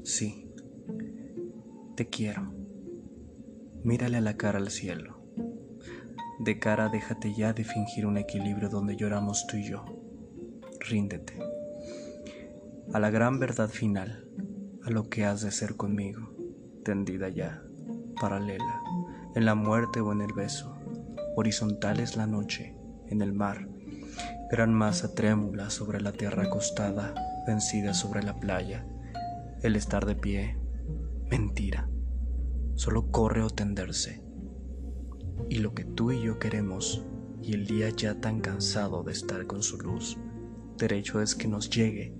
Sí. 0.04 0.54
Te 1.96 2.08
quiero. 2.08 2.52
Mírale 3.82 4.18
a 4.18 4.20
la 4.20 4.36
cara 4.36 4.58
al 4.58 4.70
cielo. 4.70 5.15
De 6.38 6.58
cara 6.58 6.88
déjate 6.88 7.34
ya 7.34 7.52
de 7.52 7.64
fingir 7.64 8.06
un 8.06 8.16
equilibrio 8.16 8.68
donde 8.68 8.96
lloramos 8.96 9.46
tú 9.46 9.56
y 9.56 9.64
yo. 9.64 9.84
Ríndete. 10.80 11.38
A 12.92 13.00
la 13.00 13.10
gran 13.10 13.38
verdad 13.38 13.68
final, 13.68 14.28
a 14.84 14.90
lo 14.90 15.08
que 15.08 15.24
has 15.24 15.42
de 15.42 15.50
ser 15.50 15.76
conmigo, 15.76 16.32
tendida 16.84 17.28
ya, 17.28 17.62
paralela, 18.20 18.82
en 19.34 19.44
la 19.44 19.54
muerte 19.54 20.00
o 20.00 20.12
en 20.12 20.20
el 20.20 20.32
beso. 20.32 20.76
Horizontal 21.36 22.00
es 22.00 22.16
la 22.16 22.26
noche, 22.26 22.76
en 23.08 23.22
el 23.22 23.32
mar, 23.32 23.68
gran 24.50 24.72
masa 24.72 25.14
trémula 25.14 25.70
sobre 25.70 26.00
la 26.00 26.12
tierra 26.12 26.44
acostada, 26.44 27.14
vencida 27.46 27.94
sobre 27.94 28.22
la 28.22 28.38
playa, 28.38 28.86
el 29.62 29.76
estar 29.76 30.06
de 30.06 30.14
pie, 30.14 30.58
mentira 31.30 31.88
solo 32.76 33.10
corre 33.10 33.42
o 33.42 33.50
tenderse. 33.50 34.22
Y 35.48 35.56
lo 35.56 35.74
que 35.74 35.84
tú 35.84 36.12
y 36.12 36.22
yo 36.22 36.38
queremos, 36.38 37.04
y 37.42 37.54
el 37.54 37.66
día 37.66 37.90
ya 37.90 38.20
tan 38.20 38.40
cansado 38.40 39.02
de 39.02 39.12
estar 39.12 39.46
con 39.46 39.62
su 39.62 39.78
luz, 39.78 40.18
derecho 40.76 41.20
es 41.20 41.34
que 41.34 41.48
nos 41.48 41.70
llegue, 41.70 42.14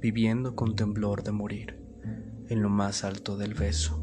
viviendo 0.00 0.54
con 0.54 0.76
temblor 0.76 1.22
de 1.22 1.32
morir, 1.32 1.80
en 2.48 2.62
lo 2.62 2.68
más 2.68 3.04
alto 3.04 3.36
del 3.36 3.54
beso, 3.54 4.00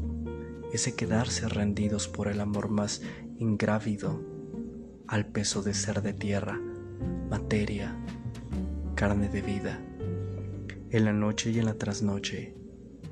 ese 0.72 0.96
quedarse 0.96 1.48
rendidos 1.48 2.08
por 2.08 2.28
el 2.28 2.40
amor 2.40 2.68
más 2.68 3.02
ingrávido, 3.38 4.20
al 5.06 5.26
peso 5.26 5.62
de 5.62 5.74
ser 5.74 6.02
de 6.02 6.12
tierra, 6.12 6.60
materia, 7.30 7.96
carne 8.94 9.28
de 9.28 9.42
vida, 9.42 9.80
en 10.90 11.04
la 11.04 11.12
noche 11.12 11.50
y 11.50 11.58
en 11.58 11.66
la 11.66 11.74
trasnoche, 11.74 12.56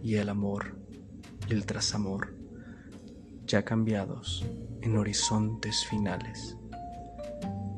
y 0.02 0.16
el 0.16 0.28
amor 0.28 0.76
y 1.48 1.52
el 1.52 1.66
trasamor, 1.66 2.34
ya 3.50 3.64
cambiados 3.64 4.46
en 4.80 4.96
horizontes 4.96 5.84
finales, 5.86 6.56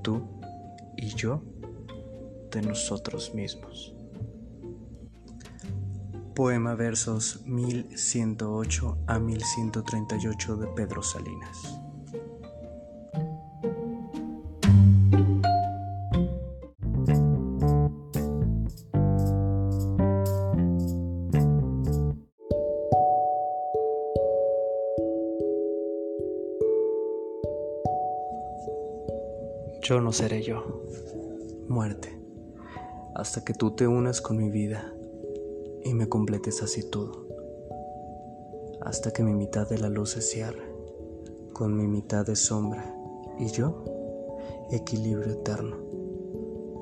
tú 0.02 0.28
y 0.98 1.08
yo 1.14 1.42
de 2.50 2.60
nosotros 2.60 3.34
mismos. 3.34 3.94
Poema 6.34 6.74
versos 6.74 7.40
1108 7.46 8.98
a 9.06 9.18
1138 9.18 10.56
de 10.56 10.66
Pedro 10.68 11.02
Salinas. 11.02 11.81
Yo 29.93 30.01
no 30.01 30.11
seré 30.11 30.40
yo, 30.40 30.80
muerte, 31.68 32.18
hasta 33.14 33.45
que 33.45 33.53
tú 33.53 33.72
te 33.72 33.86
unas 33.86 34.22
con 34.22 34.38
mi 34.38 34.49
vida 34.49 34.90
y 35.84 35.93
me 35.93 36.09
completes 36.09 36.62
así 36.62 36.88
todo, 36.88 37.26
hasta 38.80 39.11
que 39.11 39.22
mi 39.22 39.34
mitad 39.34 39.68
de 39.68 39.76
la 39.76 39.90
luz 39.90 40.12
se 40.12 40.22
cierre, 40.22 40.62
con 41.53 41.76
mi 41.76 41.86
mitad 41.86 42.24
de 42.24 42.36
sombra 42.36 42.97
y 43.38 43.49
yo, 43.49 43.84
equilibrio 44.70 45.30
eterno, 45.30 45.76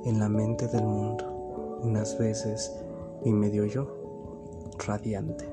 en 0.05 0.21
la 0.21 0.29
mente 0.29 0.69
del 0.69 0.85
mundo, 0.85 1.81
unas 1.83 2.17
veces 2.17 2.73
mi 3.25 3.33
medio 3.33 3.65
yo, 3.65 4.69
radiante, 4.87 5.47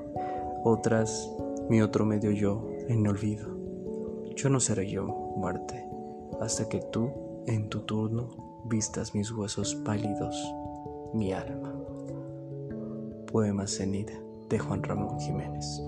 otras 0.62 1.28
mi 1.68 1.82
otro 1.82 2.04
medio 2.04 2.30
yo 2.30 2.68
en 2.86 3.04
olvido. 3.08 3.48
Yo 4.36 4.48
no 4.48 4.60
seré 4.60 4.88
yo, 4.88 5.08
muerte, 5.08 5.84
hasta 6.40 6.68
que 6.68 6.78
tú 6.78 7.26
en 7.48 7.68
tu 7.68 7.80
turno 7.80 8.28
vistas 8.66 9.14
mis 9.14 9.30
huesos 9.32 9.74
pálidos, 9.76 10.36
mi 11.14 11.32
alma. 11.32 11.74
Poema 13.32 13.66
Cenida 13.66 14.12
de 14.50 14.58
Juan 14.58 14.82
Ramón 14.82 15.18
Jiménez. 15.18 15.80